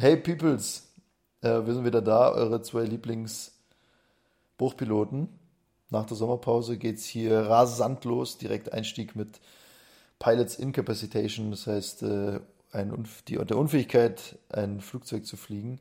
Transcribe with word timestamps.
Hey 0.00 0.16
Peoples, 0.16 0.86
äh, 1.40 1.66
wir 1.66 1.74
sind 1.74 1.84
wieder 1.84 2.00
da, 2.00 2.30
eure 2.30 2.62
zwei 2.62 2.84
Lieblings-Bruchpiloten. 2.84 5.28
Nach 5.90 6.06
der 6.06 6.16
Sommerpause 6.16 6.78
geht's 6.78 7.04
hier 7.04 7.36
rasant 7.36 8.04
los, 8.04 8.38
direkt 8.38 8.72
Einstieg 8.72 9.16
mit 9.16 9.40
Pilots 10.20 10.54
Incapacitation, 10.54 11.50
das 11.50 11.66
heißt 11.66 12.04
äh, 12.04 12.38
ein, 12.70 13.08
die, 13.26 13.44
der 13.44 13.58
Unfähigkeit, 13.58 14.38
ein 14.50 14.80
Flugzeug 14.80 15.26
zu 15.26 15.36
fliegen. 15.36 15.80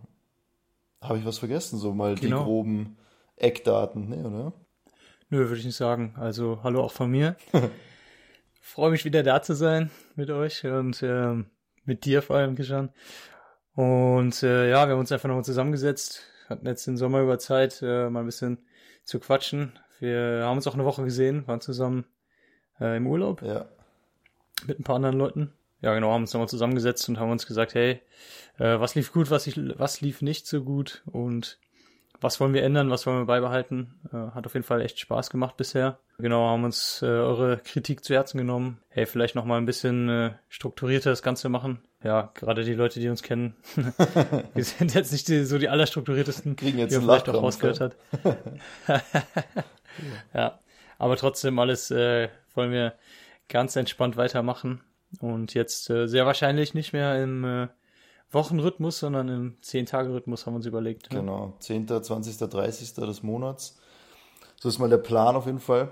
Habe 1.01 1.19
ich 1.19 1.25
was 1.25 1.39
vergessen? 1.39 1.79
So 1.79 1.95
mal 1.95 2.15
Genau. 2.17 2.39
die 2.41 2.45
groben 2.45 2.97
Eckdaten, 3.37 4.09
ne, 4.09 4.27
oder? 4.27 4.53
Nö, 5.31 5.39
würde 5.49 5.59
ich 5.59 5.65
nicht 5.65 5.77
sagen. 5.77 6.15
Also, 6.19 6.59
hallo 6.63 6.83
auch 6.83 6.91
von 6.93 7.11
mir. 7.11 7.37
Freue 8.61 8.91
mich 8.91 9.05
wieder 9.05 9.23
da 9.23 9.41
zu 9.41 9.55
sein 9.55 9.91
mit 10.17 10.31
euch 10.31 10.65
und 10.67 11.03
ähm, 11.03 11.47
mit 11.89 12.05
dir 12.05 12.23
vor 12.23 12.37
allem, 12.37 12.55
Kishan. 12.55 12.91
Und 13.75 14.43
äh, 14.43 14.71
ja, 14.71 14.87
wir 14.87 14.93
haben 14.93 15.01
uns 15.01 15.13
einfach 15.13 15.29
nochmal 15.29 15.45
zusammengesetzt, 15.45 16.23
hatten 16.49 16.67
jetzt 16.67 16.87
den 16.87 16.97
Sommer 16.97 17.21
über 17.23 17.39
Zeit, 17.39 17.81
äh, 17.83 18.09
mal 18.11 18.21
ein 18.21 18.27
bisschen 18.27 18.59
zu 19.05 19.19
quatschen. 19.21 19.79
Wir 20.01 20.43
haben 20.45 20.57
uns 20.57 20.67
auch 20.67 20.75
eine 20.75 20.85
Woche 20.85 21.03
gesehen, 21.05 21.47
waren 21.47 21.61
zusammen 21.61 22.05
äh, 22.81 22.97
im 22.97 23.07
Urlaub 23.07 23.43
Ja. 23.43 23.67
mit 24.67 24.79
ein 24.81 24.85
paar 24.85 24.97
anderen 24.97 25.17
Leuten. 25.17 25.53
Ja, 25.81 25.95
genau, 25.95 26.13
haben 26.13 26.23
uns 26.23 26.33
nochmal 26.33 26.49
zusammengesetzt 26.49 27.09
und 27.09 27.21
haben 27.21 27.31
uns 27.31 27.47
gesagt, 27.47 27.75
hey, 27.75 28.01
äh, 28.59 28.81
was 28.81 28.97
lief 28.97 29.13
gut, 29.13 29.31
was, 29.31 29.47
ich, 29.47 29.57
was 29.79 30.01
lief 30.01 30.23
nicht 30.23 30.47
so 30.49 30.65
gut 30.65 31.03
und 31.07 31.59
was 32.21 32.41
wollen 32.41 32.53
wir 32.53 32.65
ändern, 32.65 32.91
was 32.91 33.07
wollen 33.07 33.19
wir 33.21 33.27
beibehalten. 33.27 33.95
Äh, 34.13 34.35
hat 34.35 34.45
auf 34.45 34.55
jeden 34.55 34.67
Fall 34.67 34.81
echt 34.81 34.99
Spaß 34.99 35.31
gemacht 35.31 35.57
bisher. 35.57 36.01
Genau, 36.19 36.49
haben 36.49 36.65
uns 36.65 37.01
äh, 37.03 37.07
eure 37.07 37.59
Kritik 37.59 38.03
zu 38.05 38.13
Herzen 38.13 38.39
genommen. 38.39 38.81
Hey, 38.89 39.07
vielleicht 39.07 39.37
nochmal 39.37 39.61
ein 39.61 39.67
bisschen 39.67 40.09
äh, 40.09 40.33
strukturierter 40.49 41.11
das 41.11 41.23
Ganze 41.23 41.49
machen. 41.49 41.81
Ja, 42.05 42.31
gerade 42.35 42.65
die 42.65 42.75
Leute, 42.75 43.01
die 43.01 43.09
uns 43.09 43.23
kennen, 43.23 43.57
wir 44.55 44.65
sind 44.65 44.95
jetzt 44.95 45.11
nicht 45.11 45.27
die, 45.29 45.45
so 45.45 45.59
die 45.59 45.69
allerstrukturiertesten, 45.69 46.55
Kriegen 46.55 46.79
jetzt 46.79 46.95
einen 46.95 47.07
man 47.07 47.21
vielleicht 47.21 47.37
auch 47.37 47.43
rausgehört 47.43 47.81
hat. 47.81 47.97
ja, 50.35 50.61
aber 50.99 51.17
trotzdem 51.17 51.59
alles 51.59 51.91
äh, 51.91 52.29
wollen 52.55 52.71
wir 52.71 52.95
ganz 53.49 53.75
entspannt 53.75 54.17
weitermachen 54.17 54.81
und 55.21 55.55
jetzt 55.55 55.91
äh, 55.91 56.07
sehr 56.07 56.25
wahrscheinlich 56.25 56.75
nicht 56.75 56.93
mehr 56.93 57.21
im 57.21 57.45
äh, 57.45 57.69
Wochenrhythmus, 58.31 59.01
sondern 59.01 59.29
im 59.29 59.57
10-Tage-Rhythmus 59.63 60.47
haben 60.47 60.53
wir 60.53 60.59
uns 60.59 60.67
überlegt. 60.67 61.11
ne? 61.13 61.21
Genau, 61.21 61.55
10., 61.59 61.89
20., 61.89 62.37
30. 62.37 62.95
des 62.95 63.23
Monats. 63.23 63.79
So 64.61 64.69
ist 64.69 64.79
mal 64.79 64.89
der 64.89 64.99
Plan 64.99 65.35
auf 65.35 65.47
jeden 65.47 65.61
Fall. 65.61 65.91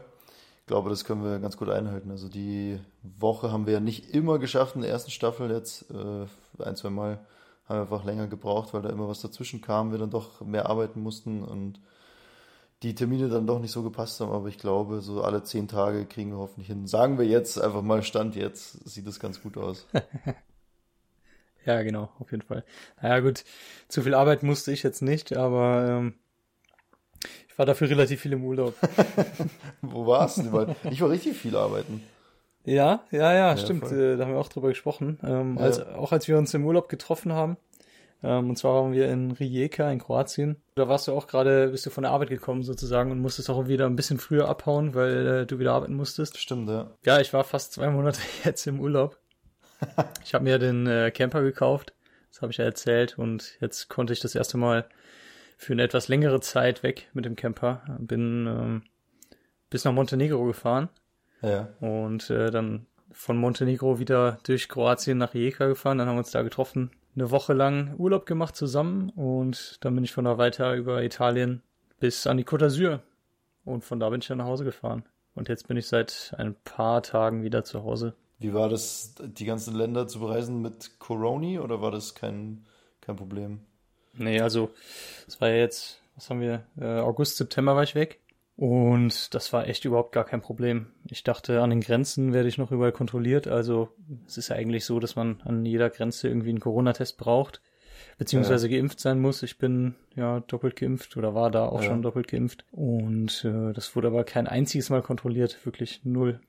Ich 0.66 0.68
glaube, 0.68 0.90
das 0.90 1.04
können 1.04 1.22
wir 1.22 1.38
ganz 1.38 1.56
gut 1.56 1.68
einhalten. 1.68 2.10
Also 2.10 2.28
die 2.28 2.80
Woche 3.04 3.52
haben 3.52 3.66
wir 3.66 3.74
ja 3.74 3.78
nicht 3.78 4.12
immer 4.12 4.40
geschafft 4.40 4.74
in 4.74 4.82
der 4.82 4.90
ersten 4.90 5.12
Staffel. 5.12 5.48
Jetzt 5.48 5.88
äh, 5.92 6.26
ein, 6.60 6.74
zwei 6.74 6.90
Mal 6.90 7.20
haben 7.68 7.76
wir 7.76 7.82
einfach 7.82 8.04
länger 8.04 8.26
gebraucht, 8.26 8.74
weil 8.74 8.82
da 8.82 8.88
immer 8.88 9.06
was 9.06 9.20
dazwischen 9.20 9.60
kam, 9.60 9.92
wir 9.92 9.98
dann 10.00 10.10
doch 10.10 10.40
mehr 10.40 10.68
arbeiten 10.68 11.04
mussten 11.04 11.44
und 11.44 11.80
die 12.82 12.96
Termine 12.96 13.28
dann 13.28 13.46
doch 13.46 13.60
nicht 13.60 13.70
so 13.70 13.84
gepasst 13.84 14.18
haben. 14.20 14.32
Aber 14.32 14.48
ich 14.48 14.58
glaube, 14.58 15.02
so 15.02 15.22
alle 15.22 15.44
zehn 15.44 15.68
Tage 15.68 16.04
kriegen 16.04 16.32
wir 16.32 16.38
hoffentlich 16.38 16.66
hin. 16.66 16.88
Sagen 16.88 17.16
wir 17.16 17.26
jetzt 17.26 17.60
einfach 17.60 17.82
mal 17.82 18.02
Stand 18.02 18.34
jetzt, 18.34 18.88
sieht 18.88 19.06
das 19.06 19.20
ganz 19.20 19.40
gut 19.40 19.56
aus. 19.56 19.86
Ja, 21.64 21.82
genau, 21.82 22.10
auf 22.20 22.30
jeden 22.30 22.44
Fall. 22.44 22.64
Naja, 23.02 23.18
gut, 23.18 23.42
zu 23.88 24.02
viel 24.02 24.14
Arbeit 24.14 24.44
musste 24.44 24.70
ich 24.70 24.84
jetzt 24.84 25.02
nicht, 25.02 25.36
aber 25.36 25.84
ähm, 25.88 26.14
ich 27.48 27.58
war 27.58 27.66
dafür 27.66 27.88
relativ 27.88 28.20
viel 28.20 28.32
im 28.32 28.44
Urlaub. 28.44 28.74
Wo 29.82 30.06
warst 30.06 30.38
du? 30.38 30.74
Ich 30.90 31.00
war 31.00 31.10
richtig 31.10 31.36
viel 31.36 31.56
arbeiten. 31.56 32.02
Ja, 32.64 33.04
ja, 33.10 33.32
ja, 33.32 33.56
stimmt. 33.56 33.86
voll. 33.86 33.98
Äh, 33.98 34.16
da 34.16 34.24
haben 34.24 34.32
wir 34.32 34.40
auch 34.40 34.48
drüber 34.48 34.68
gesprochen. 34.68 35.18
Ähm, 35.22 35.56
Ja. 35.56 35.64
als, 35.64 35.80
auch 35.80 36.12
als 36.12 36.26
wir 36.28 36.36
uns 36.36 36.52
im 36.54 36.66
Urlaub 36.66 36.88
getroffen 36.88 37.32
haben. 37.32 37.56
Ähm, 38.22 38.50
und 38.50 38.56
zwar 38.56 38.74
waren 38.74 38.92
wir 38.92 39.08
in 39.08 39.30
Rijeka 39.30 39.90
in 39.90 40.00
Kroatien. 40.00 40.56
Da 40.74 40.88
warst 40.88 41.06
du 41.06 41.12
auch 41.12 41.26
gerade, 41.28 41.68
bist 41.68 41.86
du 41.86 41.90
von 41.90 42.02
der 42.02 42.10
Arbeit 42.12 42.28
gekommen 42.30 42.62
sozusagen 42.64 43.10
und 43.12 43.20
musstest 43.20 43.50
auch 43.50 43.68
wieder 43.68 43.86
ein 43.86 43.94
bisschen 43.94 44.18
früher 44.18 44.48
abhauen, 44.48 44.94
weil 44.94 45.26
äh, 45.26 45.46
du 45.46 45.58
wieder 45.58 45.72
arbeiten 45.74 45.94
musstest. 45.94 46.38
Stimmt, 46.38 46.68
ja. 46.68 46.90
Ja, 47.04 47.20
ich 47.20 47.32
war 47.32 47.44
fast 47.44 47.72
zwei 47.74 47.88
Monate 47.90 48.20
jetzt 48.44 48.66
im 48.66 48.80
Urlaub. 48.80 49.18
Ich 50.24 50.32
habe 50.34 50.44
mir 50.44 50.58
den 50.58 50.86
äh, 50.86 51.10
Camper 51.10 51.42
gekauft, 51.42 51.92
das 52.32 52.40
habe 52.42 52.50
ich 52.50 52.56
ja 52.58 52.64
erzählt, 52.64 53.18
und 53.18 53.58
jetzt 53.60 53.88
konnte 53.88 54.12
ich 54.14 54.20
das 54.20 54.34
erste 54.34 54.56
Mal 54.56 54.86
für 55.56 55.72
eine 55.72 55.82
etwas 55.82 56.08
längere 56.08 56.40
Zeit 56.40 56.82
weg 56.82 57.08
mit 57.14 57.24
dem 57.24 57.36
Camper. 57.36 57.82
Bin 57.98 58.46
ähm, 58.46 58.82
bis 59.70 59.84
nach 59.84 59.92
Montenegro 59.92 60.44
gefahren 60.44 60.88
Ja. 61.42 61.68
und 61.80 62.30
äh, 62.30 62.50
dann 62.50 62.86
von 63.10 63.38
Montenegro 63.38 63.98
wieder 63.98 64.38
durch 64.44 64.68
Kroatien 64.68 65.18
nach 65.18 65.34
Rijeka 65.34 65.66
gefahren. 65.66 65.98
Dann 65.98 66.08
haben 66.08 66.16
wir 66.16 66.20
uns 66.20 66.30
da 66.30 66.42
getroffen, 66.42 66.90
eine 67.14 67.30
Woche 67.30 67.54
lang 67.54 67.94
Urlaub 67.96 68.26
gemacht 68.26 68.54
zusammen 68.56 69.08
und 69.10 69.78
dann 69.84 69.94
bin 69.94 70.04
ich 70.04 70.12
von 70.12 70.26
da 70.26 70.36
weiter 70.38 70.74
über 70.74 71.02
Italien 71.02 71.62
bis 71.98 72.26
an 72.26 72.36
die 72.36 72.44
Côte 72.44 72.66
d'Azur 72.66 73.00
und 73.64 73.82
von 73.84 73.98
da 73.98 74.10
bin 74.10 74.20
ich 74.20 74.28
dann 74.28 74.38
nach 74.38 74.44
Hause 74.46 74.64
gefahren. 74.64 75.04
Und 75.34 75.48
jetzt 75.48 75.68
bin 75.68 75.76
ich 75.76 75.86
seit 75.86 76.34
ein 76.36 76.54
paar 76.64 77.02
Tagen 77.02 77.42
wieder 77.42 77.64
zu 77.64 77.82
Hause. 77.84 78.14
Wie 78.38 78.52
war 78.52 78.68
das, 78.68 79.14
die 79.22 79.46
ganzen 79.46 79.74
Länder 79.74 80.06
zu 80.08 80.20
bereisen 80.20 80.60
mit 80.60 80.98
Corona 80.98 81.60
oder 81.62 81.80
war 81.80 81.90
das 81.90 82.14
kein, 82.14 82.64
kein 83.00 83.16
Problem? 83.16 83.60
Nee, 84.18 84.40
also 84.40 84.70
das 85.26 85.40
war 85.40 85.48
ja 85.50 85.56
jetzt, 85.56 86.00
was 86.14 86.30
haben 86.30 86.40
wir, 86.40 86.64
äh, 86.78 86.84
August, 87.00 87.36
September 87.36 87.76
war 87.76 87.82
ich 87.82 87.94
weg. 87.94 88.20
Und 88.56 89.34
das 89.34 89.52
war 89.52 89.68
echt 89.68 89.84
überhaupt 89.84 90.12
gar 90.12 90.24
kein 90.24 90.40
Problem. 90.40 90.86
Ich 91.10 91.22
dachte, 91.22 91.60
an 91.60 91.68
den 91.68 91.82
Grenzen 91.82 92.32
werde 92.32 92.48
ich 92.48 92.56
noch 92.56 92.72
überall 92.72 92.92
kontrolliert. 92.92 93.46
Also 93.46 93.90
es 94.26 94.38
ist 94.38 94.48
ja 94.48 94.56
eigentlich 94.56 94.86
so, 94.86 94.98
dass 94.98 95.14
man 95.14 95.42
an 95.44 95.66
jeder 95.66 95.90
Grenze 95.90 96.28
irgendwie 96.28 96.48
einen 96.48 96.60
Corona-Test 96.60 97.18
braucht, 97.18 97.60
beziehungsweise 98.16 98.70
geimpft 98.70 98.98
sein 98.98 99.20
muss. 99.20 99.42
Ich 99.42 99.58
bin 99.58 99.94
ja 100.14 100.40
doppelt 100.40 100.74
geimpft 100.76 101.18
oder 101.18 101.34
war 101.34 101.50
da 101.50 101.66
auch 101.66 101.82
Ja. 101.82 101.88
schon 101.90 102.00
doppelt 102.00 102.28
geimpft. 102.28 102.64
Und 102.72 103.44
äh, 103.44 103.74
das 103.74 103.94
wurde 103.94 104.08
aber 104.08 104.24
kein 104.24 104.46
einziges 104.46 104.88
Mal 104.88 105.02
kontrolliert, 105.02 105.58
wirklich 105.66 106.00
null. 106.04 106.40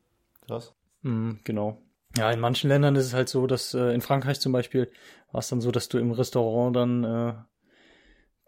Krass. 0.45 0.73
Mm, 1.01 1.31
genau. 1.43 1.77
Ja, 2.17 2.31
in 2.31 2.39
manchen 2.39 2.69
Ländern 2.69 2.95
ist 2.95 3.07
es 3.07 3.13
halt 3.13 3.27
so, 3.27 3.47
dass 3.47 3.73
äh, 3.73 3.93
in 3.93 3.99
Frankreich 3.99 4.39
zum 4.39 4.53
Beispiel 4.53 4.89
war 5.33 5.39
es 5.39 5.49
dann 5.49 5.59
so, 5.59 5.71
dass 5.71 5.89
du 5.89 5.97
im 5.97 6.11
Restaurant 6.11 6.73
dann 6.73 7.03
äh, 7.03 7.33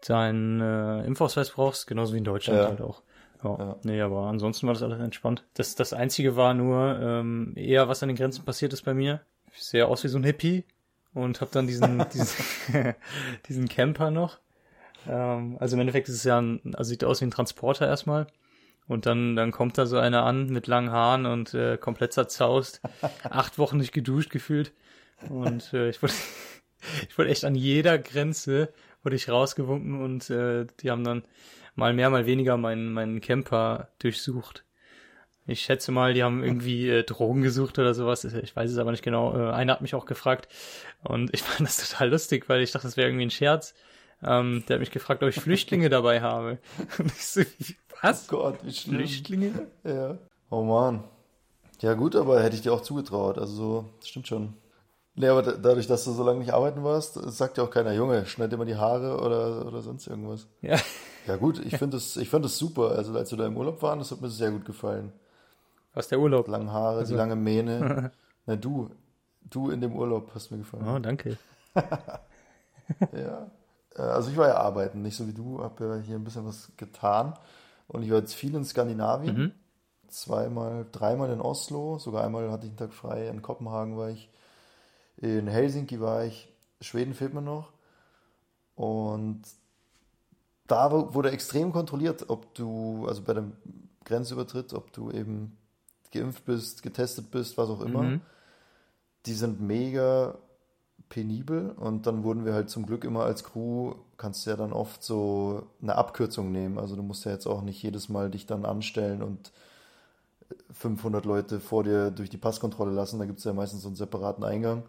deinen 0.08 0.60
äh, 0.60 1.04
Impfausweis 1.04 1.50
brauchst, 1.50 1.86
genauso 1.86 2.14
wie 2.14 2.18
in 2.18 2.24
Deutschland 2.24 2.60
Ja. 2.62 2.68
halt 2.68 2.80
auch. 2.80 3.02
Ja, 3.42 3.56
Ja. 3.58 3.76
nee, 3.84 4.00
aber 4.00 4.26
ansonsten 4.26 4.66
war 4.66 4.74
das 4.74 4.82
alles 4.82 5.00
entspannt. 5.00 5.44
Das, 5.54 5.74
das 5.74 5.92
Einzige 5.92 6.36
war 6.36 6.54
nur 6.54 6.98
ähm, 7.00 7.52
eher, 7.56 7.88
was 7.88 8.02
an 8.02 8.08
den 8.08 8.16
Grenzen 8.16 8.44
passiert 8.44 8.72
ist 8.72 8.82
bei 8.84 8.94
mir. 8.94 9.20
Ich 9.54 9.62
sehe 9.62 9.86
aus 9.86 10.04
wie 10.04 10.08
so 10.08 10.18
ein 10.18 10.24
Hippie 10.24 10.64
und 11.14 11.40
habe 11.40 11.50
dann 11.52 11.66
diesen, 11.66 12.06
diesen, 12.12 12.44
diesen 13.48 13.68
Camper 13.68 14.10
noch. 14.10 14.38
Ähm, 15.08 15.56
also 15.58 15.76
im 15.76 15.80
Endeffekt 15.80 16.08
ist 16.08 16.16
es 16.16 16.24
ja 16.24 16.40
ein, 16.40 16.60
also 16.74 16.88
sieht 16.90 17.04
aus 17.04 17.20
wie 17.20 17.26
ein 17.26 17.30
Transporter 17.30 17.86
erstmal. 17.86 18.26
Und 18.86 19.06
dann, 19.06 19.36
dann 19.36 19.52
kommt 19.52 19.78
da 19.78 19.86
so 19.86 19.98
einer 19.98 20.24
an 20.24 20.46
mit 20.48 20.66
langen 20.66 20.90
Haaren 20.90 21.24
und 21.24 21.54
äh, 21.54 21.76
komplett 21.78 22.12
zerzaust. 22.12 22.80
Acht 23.22 23.58
Wochen 23.58 23.76
nicht 23.78 23.92
geduscht 23.92 24.30
gefühlt. 24.30 24.72
Und 25.28 25.72
äh, 25.72 25.88
ich 25.90 26.02
wurde, 26.02 26.12
ich 27.08 27.16
wurde 27.16 27.30
echt 27.30 27.44
an 27.44 27.54
jeder 27.54 27.98
Grenze 27.98 28.72
wurde 29.02 29.16
ich 29.16 29.28
rausgewunken 29.28 30.02
und 30.02 30.30
äh, 30.30 30.66
die 30.80 30.90
haben 30.90 31.04
dann 31.04 31.22
mal 31.74 31.92
mehr, 31.92 32.10
mal 32.10 32.26
weniger 32.26 32.56
meinen, 32.56 32.92
meinen 32.92 33.20
Camper 33.20 33.88
durchsucht. 33.98 34.64
Ich 35.46 35.62
schätze 35.62 35.90
mal, 35.90 36.14
die 36.14 36.22
haben 36.22 36.44
irgendwie 36.44 36.88
äh, 36.88 37.02
Drogen 37.02 37.42
gesucht 37.42 37.78
oder 37.78 37.94
sowas. 37.94 38.24
Ich 38.24 38.54
weiß 38.54 38.70
es 38.70 38.78
aber 38.78 38.92
nicht 38.92 39.02
genau. 39.02 39.34
Äh, 39.36 39.50
einer 39.52 39.72
hat 39.72 39.80
mich 39.80 39.94
auch 39.94 40.06
gefragt 40.06 40.48
und 41.02 41.30
ich 41.34 41.42
fand 41.42 41.68
das 41.68 41.88
total 41.88 42.10
lustig, 42.10 42.48
weil 42.48 42.60
ich 42.60 42.72
dachte, 42.72 42.86
das 42.86 42.96
wäre 42.96 43.08
irgendwie 43.08 43.26
ein 43.26 43.30
Scherz. 43.30 43.74
Ähm, 44.22 44.64
der 44.68 44.74
hat 44.74 44.80
mich 44.80 44.90
gefragt, 44.90 45.22
ob 45.22 45.28
ich 45.30 45.40
Flüchtlinge 45.40 45.88
dabei 45.90 46.20
habe. 46.20 46.58
Und 46.98 47.06
ich 47.06 47.26
so, 47.26 47.40
was? 48.02 48.26
Oh 48.28 48.36
Gott, 48.36 48.58
wie 48.64 48.72
schlimm. 48.72 48.96
Flüchtlinge? 48.96 49.66
Ja. 49.82 50.18
Oh 50.50 50.62
Mann. 50.62 51.04
Ja 51.80 51.94
gut, 51.94 52.14
aber 52.14 52.42
hätte 52.42 52.54
ich 52.54 52.62
dir 52.62 52.72
auch 52.74 52.82
zugetraut. 52.82 53.38
Also 53.38 53.54
so, 53.54 53.84
das 53.98 54.08
stimmt 54.08 54.28
schon. 54.28 54.54
Nee, 55.16 55.28
aber 55.28 55.42
da- 55.42 55.52
dadurch, 55.52 55.86
dass 55.86 56.04
du 56.04 56.12
so 56.12 56.22
lange 56.24 56.38
nicht 56.40 56.52
arbeiten 56.54 56.82
warst, 56.84 57.14
sagt 57.14 57.58
ja 57.58 57.64
auch 57.64 57.70
keiner, 57.70 57.92
Junge, 57.92 58.24
schneid 58.26 58.52
dir 58.52 58.56
mal 58.56 58.64
die 58.64 58.76
Haare 58.76 59.20
oder, 59.20 59.66
oder 59.66 59.82
sonst 59.82 60.06
irgendwas. 60.06 60.46
Ja. 60.62 60.78
Ja 61.26 61.36
gut, 61.36 61.58
ich 61.64 61.76
finde 61.76 61.96
das, 61.96 62.16
ich 62.16 62.28
fand 62.30 62.44
das 62.44 62.56
super. 62.56 62.92
Also 62.92 63.12
als 63.14 63.30
wir 63.30 63.38
da 63.38 63.46
im 63.46 63.56
Urlaub 63.56 63.82
waren, 63.82 63.98
das 63.98 64.10
hat 64.10 64.20
mir 64.20 64.30
sehr 64.30 64.50
gut 64.50 64.64
gefallen. 64.64 65.12
Was 65.94 66.08
der 66.08 66.20
Urlaub? 66.20 66.48
Lange 66.48 66.72
Haare, 66.72 67.04
die 67.04 67.14
lange 67.14 67.36
Mähne. 67.36 68.10
Na 68.46 68.56
du, 68.56 68.90
du 69.42 69.70
in 69.70 69.80
dem 69.80 69.94
Urlaub 69.94 70.30
hast 70.34 70.50
mir 70.50 70.58
gefallen. 70.58 70.86
Oh, 70.88 70.98
danke. 70.98 71.36
Ja. 73.12 73.50
Äh, 73.96 74.02
Also 74.02 74.30
ich 74.30 74.36
war 74.36 74.48
ja 74.48 74.56
arbeiten, 74.56 75.02
nicht 75.02 75.16
so 75.16 75.26
wie 75.26 75.32
du, 75.32 75.62
habe 75.62 75.84
ja 75.84 75.94
hier 76.02 76.16
ein 76.16 76.24
bisschen 76.24 76.46
was 76.46 76.70
getan. 76.76 77.34
Und 77.88 78.02
ich 78.02 78.10
war 78.10 78.18
jetzt 78.18 78.34
viel 78.34 78.54
in 78.54 78.64
Skandinavien. 78.64 79.36
Mhm. 79.36 79.52
Zweimal, 80.08 80.86
dreimal 80.90 81.30
in 81.30 81.40
Oslo, 81.40 81.98
sogar 81.98 82.24
einmal 82.24 82.50
hatte 82.50 82.64
ich 82.66 82.70
einen 82.70 82.78
Tag 82.78 82.92
frei. 82.92 83.28
In 83.28 83.42
Kopenhagen 83.42 83.96
war 83.96 84.10
ich, 84.10 84.28
in 85.20 85.46
Helsinki 85.48 86.00
war 86.00 86.24
ich, 86.24 86.52
Schweden 86.80 87.14
fehlt 87.14 87.34
mir 87.34 87.42
noch. 87.42 87.72
Und 88.74 89.42
da 90.66 90.90
wu- 90.92 91.14
wurde 91.14 91.30
extrem 91.30 91.72
kontrolliert, 91.72 92.28
ob 92.28 92.54
du, 92.54 93.06
also 93.08 93.22
bei 93.22 93.34
dem 93.34 93.52
Grenzübertritt, 94.04 94.72
ob 94.74 94.92
du 94.92 95.10
eben 95.10 95.56
geimpft 96.12 96.44
bist, 96.44 96.82
getestet 96.82 97.30
bist, 97.30 97.58
was 97.58 97.68
auch 97.68 97.80
immer. 97.80 98.02
Mhm. 98.02 98.20
Die 99.26 99.34
sind 99.34 99.60
mega 99.60 100.38
penibel 101.08 101.70
und 101.72 102.06
dann 102.06 102.24
wurden 102.24 102.44
wir 102.44 102.54
halt 102.54 102.70
zum 102.70 102.86
Glück 102.86 103.04
immer 103.04 103.24
als 103.24 103.44
Crew, 103.44 103.94
kannst 104.16 104.46
du 104.46 104.50
ja 104.50 104.56
dann 104.56 104.72
oft 104.72 105.02
so 105.02 105.64
eine 105.82 105.96
Abkürzung 105.96 106.52
nehmen. 106.52 106.78
Also 106.78 106.96
du 106.96 107.02
musst 107.02 107.24
ja 107.24 107.32
jetzt 107.32 107.46
auch 107.46 107.62
nicht 107.62 107.82
jedes 107.82 108.08
Mal 108.08 108.30
dich 108.30 108.46
dann 108.46 108.64
anstellen 108.64 109.22
und 109.22 109.52
500 110.72 111.24
Leute 111.24 111.60
vor 111.60 111.84
dir 111.84 112.10
durch 112.10 112.30
die 112.30 112.36
Passkontrolle 112.38 112.92
lassen. 112.92 113.18
Da 113.18 113.26
gibt 113.26 113.38
es 113.38 113.44
ja 113.44 113.52
meistens 113.52 113.82
so 113.82 113.88
einen 113.88 113.96
separaten 113.96 114.44
Eingang. 114.44 114.84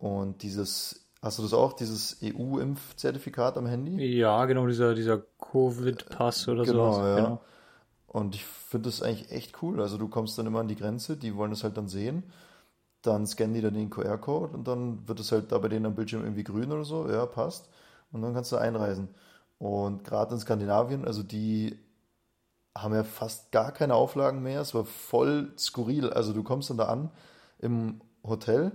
Und 0.00 0.42
dieses, 0.42 1.06
hast 1.22 1.38
du 1.38 1.42
das 1.42 1.52
auch, 1.54 1.74
dieses 1.74 2.18
EU-Impfzertifikat 2.22 3.56
am 3.58 3.66
Handy? 3.66 3.96
Ja, 4.18 4.46
genau, 4.46 4.66
dieser, 4.66 4.94
dieser 4.94 5.18
Covid-Pass 5.38 6.48
oder 6.48 6.64
Genau, 6.64 6.92
sowas. 6.94 7.18
ja. 7.20 7.40
Und 8.06 8.34
ich 8.34 8.44
finde 8.44 8.88
das 8.88 9.02
eigentlich 9.02 9.30
echt 9.30 9.62
cool. 9.62 9.80
Also 9.80 9.98
du 9.98 10.08
kommst 10.08 10.38
dann 10.38 10.46
immer 10.46 10.60
an 10.60 10.68
die 10.68 10.76
Grenze, 10.76 11.16
die 11.16 11.36
wollen 11.36 11.50
das 11.50 11.62
halt 11.64 11.76
dann 11.76 11.88
sehen. 11.88 12.24
Dann 13.02 13.26
scannen 13.26 13.54
die 13.54 13.60
dann 13.62 13.74
den 13.74 13.90
QR-Code 13.90 14.54
und 14.56 14.68
dann 14.68 15.08
wird 15.08 15.20
es 15.20 15.32
halt 15.32 15.52
da 15.52 15.58
bei 15.58 15.68
denen 15.68 15.86
am 15.86 15.94
Bildschirm 15.94 16.22
irgendwie 16.22 16.44
grün 16.44 16.72
oder 16.72 16.84
so. 16.84 17.08
Ja, 17.08 17.26
passt. 17.26 17.68
Und 18.12 18.22
dann 18.22 18.34
kannst 18.34 18.52
du 18.52 18.56
einreisen. 18.56 19.08
Und 19.58 20.04
gerade 20.04 20.34
in 20.34 20.40
Skandinavien, 20.40 21.04
also 21.06 21.22
die 21.22 21.78
haben 22.76 22.94
ja 22.94 23.04
fast 23.04 23.52
gar 23.52 23.72
keine 23.72 23.94
Auflagen 23.94 24.42
mehr. 24.42 24.60
Es 24.60 24.74
war 24.74 24.84
voll 24.84 25.52
skurril. 25.58 26.10
Also 26.10 26.32
du 26.32 26.42
kommst 26.42 26.70
dann 26.70 26.78
da 26.78 26.86
an 26.86 27.10
im 27.58 28.00
Hotel 28.24 28.72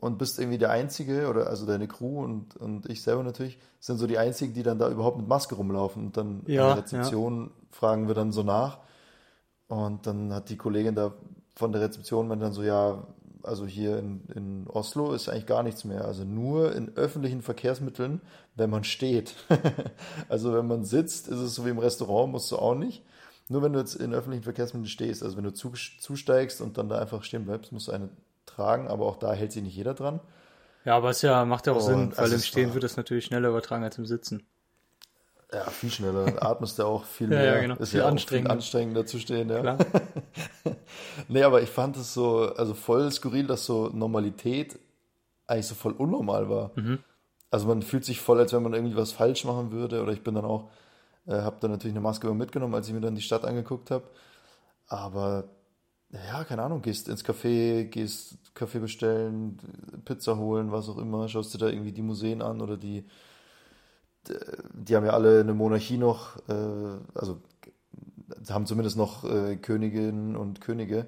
und 0.00 0.18
bist 0.18 0.38
irgendwie 0.38 0.58
der 0.58 0.70
Einzige, 0.70 1.28
oder 1.28 1.48
also 1.48 1.66
deine 1.66 1.88
Crew 1.88 2.22
und, 2.22 2.56
und 2.56 2.88
ich 2.88 3.02
selber 3.02 3.22
natürlich, 3.22 3.58
sind 3.80 3.98
so 3.98 4.06
die 4.06 4.18
Einzigen, 4.18 4.54
die 4.54 4.62
dann 4.62 4.78
da 4.78 4.88
überhaupt 4.88 5.18
mit 5.18 5.26
Maske 5.26 5.56
rumlaufen. 5.56 6.06
Und 6.06 6.16
dann 6.16 6.42
Ja, 6.46 6.70
an 6.70 6.76
der 6.76 6.84
Rezeption 6.84 7.50
fragen 7.70 8.06
wir 8.06 8.14
dann 8.14 8.30
so 8.32 8.42
nach. 8.42 8.78
Und 9.66 10.06
dann 10.06 10.32
hat 10.32 10.50
die 10.50 10.56
Kollegin 10.56 10.94
da 10.94 11.12
von 11.54 11.72
der 11.72 11.82
Rezeption 11.82 12.28
meinte 12.28 12.44
dann 12.44 12.52
so, 12.52 12.62
ja, 12.62 13.02
also 13.42 13.66
hier 13.66 13.98
in, 13.98 14.22
in 14.34 14.66
Oslo 14.68 15.12
ist 15.12 15.28
eigentlich 15.28 15.46
gar 15.46 15.64
nichts 15.64 15.84
mehr. 15.84 16.04
Also 16.04 16.24
nur 16.24 16.74
in 16.74 16.96
öffentlichen 16.96 17.42
Verkehrsmitteln, 17.42 18.20
wenn 18.54 18.70
man 18.70 18.84
steht. 18.84 19.34
also 20.28 20.54
wenn 20.54 20.66
man 20.66 20.84
sitzt, 20.84 21.26
ist 21.26 21.38
es 21.38 21.54
so 21.54 21.64
wie 21.64 21.70
im 21.70 21.78
Restaurant, 21.78 22.32
musst 22.32 22.52
du 22.52 22.56
auch 22.56 22.74
nicht. 22.74 23.04
Nur 23.48 23.62
wenn 23.62 23.72
du 23.72 23.80
jetzt 23.80 23.94
in 23.96 24.14
öffentlichen 24.14 24.44
Verkehrsmitteln 24.44 24.88
stehst, 24.88 25.22
also 25.22 25.36
wenn 25.36 25.44
du 25.44 25.52
zu, 25.52 25.72
zusteigst 26.00 26.60
und 26.60 26.78
dann 26.78 26.88
da 26.88 26.98
einfach 26.98 27.24
stehen 27.24 27.44
bleibst, 27.44 27.72
musst 27.72 27.88
du 27.88 27.92
eine 27.92 28.10
tragen, 28.58 28.88
aber 28.88 29.06
auch 29.06 29.16
da 29.16 29.32
hält 29.32 29.52
sich 29.52 29.62
nicht 29.62 29.76
jeder 29.76 29.94
dran. 29.94 30.20
Ja, 30.84 30.96
aber 30.96 31.10
es 31.10 31.22
ja, 31.22 31.44
macht 31.44 31.66
ja 31.66 31.72
auch 31.72 31.76
Und 31.76 31.82
Sinn, 31.82 32.12
weil 32.16 32.18
also 32.24 32.34
im 32.34 32.42
Stehen 32.42 32.74
wird 32.74 32.84
es 32.84 32.96
natürlich 32.96 33.26
schneller 33.26 33.48
übertragen 33.50 33.84
als 33.84 33.98
im 33.98 34.06
Sitzen. 34.06 34.46
Ja, 35.52 35.64
viel 35.70 35.90
schneller. 35.90 36.42
Atmest 36.42 36.78
du 36.78 36.84
auch 36.84 37.04
viel 37.04 37.30
Ja, 37.30 37.36
mehr. 37.38 37.44
ja, 37.44 37.60
genau. 37.60 37.74
Ist 37.76 37.90
Viel 37.90 38.00
ja 38.00 38.06
anstrengender. 38.08 38.50
anstrengender 38.50 39.06
zu 39.06 39.18
stehen, 39.18 39.48
ja. 39.48 39.60
Klar. 39.60 39.78
Nee, 41.28 41.42
aber 41.42 41.62
ich 41.62 41.70
fand 41.70 41.96
es 41.96 42.14
so, 42.14 42.54
also 42.54 42.74
voll 42.74 43.10
skurril, 43.10 43.46
dass 43.46 43.66
so 43.66 43.88
Normalität 43.92 44.78
eigentlich 45.46 45.66
so 45.66 45.74
voll 45.74 45.92
unnormal 45.92 46.48
war. 46.48 46.72
Mhm. 46.76 46.98
Also 47.50 47.66
man 47.66 47.82
fühlt 47.82 48.04
sich 48.04 48.20
voll, 48.20 48.38
als 48.38 48.52
wenn 48.52 48.62
man 48.62 48.74
irgendwie 48.74 48.96
was 48.96 49.12
falsch 49.12 49.44
machen 49.44 49.72
würde. 49.72 50.02
Oder 50.02 50.12
ich 50.12 50.22
bin 50.22 50.34
dann 50.34 50.44
auch, 50.44 50.70
äh, 51.26 51.32
habe 51.40 51.56
dann 51.60 51.70
natürlich 51.70 51.94
eine 51.94 52.02
Maske 52.02 52.32
mitgenommen, 52.34 52.74
als 52.74 52.88
ich 52.88 52.94
mir 52.94 53.00
dann 53.00 53.14
die 53.14 53.22
Stadt 53.22 53.44
angeguckt 53.44 53.90
habe. 53.90 54.04
Aber 54.88 55.44
ja, 56.10 56.44
keine 56.44 56.62
Ahnung, 56.62 56.82
gehst 56.82 57.08
ins 57.08 57.24
Café, 57.24 57.84
gehst 57.84 58.54
Kaffee 58.54 58.78
bestellen, 58.78 59.58
Pizza 60.04 60.38
holen, 60.38 60.72
was 60.72 60.88
auch 60.88 60.98
immer, 60.98 61.28
schaust 61.28 61.54
dir 61.54 61.58
da 61.58 61.68
irgendwie 61.68 61.92
die 61.92 62.02
Museen 62.02 62.42
an 62.42 62.60
oder 62.60 62.76
die, 62.76 63.04
die 64.72 64.96
haben 64.96 65.04
ja 65.04 65.12
alle 65.12 65.40
eine 65.40 65.54
Monarchie 65.54 65.98
noch, 65.98 66.36
äh, 66.48 66.98
also 67.14 67.40
haben 68.50 68.66
zumindest 68.66 68.96
noch 68.96 69.24
äh, 69.24 69.56
Königinnen 69.56 70.36
und 70.36 70.60
Könige 70.60 71.06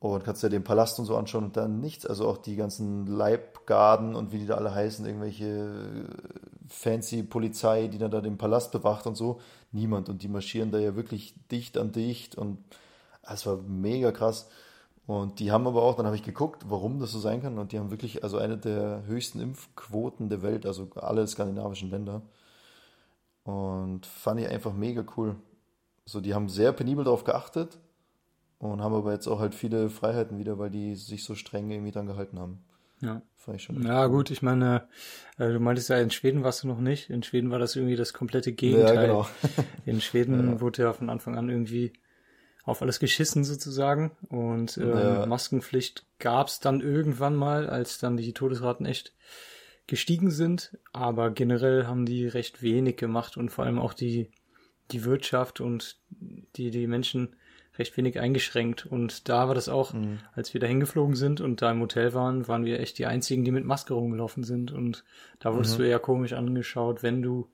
und 0.00 0.24
kannst 0.24 0.42
dir 0.42 0.48
den 0.48 0.64
Palast 0.64 0.98
und 0.98 1.04
so 1.04 1.16
anschauen 1.16 1.44
und 1.44 1.56
dann 1.56 1.80
nichts. 1.80 2.06
Also 2.06 2.26
auch 2.26 2.38
die 2.38 2.56
ganzen 2.56 3.06
Leibgarden 3.06 4.14
und 4.14 4.32
wie 4.32 4.38
die 4.38 4.46
da 4.46 4.54
alle 4.54 4.74
heißen, 4.74 5.04
irgendwelche 5.04 5.44
äh, 5.44 6.68
fancy 6.68 7.22
Polizei, 7.22 7.88
die 7.88 7.98
dann 7.98 8.10
da 8.10 8.20
den 8.20 8.38
Palast 8.38 8.72
bewacht 8.72 9.06
und 9.06 9.16
so. 9.16 9.40
Niemand. 9.72 10.08
Und 10.08 10.22
die 10.22 10.28
marschieren 10.28 10.70
da 10.70 10.78
ja 10.78 10.96
wirklich 10.96 11.34
dicht 11.50 11.76
an 11.76 11.92
dicht 11.92 12.34
und 12.34 12.58
es 13.32 13.46
war 13.46 13.56
mega 13.56 14.12
krass. 14.12 14.48
Und 15.06 15.40
die 15.40 15.50
haben 15.50 15.66
aber 15.66 15.82
auch, 15.82 15.96
dann 15.96 16.06
habe 16.06 16.16
ich 16.16 16.22
geguckt, 16.22 16.66
warum 16.68 17.00
das 17.00 17.10
so 17.10 17.18
sein 17.18 17.42
kann. 17.42 17.58
Und 17.58 17.72
die 17.72 17.78
haben 17.78 17.90
wirklich 17.90 18.22
also 18.22 18.38
eine 18.38 18.56
der 18.56 19.04
höchsten 19.06 19.40
Impfquoten 19.40 20.28
der 20.28 20.42
Welt, 20.42 20.66
also 20.66 20.88
alle 20.94 21.26
skandinavischen 21.26 21.90
Länder. 21.90 22.22
Und 23.42 24.06
fand 24.06 24.40
ich 24.40 24.48
einfach 24.48 24.72
mega 24.72 25.04
cool. 25.16 25.36
So, 26.04 26.20
die 26.20 26.34
haben 26.34 26.48
sehr 26.48 26.72
penibel 26.72 27.04
darauf 27.04 27.24
geachtet 27.24 27.78
und 28.58 28.82
haben 28.82 28.94
aber 28.94 29.12
jetzt 29.12 29.26
auch 29.26 29.40
halt 29.40 29.54
viele 29.54 29.90
Freiheiten 29.90 30.38
wieder, 30.38 30.58
weil 30.58 30.70
die 30.70 30.94
sich 30.94 31.24
so 31.24 31.34
streng 31.34 31.70
irgendwie 31.70 31.92
dran 31.92 32.06
gehalten 32.06 32.38
haben. 32.38 32.62
Ja. 33.00 33.22
Fand 33.34 33.56
ich 33.56 33.62
schon. 33.62 33.82
Ja, 33.82 34.06
gut, 34.06 34.30
ich 34.30 34.42
meine, 34.42 34.86
äh, 35.38 35.48
du 35.48 35.58
meintest 35.58 35.88
ja, 35.88 35.98
in 35.98 36.10
Schweden 36.10 36.44
warst 36.44 36.62
du 36.62 36.68
noch 36.68 36.78
nicht. 36.78 37.08
In 37.08 37.22
Schweden 37.22 37.50
war 37.50 37.58
das 37.58 37.74
irgendwie 37.74 37.96
das 37.96 38.12
komplette 38.12 38.52
Gegenteil. 38.52 38.94
Ja, 38.94 39.02
genau. 39.02 39.26
In 39.86 40.00
Schweden 40.00 40.60
wurde 40.60 40.82
ja 40.82 40.92
von 40.92 41.08
Anfang 41.08 41.36
an 41.38 41.48
irgendwie 41.48 41.92
auf 42.64 42.82
alles 42.82 43.00
geschissen 43.00 43.44
sozusagen. 43.44 44.12
Und 44.28 44.78
ähm, 44.78 44.90
Ja. 44.90 45.26
Maskenpflicht 45.26 46.04
gab's 46.18 46.60
dann 46.60 46.80
irgendwann 46.80 47.34
mal, 47.34 47.68
als 47.68 47.98
dann 47.98 48.16
die 48.16 48.32
Todesraten 48.32 48.86
echt 48.86 49.14
gestiegen 49.86 50.30
sind. 50.30 50.78
Aber 50.92 51.30
generell 51.30 51.86
haben 51.86 52.06
die 52.06 52.26
recht 52.26 52.62
wenig 52.62 52.96
gemacht 52.96 53.36
und 53.36 53.50
vor 53.50 53.64
allem 53.64 53.78
auch 53.78 53.94
die, 53.94 54.30
die 54.90 55.04
Wirtschaft 55.04 55.60
und 55.60 55.96
die, 56.56 56.70
die 56.70 56.86
Menschen 56.86 57.36
recht 57.78 57.96
wenig 57.96 58.20
eingeschränkt. 58.20 58.84
Und 58.86 59.28
da 59.28 59.48
war 59.48 59.54
das 59.54 59.68
auch, 59.68 59.94
als 60.34 60.52
wir 60.52 60.60
da 60.60 60.66
hingeflogen 60.66 61.14
sind 61.16 61.40
und 61.40 61.62
da 61.62 61.70
im 61.70 61.80
Hotel 61.80 62.12
waren, 62.12 62.46
waren 62.46 62.64
wir 62.64 62.78
echt 62.78 62.98
die 62.98 63.06
einzigen, 63.06 63.44
die 63.44 63.52
mit 63.52 63.64
Maske 63.64 63.94
rumgelaufen 63.94 64.44
sind. 64.44 64.70
Und 64.70 65.02
da 65.38 65.54
wurdest 65.54 65.78
du 65.78 65.82
eher 65.82 65.98
komisch 65.98 66.34
angeschaut, 66.34 67.02
wenn 67.02 67.22
du 67.22 67.48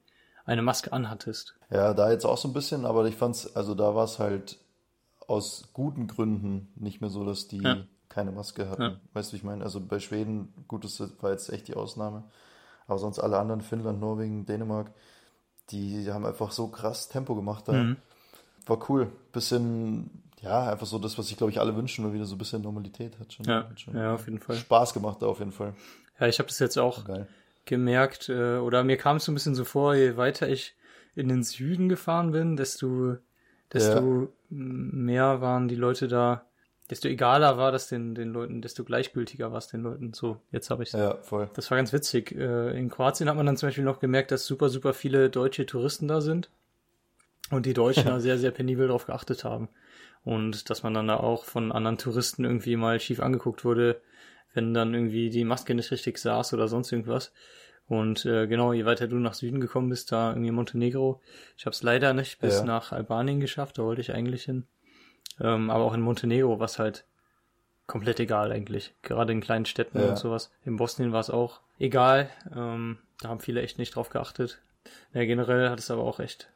eine 0.44 0.62
Maske 0.62 0.92
anhattest. 0.92 1.54
Ja, 1.70 1.94
da 1.94 2.10
jetzt 2.10 2.24
auch 2.24 2.38
so 2.38 2.48
ein 2.48 2.54
bisschen, 2.54 2.84
aber 2.86 3.06
ich 3.06 3.14
fand's, 3.14 3.54
also 3.54 3.74
da 3.74 3.94
war 3.94 4.04
es 4.04 4.18
halt 4.18 4.58
aus 5.28 5.70
guten 5.72 6.06
Gründen 6.06 6.68
nicht 6.76 7.00
mehr 7.00 7.10
so, 7.10 7.24
dass 7.24 7.48
die 7.48 7.62
Ja. 7.62 7.84
keine 8.08 8.32
Maske 8.32 8.68
hatten. 8.68 8.82
Ja. 8.82 9.00
Weißt 9.12 9.30
du, 9.30 9.32
wie 9.34 9.36
ich 9.38 9.44
meine? 9.44 9.64
Also 9.64 9.80
bei 9.80 9.98
Schweden, 9.98 10.52
gut, 10.68 10.84
das 10.84 11.00
war 11.22 11.30
jetzt 11.32 11.50
echt 11.50 11.68
die 11.68 11.74
Ausnahme. 11.74 12.24
Aber 12.86 12.98
sonst 12.98 13.18
alle 13.18 13.38
anderen, 13.38 13.60
Finnland, 13.62 14.00
Norwegen, 14.00 14.46
Dänemark, 14.46 14.92
die 15.70 16.10
haben 16.12 16.24
einfach 16.24 16.52
so 16.52 16.68
krass 16.68 17.08
Tempo 17.08 17.34
gemacht 17.34 17.68
da. 17.68 17.72
Mhm. 17.72 17.96
war 18.66 18.78
cool. 18.88 19.10
Bisschen, 19.32 20.10
ja, 20.40 20.70
einfach 20.70 20.86
so 20.86 20.98
das, 20.98 21.16
was 21.18 21.28
sich, 21.28 21.36
glaube 21.36 21.50
ich, 21.52 21.60
alle 21.60 21.76
wünschen, 21.76 22.04
mal 22.04 22.12
wieder 22.12 22.24
so 22.24 22.34
ein 22.34 22.38
bisschen 22.38 22.62
Normalität. 22.62 23.18
Hat 23.18 23.32
schon, 23.32 23.46
Ja, 23.46 23.68
hat 23.68 23.80
schon 23.80 23.96
ja, 23.96 24.14
auf 24.14 24.26
jeden 24.26 24.40
Fall. 24.40 24.56
Spaß 24.56 24.92
gemacht, 24.94 25.22
auf 25.22 25.38
jeden 25.38 25.52
Fall. 25.52 25.74
Ja, 26.18 26.26
ich 26.26 26.38
habe 26.38 26.48
das 26.48 26.58
jetzt 26.58 26.78
auch 26.78 27.04
Geil. 27.04 27.26
gemerkt, 27.64 28.28
äh, 28.28 28.56
oder 28.58 28.82
mir 28.84 28.96
kam 28.96 29.16
es 29.18 29.24
so 29.24 29.32
ein 29.32 29.34
bisschen 29.34 29.54
so 29.54 29.64
vor, 29.64 29.94
je 29.94 30.16
weiter 30.16 30.48
ich 30.48 30.74
in 31.14 31.28
den 31.28 31.42
Süden 31.42 31.88
gefahren 31.88 32.30
bin, 32.32 32.56
desto, 32.56 33.16
desto 33.72 34.28
mehr 34.48 35.40
waren 35.40 35.68
die 35.68 35.74
Leute 35.74 36.08
da, 36.08 36.46
desto 36.90 37.08
egaler 37.08 37.56
war 37.56 37.72
das 37.72 37.88
den, 37.88 38.14
den 38.14 38.32
Leuten, 38.32 38.62
desto 38.62 38.84
gleichgültiger 38.84 39.50
war 39.50 39.58
es 39.58 39.68
den 39.68 39.82
Leuten. 39.82 40.12
So, 40.12 40.40
jetzt 40.52 40.70
habe 40.70 40.84
ich 40.84 40.92
Ja, 40.92 41.16
voll. 41.22 41.50
Das 41.54 41.70
war 41.70 41.76
ganz 41.76 41.92
witzig. 41.92 42.32
Äh, 42.32 42.78
In 42.78 42.90
Kroatien 42.90 43.28
hat 43.28 43.36
man 43.36 43.46
dann 43.46 43.56
zum 43.56 43.68
Beispiel 43.68 43.84
noch 43.84 43.98
gemerkt, 43.98 44.30
dass 44.30 44.46
super, 44.46 44.68
super 44.68 44.94
viele 44.94 45.28
deutsche 45.30 45.66
Touristen 45.66 46.06
da 46.06 46.20
sind 46.20 46.48
und 47.50 47.66
die 47.66 47.74
Deutschen 47.74 48.04
da 48.06 48.20
sehr, 48.20 48.38
sehr 48.38 48.52
penibel 48.52 48.88
drauf 48.88 49.06
geachtet 49.06 49.44
haben. 49.44 49.68
Und 50.24 50.70
dass 50.70 50.82
man 50.82 50.94
dann 50.94 51.08
da 51.08 51.16
auch 51.18 51.44
von 51.44 51.72
anderen 51.72 51.98
Touristen 51.98 52.44
irgendwie 52.44 52.76
mal 52.76 52.98
schief 52.98 53.20
angeguckt 53.20 53.64
wurde, 53.64 54.00
wenn 54.54 54.74
dann 54.74 54.94
irgendwie 54.94 55.30
die 55.30 55.44
Maske 55.44 55.74
nicht 55.74 55.90
richtig 55.90 56.18
saß 56.18 56.54
oder 56.54 56.66
sonst 56.66 56.90
irgendwas. 56.90 57.32
Und 57.88 58.24
äh, 58.26 58.46
genau, 58.48 58.72
je 58.72 58.84
weiter 58.84 59.06
du 59.06 59.16
nach 59.16 59.34
Süden 59.34 59.60
gekommen 59.60 59.88
bist, 59.88 60.10
da 60.10 60.30
irgendwie 60.30 60.50
Montenegro. 60.50 61.20
Ich 61.56 61.66
habe 61.66 61.74
es 61.74 61.82
leider 61.82 62.14
nicht 62.14 62.40
bis 62.40 62.58
Ja. 62.58 62.64
nach 62.64 62.92
Albanien 62.92 63.38
geschafft, 63.40 63.78
da 63.78 63.82
wollte 63.84 64.00
ich 64.00 64.12
eigentlich 64.12 64.44
hin. 64.44 64.64
Ähm, 65.40 65.70
aber 65.70 65.84
auch 65.84 65.94
in 65.94 66.00
Montenegro 66.00 66.58
war 66.58 66.64
es 66.66 66.78
halt 66.78 67.04
komplett 67.86 68.18
egal 68.18 68.50
eigentlich. 68.50 68.94
Gerade 69.02 69.32
in 69.32 69.40
kleinen 69.40 69.66
Städten 69.66 70.00
Ja. 70.00 70.08
und 70.10 70.18
sowas. 70.18 70.50
In 70.64 70.76
Bosnien 70.76 71.12
war 71.12 71.20
es 71.20 71.30
auch 71.30 71.60
egal. 71.78 72.28
Ähm, 72.54 72.98
da 73.20 73.28
haben 73.28 73.40
viele 73.40 73.62
echt 73.62 73.78
nicht 73.78 73.94
drauf 73.94 74.08
geachtet. 74.08 74.60
Ja, 75.12 75.24
generell 75.24 75.70
hat 75.70 75.78
es 75.78 75.90
aber 75.90 76.02
auch 76.02 76.18
echt, 76.18 76.48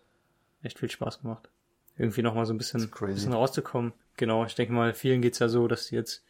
echt 0.63 0.79
viel 0.81 0.91
Spaß 0.91 1.21
gemacht. 1.23 1.49
Irgendwie 1.97 2.23
nochmal 2.23 2.47
so 2.47 2.55
ein 2.55 2.59
bisschen, 2.59 2.91
bisschen 2.91 3.33
rauszukommen. 3.35 3.93
Genau, 4.17 4.45
ich 4.45 4.55
denke 4.57 4.73
mal, 4.73 4.95
vielen 4.95 5.23
geht's 5.23 5.39
ja 5.39 5.49
so, 5.49 5.69
dass 5.69 5.87
die 5.87 5.95
jetzt, 5.95 6.25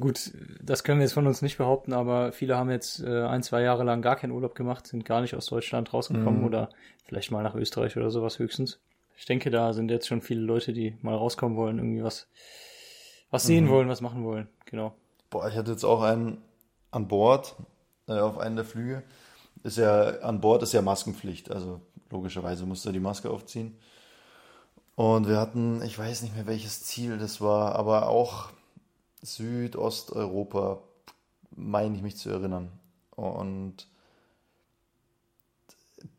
gut, 0.00 0.32
das 0.62 0.84
können 0.84 0.98
wir 1.00 1.04
jetzt 1.04 1.12
von 1.14 1.26
uns 1.26 1.42
nicht 1.42 1.58
behaupten, 1.58 1.92
aber 1.92 2.32
viele 2.32 2.56
haben 2.56 2.70
jetzt 2.70 3.00
äh, 3.02 3.22
ein, 3.24 3.42
zwei 3.42 3.62
Jahre 3.62 3.84
lang 3.84 4.02
gar 4.02 4.16
keinen 4.16 4.32
Urlaub 4.32 4.54
gemacht, 4.54 4.86
sind 4.86 5.04
gar 5.04 5.20
nicht 5.20 5.34
aus 5.34 5.46
Deutschland 5.46 5.92
rausgekommen 5.92 6.40
Mhm. 6.40 6.46
oder 6.46 6.70
vielleicht 7.04 7.30
mal 7.30 7.42
nach 7.42 7.54
Österreich 7.54 7.96
oder 7.96 8.10
sowas 8.10 8.38
höchstens. 8.38 8.78
Ich 9.16 9.24
denke, 9.26 9.50
da 9.50 9.72
sind 9.72 9.90
jetzt 9.90 10.06
schon 10.08 10.20
viele 10.22 10.42
Leute, 10.42 10.72
die 10.72 10.96
mal 11.02 11.14
rauskommen 11.14 11.56
wollen, 11.56 11.78
irgendwie 11.78 12.02
was, 12.04 12.28
was 13.30 13.44
sehen 13.46 13.68
wollen, 13.68 13.88
was 13.88 14.00
machen 14.00 14.24
wollen. 14.24 14.48
Genau. 14.66 14.94
Boah, 15.30 15.48
ich 15.48 15.56
hatte 15.56 15.70
jetzt 15.72 15.84
auch 15.84 16.02
einen 16.02 16.38
an 16.90 17.08
Bord, 17.08 17.56
äh, 18.08 18.18
auf 18.18 18.38
einen 18.38 18.56
der 18.56 18.64
Flüge. 18.64 19.02
Ist 19.62 19.78
ja, 19.78 20.20
an 20.20 20.40
Bord 20.40 20.62
ist 20.62 20.72
ja 20.74 20.82
Maskenpflicht, 20.82 21.50
also 21.50 21.80
logischerweise 22.10 22.66
musste 22.66 22.92
die 22.92 23.00
Maske 23.00 23.30
aufziehen. 23.30 23.76
Und 24.94 25.28
wir 25.28 25.38
hatten, 25.38 25.82
ich 25.82 25.98
weiß 25.98 26.22
nicht 26.22 26.34
mehr 26.34 26.46
welches 26.46 26.84
Ziel 26.84 27.18
das 27.18 27.40
war, 27.40 27.74
aber 27.74 28.08
auch 28.08 28.50
Südosteuropa, 29.22 30.82
meine 31.50 31.96
ich 31.96 32.02
mich 32.02 32.16
zu 32.16 32.30
erinnern. 32.30 32.70
Und 33.10 33.86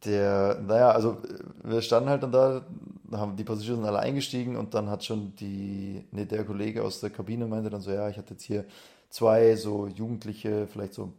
der, 0.05 0.59
naja, 0.61 0.91
also 0.91 1.17
wir 1.63 1.81
standen 1.81 2.09
halt 2.09 2.23
dann 2.23 2.31
da, 2.31 2.65
haben 3.11 3.35
die 3.35 3.43
Passagiere 3.43 3.75
sind 3.75 3.85
alle 3.85 3.99
eingestiegen 3.99 4.55
und 4.55 4.73
dann 4.73 4.89
hat 4.89 5.05
schon 5.05 5.35
die, 5.35 6.03
nee, 6.11 6.25
der 6.25 6.43
Kollege 6.45 6.83
aus 6.83 6.99
der 6.99 7.09
Kabine 7.09 7.47
meinte 7.47 7.69
dann 7.69 7.81
so, 7.81 7.91
ja, 7.91 8.09
ich 8.09 8.17
hatte 8.17 8.33
jetzt 8.33 8.43
hier 8.43 8.65
zwei 9.09 9.55
so 9.55 9.87
Jugendliche, 9.87 10.67
vielleicht 10.67 10.93
so, 10.93 11.13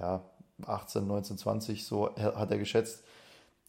ja, 0.00 0.22
18, 0.66 1.06
19, 1.06 1.38
20, 1.38 1.84
so 1.84 2.14
hat 2.16 2.50
er 2.50 2.58
geschätzt, 2.58 3.04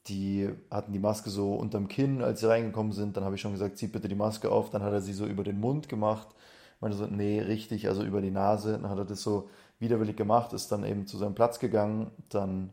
die 0.08 0.50
hatten 0.72 0.92
die 0.92 1.00
Maske 1.00 1.30
so 1.30 1.54
unterm 1.54 1.88
Kinn, 1.88 2.22
als 2.22 2.40
sie 2.40 2.50
reingekommen 2.50 2.94
sind. 2.94 3.16
Dann 3.16 3.24
habe 3.24 3.36
ich 3.36 3.42
schon 3.42 3.52
gesagt, 3.52 3.78
zieht 3.78 3.92
bitte 3.92 4.08
die 4.08 4.16
Maske 4.16 4.52
auf. 4.52 4.70
Dann 4.70 4.82
hat 4.82 4.94
er 4.94 5.02
sie 5.02 5.14
so 5.14 5.26
über 5.26 5.44
den 5.44 5.60
Mund 5.60 5.88
gemacht. 5.90 6.28
Meinte 6.80 6.98
so, 6.98 7.06
nee, 7.06 7.42
richtig, 7.42 7.88
also 7.88 8.04
über 8.04 8.22
die 8.22 8.32
Nase. 8.32 8.74
Dann 8.74 8.90
hat 8.90 8.98
er 8.98 9.06
das 9.06 9.22
so 9.22 9.50
widerwillig 9.80 10.16
gemacht, 10.16 10.54
ist 10.54 10.72
dann 10.72 10.84
eben 10.84 11.08
zu 11.08 11.18
seinem 11.18 11.36
Platz 11.36 11.60
gegangen. 11.60 12.12
Dann 12.30 12.72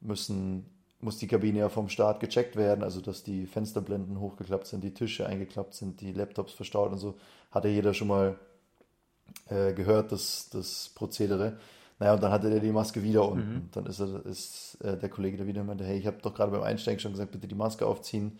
müssen, 0.00 0.66
muss 1.00 1.18
die 1.18 1.26
Kabine 1.26 1.60
ja 1.60 1.68
vom 1.68 1.88
Start 1.88 2.20
gecheckt 2.20 2.56
werden, 2.56 2.82
also 2.82 3.00
dass 3.00 3.22
die 3.22 3.46
Fensterblenden 3.46 4.20
hochgeklappt 4.20 4.66
sind, 4.66 4.84
die 4.84 4.94
Tische 4.94 5.26
eingeklappt 5.26 5.74
sind, 5.74 6.00
die 6.00 6.12
Laptops 6.12 6.52
verstaut 6.52 6.92
und 6.92 6.98
so. 6.98 7.14
Hat 7.50 7.64
ja 7.64 7.70
jeder 7.70 7.94
schon 7.94 8.08
mal 8.08 8.38
äh, 9.48 9.72
gehört, 9.72 10.12
das, 10.12 10.50
das 10.50 10.90
Prozedere. 10.94 11.58
Naja, 11.98 12.14
und 12.14 12.22
dann 12.22 12.32
hatte 12.32 12.48
der 12.48 12.60
die 12.60 12.72
Maske 12.72 13.02
wieder 13.02 13.28
unten. 13.28 13.68
Dann 13.72 13.86
ist, 13.86 14.00
er, 14.00 14.24
ist 14.24 14.78
äh, 14.82 14.96
der 14.96 15.10
Kollege 15.10 15.36
da 15.36 15.46
wieder 15.46 15.60
und 15.60 15.66
meinte, 15.66 15.84
hey, 15.84 15.98
ich 15.98 16.06
habe 16.06 16.16
doch 16.22 16.34
gerade 16.34 16.50
beim 16.50 16.62
Einsteigen 16.62 16.98
schon 16.98 17.12
gesagt, 17.12 17.30
bitte 17.30 17.46
die 17.46 17.54
Maske 17.54 17.86
aufziehen. 17.86 18.38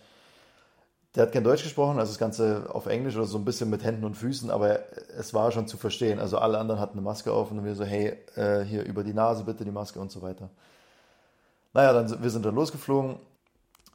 Der 1.14 1.25
hat 1.25 1.33
kein 1.33 1.43
Deutsch 1.43 1.64
gesprochen, 1.64 1.99
also 1.99 2.12
das 2.12 2.19
Ganze 2.19 2.67
auf 2.73 2.87
Englisch 2.87 3.17
oder 3.17 3.26
so 3.26 3.37
ein 3.37 3.45
bisschen 3.45 3.69
mit 3.69 3.83
Händen 3.83 4.05
und 4.05 4.14
Füßen, 4.14 4.49
aber 4.49 4.79
es 5.19 5.35
war 5.35 5.50
schon 5.50 5.67
zu 5.67 5.76
verstehen. 5.76 6.21
Also 6.21 6.38
alle 6.38 6.59
anderen 6.59 6.81
hatten 6.81 6.99
eine 6.99 7.02
Maske 7.02 7.33
auf 7.33 7.50
und 7.50 7.64
wir 7.64 7.75
so, 7.75 7.85
hey, 7.85 8.17
äh, 8.37 8.61
hier 8.61 8.85
über 8.85 9.02
die 9.02 9.12
Nase 9.12 9.43
bitte 9.43 9.64
die 9.64 9.73
Maske 9.73 9.99
und 9.99 10.12
so 10.12 10.23
weiter. 10.23 10.50
Naja, 11.73 11.93
dann, 11.93 12.23
wir 12.23 12.31
sind 12.31 12.45
dann 12.45 12.55
losgeflogen 12.55 13.17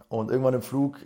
und 0.10 0.30
irgendwann 0.30 0.56
im 0.56 0.62
Flug 0.62 1.00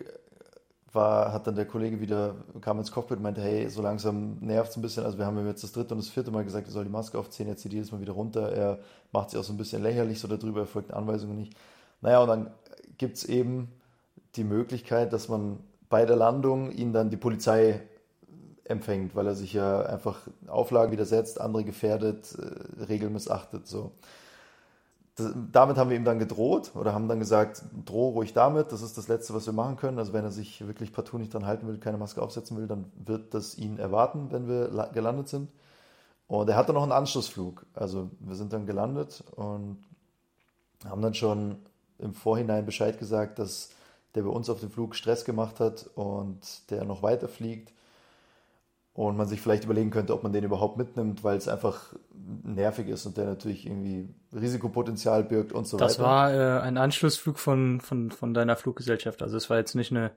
war, 0.94 1.32
hat 1.32 1.46
dann 1.46 1.56
der 1.56 1.66
Kollege 1.66 2.02
wieder, 2.02 2.36
kam 2.62 2.80
ins 2.80 2.92
Cockpit 2.92 3.18
und 3.18 3.24
meinte, 3.24 3.42
hey, 3.42 3.70
so 3.70 3.82
langsam 3.82 4.38
nervt 4.40 4.72
es 4.72 4.78
ein 4.78 4.82
bisschen. 4.82 5.06
Also 5.06 5.20
wir 5.20 5.26
haben 5.28 5.38
ihm 5.38 5.46
jetzt 5.46 5.64
das 5.64 5.72
dritte 5.72 5.94
und 5.94 6.00
das 6.00 6.10
vierte 6.10 6.32
Mal 6.32 6.44
gesagt, 6.44 6.68
er 6.68 6.72
soll 6.72 6.86
die 6.86 6.90
Maske 6.90 7.18
aufziehen, 7.20 7.48
jetzt 7.48 7.62
zieht 7.62 7.74
jedes 7.74 7.92
Mal 7.92 8.02
wieder 8.02 8.14
runter. 8.14 8.52
Er 8.52 8.80
macht 9.12 9.30
sich 9.30 9.40
auch 9.40 9.44
so 9.44 9.54
ein 9.54 9.58
bisschen 9.58 9.84
lächerlich 9.84 10.20
so 10.20 10.28
darüber, 10.28 10.62
er 10.62 10.66
folgt 10.66 10.90
den 10.90 10.96
Anweisungen 10.96 11.38
nicht. 11.38 11.54
Naja, 12.02 12.22
und 12.22 12.28
dann 12.28 12.52
gibt 12.98 13.18
es 13.18 13.26
eben 13.26 13.72
die 14.36 14.44
Möglichkeit, 14.44 15.14
dass 15.14 15.30
man 15.30 15.60
bei 15.90 16.06
der 16.06 16.16
Landung 16.16 16.72
ihn 16.72 16.94
dann 16.94 17.10
die 17.10 17.18
Polizei 17.18 17.82
empfängt, 18.66 19.16
weil 19.16 19.28
er 19.28 19.36
sich 19.36 19.54
ja 19.54 19.82
einfach 19.84 20.28
Auflagen 20.48 20.92
widersetzt, 20.92 21.42
andere 21.42 21.64
gefährdet, 21.64 22.36
äh, 22.38 22.84
Regeln 22.84 23.14
missachtet, 23.14 23.68
so. 23.68 23.92
Das, 25.16 25.34
damit 25.52 25.78
haben 25.78 25.90
wir 25.90 25.98
ihm 25.98 26.06
dann 26.06 26.20
gedroht 26.20 26.72
oder 26.76 26.94
haben 26.94 27.08
dann 27.10 27.20
gesagt, 27.20 27.64
droh 27.86 28.10
ruhig 28.10 28.34
damit, 28.34 28.72
das 28.72 28.82
ist 28.82 28.98
das 28.98 29.08
Letzte, 29.10 29.34
was 29.34 29.46
wir 29.46 29.54
machen 29.54 29.76
können. 29.76 30.00
Also 30.00 30.14
wenn 30.14 30.24
er 30.24 30.32
sich 30.32 30.66
wirklich 30.66 30.94
partout 30.94 31.18
nicht 31.18 31.34
dran 31.34 31.46
halten 31.46 31.68
will, 31.68 31.78
keine 31.78 31.98
Maske 31.98 32.22
aufsetzen 32.22 32.56
will, 32.58 32.68
dann 32.68 32.86
wird 32.96 33.34
das 33.34 33.58
ihn 33.58 33.78
erwarten, 33.80 34.28
wenn 34.32 34.48
wir 34.48 34.70
la- 34.70 34.88
gelandet 34.88 35.28
sind. 35.28 35.50
Und 36.28 36.50
er 36.50 36.58
hatte 36.58 36.74
noch 36.74 36.84
einen 36.84 36.92
Anschlussflug. 36.94 37.66
Also 37.74 38.12
wir 38.20 38.36
sind 38.36 38.54
dann 38.54 38.66
gelandet 38.66 39.24
und 39.36 39.80
haben 40.86 41.02
dann 41.02 41.14
schon 41.14 41.58
im 41.98 42.14
Vorhinein 42.14 42.66
Bescheid 42.66 42.98
gesagt, 43.00 43.40
dass 43.40 43.70
der 44.16 44.24
bei 44.24 44.30
uns 44.30 44.50
auf 44.50 44.60
dem 44.60 44.72
Flug 44.72 44.96
Stress 44.96 45.26
gemacht 45.26 45.60
hat 45.60 45.90
und 45.96 46.70
der 46.72 46.84
noch 46.86 47.04
weiter 47.04 47.28
fliegt. 47.28 47.74
Und 48.94 49.16
man 49.16 49.28
sich 49.28 49.40
vielleicht 49.40 49.64
überlegen 49.64 49.92
könnte, 49.92 50.14
ob 50.14 50.24
man 50.24 50.34
den 50.34 50.44
überhaupt 50.44 50.78
mitnimmt, 50.78 51.24
weil 51.24 51.38
es 51.38 51.48
einfach 51.48 51.94
nervig 52.44 52.88
ist 52.90 53.06
und 53.06 53.16
der 53.18 53.26
natürlich 53.26 53.66
irgendwie 53.66 54.10
Risikopotenzial 54.34 55.24
birgt 55.24 55.54
und 55.54 55.68
so 55.68 55.78
Das 55.78 55.98
weiter. 55.98 56.04
war 56.04 56.34
äh, 56.34 56.60
ein 56.62 56.78
Anschlussflug 56.78 57.40
von, 57.40 57.80
von, 57.80 58.12
von 58.12 58.34
deiner 58.34 58.56
Fluggesellschaft. 58.58 59.22
Also 59.22 59.38
es 59.38 59.50
war 59.50 59.58
jetzt 59.58 59.76
nicht 59.76 59.92
eine 59.92 60.12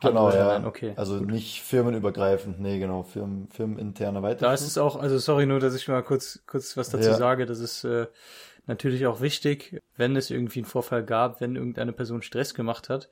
Genau, 0.00 0.30
ja. 0.30 0.48
nein, 0.54 0.64
okay. 0.64 0.94
Also 0.96 1.16
nicht 1.16 1.60
firmenübergreifend, 1.62 2.60
nee, 2.60 2.78
genau, 2.78 3.02
Firmen, 3.02 3.48
firmeninterner 3.48 4.22
Weiterflug. 4.22 4.48
Da 4.48 4.54
ist 4.54 4.62
es 4.62 4.78
auch, 4.78 4.96
also 4.96 5.18
sorry 5.18 5.46
nur, 5.46 5.60
dass 5.60 5.74
ich 5.74 5.86
mal 5.88 6.02
kurz, 6.02 6.40
kurz 6.46 6.76
was 6.76 6.88
dazu 6.88 7.04
Ja. 7.04 7.18
sage. 7.18 7.46
Das 7.46 7.60
ist 7.60 7.84
äh, 7.84 8.06
natürlich 8.66 9.06
auch 9.06 9.20
wichtig, 9.20 9.80
wenn 9.96 10.16
es 10.16 10.30
irgendwie 10.30 10.60
einen 10.60 10.66
Vorfall 10.66 11.04
gab, 11.04 11.40
wenn 11.40 11.56
irgendeine 11.56 11.92
Person 11.92 12.22
Stress 12.22 12.54
gemacht 12.54 12.88
hat, 12.88 13.10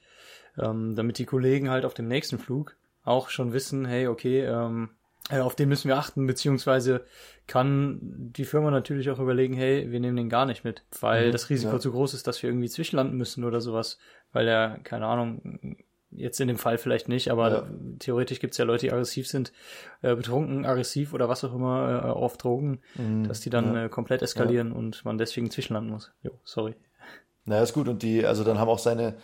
ähm, 0.58 0.94
damit 0.94 1.18
die 1.18 1.26
Kollegen 1.26 1.70
halt 1.70 1.84
auf 1.84 1.94
dem 1.94 2.08
nächsten 2.08 2.38
Flug 2.38 2.76
auch 3.02 3.28
schon 3.30 3.52
wissen, 3.52 3.84
hey, 3.86 4.06
okay, 4.06 4.44
ähm, 4.44 4.90
äh, 5.30 5.40
auf 5.40 5.54
den 5.54 5.68
müssen 5.68 5.88
wir 5.88 5.96
achten, 5.96 6.26
beziehungsweise 6.26 7.04
kann 7.46 7.98
die 8.02 8.44
Firma 8.44 8.70
natürlich 8.70 9.10
auch 9.10 9.18
überlegen, 9.18 9.54
hey, 9.54 9.90
wir 9.90 10.00
nehmen 10.00 10.16
den 10.16 10.28
gar 10.28 10.46
nicht 10.46 10.64
mit, 10.64 10.82
weil 11.00 11.26
Mhm, 11.26 11.32
das 11.32 11.50
Risiko 11.50 11.74
ja. 11.74 11.80
zu 11.80 11.92
groß 11.92 12.14
ist, 12.14 12.26
dass 12.26 12.42
wir 12.42 12.50
irgendwie 12.50 12.68
zwischenlanden 12.68 13.16
müssen 13.16 13.44
oder 13.44 13.60
sowas, 13.60 13.98
weil 14.32 14.48
er, 14.48 14.78
keine 14.82 15.06
Ahnung, 15.06 15.76
jetzt 16.12 16.40
in 16.40 16.48
dem 16.48 16.58
Fall 16.58 16.76
vielleicht 16.78 17.08
nicht, 17.08 17.30
aber 17.30 17.50
Ja. 17.50 17.66
theoretisch 18.00 18.40
gibt's 18.40 18.58
ja 18.58 18.64
Leute, 18.64 18.86
die 18.86 18.92
aggressiv 18.92 19.28
sind, 19.28 19.52
äh, 20.02 20.14
betrunken, 20.16 20.64
aggressiv 20.66 21.14
oder 21.14 21.28
was 21.28 21.44
auch 21.44 21.54
immer, 21.54 22.02
äh, 22.04 22.08
auf 22.08 22.36
Drogen, 22.36 22.80
dass 23.28 23.40
die 23.40 23.50
dann 23.50 23.70
Mhm. 23.70 23.76
ja. 23.76 23.84
äh, 23.84 23.88
komplett 23.88 24.22
eskalieren 24.22 24.72
und 24.72 25.04
man 25.04 25.18
deswegen 25.18 25.50
zwischenlanden 25.50 25.92
muss. 25.92 26.12
Jo, 26.22 26.32
sorry. 26.44 26.74
Naja, 27.44 27.62
ist 27.62 27.72
gut. 27.74 27.88
Und 27.88 28.02
die, 28.02 28.26
also 28.26 28.44
dann 28.44 28.58
haben 28.58 28.68
auch 28.68 28.78
seine, 28.78 29.14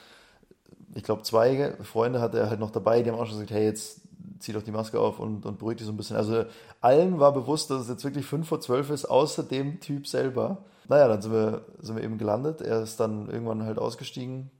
ich 0.94 1.02
glaube, 1.02 1.22
zwei 1.22 1.74
Freunde 1.82 2.20
hat 2.20 2.34
er 2.34 2.48
halt 2.50 2.60
noch 2.60 2.70
dabei, 2.70 3.02
die 3.02 3.10
haben 3.10 3.18
auch 3.18 3.26
schon 3.26 3.34
gesagt, 3.34 3.50
hey, 3.50 3.64
jetzt 3.64 4.02
zieh 4.38 4.52
doch 4.52 4.62
die 4.62 4.70
Maske 4.70 4.98
auf 5.00 5.18
und, 5.18 5.44
und 5.46 5.58
beruhig 5.58 5.76
dich 5.78 5.86
so 5.86 5.92
ein 5.92 5.96
bisschen. 5.96 6.16
Also 6.16 6.44
allen 6.80 7.18
war 7.20 7.32
bewusst, 7.32 7.70
dass 7.70 7.82
es 7.82 7.88
jetzt 7.88 8.04
wirklich 8.04 8.26
fünf 8.26 8.48
vor 8.48 8.60
zwölf 8.60 8.90
ist, 8.90 9.04
außer 9.06 9.42
dem 9.42 9.80
Typ 9.80 10.06
selber. 10.06 10.64
Naja, 10.88 11.08
dann 11.08 11.20
sind 11.20 11.32
wir, 11.32 11.64
sind 11.80 11.96
wir 11.96 12.04
eben 12.04 12.16
gelandet. 12.18 12.60
Er 12.60 12.82
ist 12.82 13.00
dann 13.00 13.28
irgendwann 13.28 13.64
halt 13.64 13.78
ausgestiegen 13.78 14.50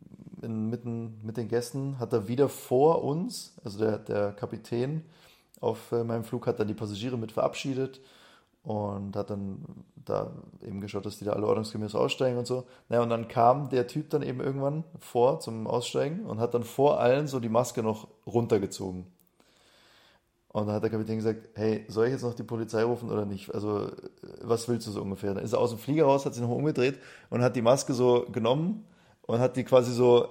in, 0.42 0.70
mitten 0.70 1.20
mit 1.22 1.36
den 1.36 1.48
Gästen, 1.48 1.98
hat 1.98 2.12
er 2.12 2.28
wieder 2.28 2.48
vor 2.48 3.04
uns, 3.04 3.54
also 3.64 3.78
der, 3.78 3.98
der 3.98 4.32
Kapitän 4.32 5.02
auf 5.60 5.92
äh, 5.92 6.04
meinem 6.04 6.24
Flug 6.24 6.46
hat 6.46 6.60
dann 6.60 6.68
die 6.68 6.74
Passagiere 6.74 7.16
mit 7.16 7.32
verabschiedet 7.32 8.00
und 8.62 9.16
hat 9.16 9.30
dann 9.30 9.64
da 10.04 10.32
eben 10.62 10.80
geschaut, 10.80 11.06
dass 11.06 11.18
die 11.18 11.24
da 11.24 11.32
alle 11.32 11.46
ordnungsgemäß 11.46 11.94
aussteigen 11.94 12.38
und 12.38 12.46
so. 12.46 12.64
Naja, 12.88 13.02
und 13.02 13.10
dann 13.10 13.28
kam 13.28 13.68
der 13.70 13.86
Typ 13.86 14.10
dann 14.10 14.22
eben 14.22 14.40
irgendwann 14.40 14.84
vor 15.00 15.40
zum 15.40 15.66
Aussteigen 15.66 16.26
und 16.26 16.40
hat 16.40 16.54
dann 16.54 16.64
vor 16.64 17.00
allen 17.00 17.26
so 17.26 17.40
die 17.40 17.48
Maske 17.48 17.82
noch 17.82 18.08
runtergezogen. 18.26 19.06
Und 20.48 20.66
dann 20.66 20.76
hat 20.76 20.82
der 20.82 20.90
Kapitän 20.90 21.16
gesagt, 21.16 21.50
hey, 21.54 21.84
soll 21.88 22.06
ich 22.06 22.12
jetzt 22.12 22.22
noch 22.22 22.34
die 22.34 22.42
Polizei 22.42 22.82
rufen 22.82 23.10
oder 23.10 23.26
nicht? 23.26 23.54
Also, 23.54 23.90
was 24.40 24.66
willst 24.68 24.86
du 24.86 24.90
so 24.90 25.02
ungefähr? 25.02 25.34
Dann 25.34 25.44
ist 25.44 25.52
er 25.52 25.58
aus 25.58 25.70
dem 25.70 25.78
Flieger 25.78 26.06
raus, 26.06 26.24
hat 26.24 26.32
sich 26.32 26.40
nochmal 26.40 26.58
umgedreht 26.58 26.98
und 27.28 27.42
hat 27.42 27.56
die 27.56 27.62
Maske 27.62 27.92
so 27.92 28.26
genommen 28.32 28.84
und 29.26 29.40
hat 29.40 29.56
die 29.56 29.64
quasi 29.64 29.92
so, 29.92 30.28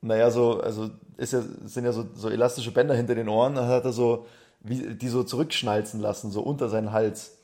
naja, 0.00 0.30
so, 0.30 0.60
also 0.60 0.90
ist 1.16 1.32
ja, 1.32 1.42
sind 1.64 1.84
ja 1.84 1.92
so, 1.92 2.06
so 2.14 2.30
elastische 2.30 2.72
Bänder 2.72 2.94
hinter 2.94 3.14
den 3.14 3.28
Ohren, 3.28 3.54
dann 3.54 3.68
hat 3.68 3.84
er 3.84 3.92
so, 3.92 4.26
wie, 4.60 4.94
die 4.94 5.08
so 5.08 5.24
zurückschnalzen 5.24 6.00
lassen, 6.00 6.30
so 6.30 6.42
unter 6.42 6.68
seinen 6.68 6.92
Hals. 6.92 7.38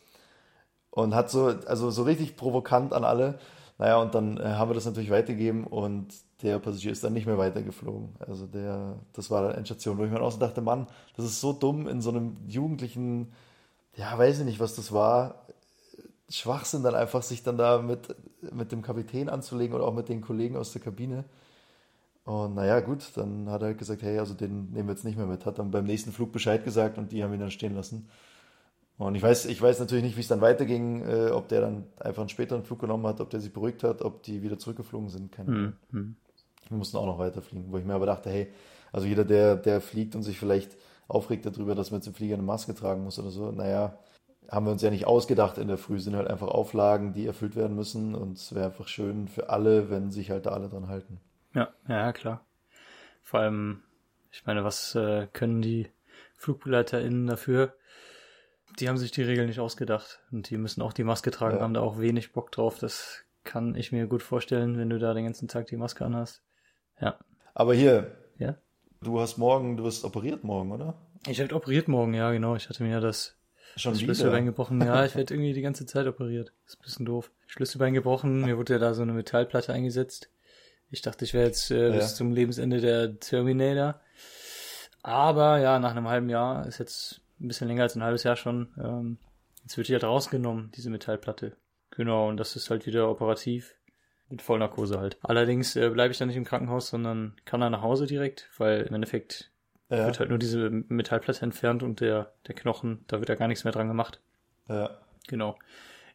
Und 0.91 1.15
hat 1.15 1.31
so, 1.31 1.47
also 1.67 1.91
so 1.91 2.05
richtig 2.05 2.37
provokant 2.37 2.93
an 2.93 3.05
alle. 3.05 3.39
Naja, 3.79 4.01
und 4.01 4.15
dann 4.15 4.39
äh, 4.39 4.45
haben 4.45 4.71
wir 4.71 4.75
das 4.75 4.85
natürlich 4.87 5.11
weitergegeben 5.11 5.65
und 5.65 6.15
der 6.43 6.59
Passagier 6.61 6.93
ist 6.93 7.03
dann 7.03 7.13
nicht 7.13 7.27
mehr 7.27 7.39
weitergeflogen. 7.39 8.15
Also 8.21 8.47
der, 8.47 8.95
das 9.13 9.31
war 9.31 9.43
dann 9.43 9.57
Endstation, 9.57 9.99
wo 9.99 10.05
ich 10.05 10.11
mir 10.11 10.21
auch 10.21 10.31
so 10.31 10.39
dachte, 10.39 10.61
Mann, 10.61 10.87
das 11.17 11.25
ist 11.25 11.41
so 11.41 11.53
dumm 11.53 11.89
in 11.89 12.01
so 12.01 12.11
einem 12.11 12.37
jugendlichen, 12.47 13.33
ja, 13.97 14.17
weiß 14.17 14.41
ich 14.41 14.45
nicht, 14.45 14.61
was 14.61 14.77
das 14.77 14.93
war, 14.93 15.44
Schwachsinn 16.29 16.83
dann 16.83 16.95
einfach, 16.95 17.23
sich 17.23 17.43
dann 17.43 17.59
da 17.59 17.83
mit, 17.83 18.15
mit 18.53 18.73
dem 18.73 18.83
Kapitän 18.83 19.29
anzulegen 19.29 19.75
oder 19.75 19.85
auch 19.85 19.95
mit 19.95 20.09
den 20.09 20.21
Kollegen 20.21 20.57
aus 20.57 20.73
der 20.73 20.83
Kabine. 20.83 21.25
Und 22.25 22.55
naja, 22.55 22.81
gut, 22.81 23.13
dann 23.17 23.51
hat 23.51 23.61
er 23.63 23.69
halt 23.69 23.79
gesagt, 23.79 24.03
hey, 24.03 24.19
also 24.19 24.33
den 24.33 24.71
nehmen 24.73 24.89
wir 24.89 24.95
jetzt 24.95 25.05
nicht 25.05 25.19
mehr 25.19 25.27
mit. 25.27 25.45
Hat 25.45 25.59
dann 25.59 25.71
beim 25.71 25.85
nächsten 25.85 26.13
Flug 26.13 26.33
Bescheid 26.33 26.65
gesagt 26.65 26.97
und 26.97 27.13
die 27.13 27.23
haben 27.23 27.35
ihn 27.35 27.41
dann 27.41 27.51
stehen 27.51 27.75
lassen. 27.75 28.09
Und 28.97 29.15
ich 29.17 29.23
weiß, 29.23 29.47
ich 29.47 29.61
weiß 29.61 29.81
natürlich 29.81 30.05
nicht, 30.05 30.17
wie 30.17 30.21
es 30.21 30.29
dann 30.29 30.41
weiterging, 30.41 31.03
äh, 31.03 31.31
ob 31.31 31.49
der 31.49 31.61
dann 31.61 31.85
einfach 31.99 32.23
einen 32.23 32.29
späteren 32.29 32.63
Flug 32.63 32.79
genommen 32.79 33.07
hat, 33.07 33.21
ob 33.21 33.29
der 33.29 33.41
sich 33.41 33.53
beruhigt 33.53 33.83
hat, 33.83 34.03
ob 34.03 34.23
die 34.23 34.43
wieder 34.43 34.59
zurückgeflogen 34.59 35.09
sind. 35.09 35.33
Keine 35.33 35.49
Ahnung. 35.51 35.73
Mhm. 35.91 36.17
Wir 36.69 36.79
mussten 36.79 36.97
auch 36.97 37.07
noch 37.07 37.19
weiterfliegen, 37.19 37.71
wo 37.71 37.77
ich 37.77 37.85
mir 37.85 37.95
aber 37.95 38.07
dachte, 38.07 38.31
hey, 38.31 38.51
also 38.93 39.07
jeder, 39.07 39.25
der, 39.25 39.57
der 39.57 39.81
fliegt 39.81 40.15
und 40.15 40.23
sich 40.23 40.39
vielleicht 40.39 40.77
aufregt 41.09 41.45
darüber, 41.45 41.75
dass 41.75 41.91
man 41.91 42.01
jetzt 42.01 42.07
im 42.07 42.15
Flieger 42.15 42.35
eine 42.35 42.45
Maske 42.45 42.75
tragen 42.75 43.05
muss 43.05 43.19
oder 43.19 43.31
so, 43.31 43.51
naja, 43.51 43.99
haben 44.51 44.67
wir 44.67 44.73
uns 44.73 44.83
ja 44.83 44.91
nicht 44.91 45.07
ausgedacht 45.07 45.59
in 45.59 45.69
der 45.69 45.79
Früh, 45.79 45.99
sind 45.99 46.17
halt 46.17 46.29
einfach 46.29 46.49
Auflagen, 46.49 47.13
die 47.13 47.27
erfüllt 47.27 47.57
werden 47.57 47.75
müssen 47.77 48.15
und 48.15 48.37
es 48.37 48.55
wäre 48.55 48.67
einfach 48.67 48.89
schön 48.89 49.29
für 49.29 49.49
alle, 49.51 49.91
wenn 49.91 50.11
sich 50.11 50.31
halt 50.31 50.47
da 50.47 50.51
alle 50.51 50.69
dran 50.69 50.89
halten. 50.89 51.21
Ja, 51.55 51.69
ja, 51.89 52.13
klar. 52.13 52.45
Vor 53.23 53.41
allem, 53.41 53.83
ich 54.31 54.45
meine, 54.47 54.65
was 54.65 54.95
äh, 54.95 55.27
können 55.33 55.63
die 55.63 55.89
FlugbegleiterInnen 56.37 57.27
dafür? 57.27 57.75
Die 58.79 58.89
haben 58.89 58.99
sich 58.99 59.13
die 59.13 59.23
Regeln 59.23 59.47
nicht 59.47 59.61
ausgedacht 59.61 60.21
und 60.33 60.51
die 60.51 60.59
müssen 60.59 60.83
auch 60.83 60.93
die 60.93 61.05
Maske 61.05 61.31
tragen, 61.31 61.57
Ja. 61.57 61.63
haben 61.63 61.75
da 61.75 61.81
auch 61.81 61.99
wenig 61.99 62.33
Bock 62.33 62.51
drauf. 62.53 62.79
Das 62.79 63.25
kann 63.45 63.75
ich 63.77 63.93
mir 63.93 64.07
gut 64.07 64.23
vorstellen, 64.23 64.77
wenn 64.79 64.91
du 64.91 64.99
da 64.99 65.15
den 65.15 65.25
ganzen 65.25 65.49
Tag 65.49 65.67
die 65.69 65.77
Maske 65.77 66.05
anhast. 66.05 66.43
Ja. 67.01 67.19
Aber 67.55 67.73
hier, 67.75 68.11
Ja? 68.39 68.57
du 69.01 69.21
hast 69.21 69.39
morgen, 69.39 69.77
du 69.77 69.85
wirst 69.85 70.05
operiert 70.05 70.45
morgen, 70.45 70.73
oder? 70.73 70.95
Ich 71.27 71.39
werde 71.39 71.55
operiert 71.55 71.89
morgen, 71.89 72.15
ja, 72.15 72.31
genau. 72.33 72.57
Ich 72.57 72.69
hatte 72.69 72.83
mir 72.83 72.91
ja 72.91 73.01
das, 73.01 73.37
Schon. 73.77 73.95
Schlüsselbein 73.97 74.47
gebrochen. 74.47 74.81
Ja, 74.81 75.05
ich 75.05 75.15
werde 75.17 75.35
irgendwie 75.35 75.53
die 75.53 75.63
ganze 75.63 75.87
Zeit 75.87 76.07
operiert. 76.07 76.53
Das 76.65 76.75
ist 76.75 76.81
ein 76.81 76.83
bisschen 76.85 77.07
doof. 77.07 77.31
Schlüsselbein 77.47 77.95
gebrochen, 77.95 78.43
mir 78.43 78.57
wurde 78.57 78.75
ja 78.75 78.79
da 78.79 78.95
so 78.95 79.03
eine 79.03 79.13
Metallplatte 79.13 79.73
eingesetzt. 79.73 80.31
Ich 80.91 81.03
dachte, 81.03 81.25
ich 81.25 81.35
wäre 81.35 81.47
jetzt 81.47 81.71
äh, 81.71 81.89
Ja. 81.91 81.97
bis 81.97 82.15
zum 82.15 82.31
Lebensende 82.33 82.81
der 82.81 83.19
Terminator. 83.19 84.01
Aber 85.03 85.59
ja, 85.59 85.79
nach 85.79 85.91
einem 85.91 86.09
halben 86.09 86.29
Jahr, 86.29 86.67
ist 86.67 86.79
jetzt 86.79 87.21
ein 87.41 87.49
bisschen 87.49 87.69
länger 87.69 87.83
als 87.83 87.95
ein 87.97 88.03
halbes 88.03 88.23
Jahr 88.23 88.37
schon, 88.37 88.69
ähm, 88.79 89.19
jetzt 89.63 89.77
wird 89.77 89.89
die 89.89 89.93
halt 89.93 90.05
rausgenommen, 90.05 90.71
diese 90.77 90.91
Metallplatte. 90.91 91.57
Genau, 91.91 92.29
und 92.29 92.37
das 92.39 92.57
ist 92.57 92.71
halt 92.71 92.87
wieder 92.87 93.11
operativ. 93.11 93.75
Mit 94.31 94.41
Vollnarkose 94.41 94.99
halt. 94.99 95.19
Allerdings 95.23 95.77
äh, 95.77 95.91
bleibe 95.91 96.13
ich 96.13 96.19
dann 96.19 96.29
nicht 96.29 96.37
im 96.39 96.45
Krankenhaus, 96.45 96.89
sondern 96.89 97.35
kann 97.45 97.61
dann 97.61 97.73
nach 97.73 97.83
Hause 97.83 98.07
direkt, 98.07 98.49
weil 98.57 98.83
im 98.83 98.95
Endeffekt 98.95 99.51
Ja, 99.99 100.07
wird 100.07 100.21
halt 100.21 100.31
nur 100.31 100.39
diese 100.39 100.71
Metallplatte 100.71 101.43
entfernt 101.43 101.83
und 101.83 102.01
der, 102.01 102.33
der 102.47 102.55
Knochen, 102.55 103.05
da 103.07 103.19
wird 103.19 103.29
ja 103.29 103.35
gar 103.35 103.49
nichts 103.49 103.65
mehr 103.65 103.73
dran 103.73 103.89
gemacht. 103.89 104.21
ja. 104.69 104.91
Genau. 105.27 105.57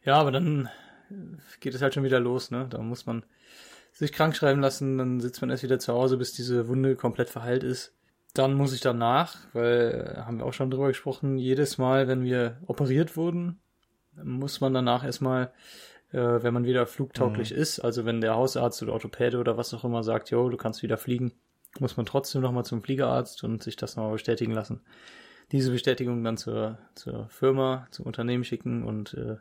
Ja, 0.04 0.16
aber 0.16 0.30
dann 0.30 0.68
äh, 1.10 1.14
geht 1.60 1.74
es 1.74 1.82
halt 1.82 1.94
schon 1.94 2.04
wieder 2.04 2.20
los, 2.20 2.50
ne? 2.50 2.66
Da 2.70 2.78
muss 2.78 3.06
man 3.06 3.24
sich 3.92 4.12
krank 4.12 4.36
schreiben 4.36 4.60
lassen, 4.60 4.98
dann 4.98 5.20
sitzt 5.20 5.40
man 5.40 5.50
erst 5.50 5.62
wieder 5.62 5.78
zu 5.78 5.92
Hause, 5.92 6.16
bis 6.16 6.32
diese 6.32 6.68
Wunde 6.68 6.96
komplett 6.96 7.28
verheilt 7.28 7.64
ist. 7.64 7.92
Dann 8.34 8.54
muss 8.54 8.72
ich 8.72 8.80
danach, 8.80 9.36
weil 9.52 10.14
äh, 10.16 10.20
haben 10.20 10.38
wir 10.38 10.46
auch 10.46 10.52
schon 10.52 10.70
drüber 10.70 10.88
gesprochen, 10.88 11.38
jedes 11.38 11.78
Mal, 11.78 12.06
wenn 12.06 12.22
wir 12.22 12.58
operiert 12.66 13.16
wurden, 13.16 13.60
muss 14.22 14.60
man 14.60 14.72
danach 14.72 15.04
erstmal, 15.04 15.52
äh, 16.12 16.18
wenn 16.18 16.54
man 16.54 16.64
wieder 16.64 16.86
flugtauglich 16.86 17.50
ist, 17.52 17.80
also 17.80 18.04
wenn 18.04 18.20
der 18.20 18.36
Hausarzt 18.36 18.82
oder 18.82 18.92
Orthopäde 18.92 19.38
oder 19.38 19.56
was 19.56 19.74
auch 19.74 19.84
immer 19.84 20.04
sagt, 20.04 20.30
jo, 20.30 20.48
du 20.48 20.56
kannst 20.56 20.82
wieder 20.82 20.96
fliegen, 20.96 21.32
muss 21.78 21.96
man 21.96 22.06
trotzdem 22.06 22.42
nochmal 22.42 22.64
zum 22.64 22.82
Fliegerarzt 22.82 23.44
und 23.44 23.62
sich 23.62 23.76
das 23.76 23.96
nochmal 23.96 24.12
bestätigen 24.12 24.52
lassen. 24.52 24.80
Diese 25.52 25.70
Bestätigung 25.70 26.22
dann 26.24 26.36
zur, 26.36 26.78
zur 26.94 27.28
Firma, 27.28 27.86
zum 27.90 28.06
Unternehmen 28.06 28.44
schicken 28.44 28.84
und 28.84 29.14
äh, 29.14 29.36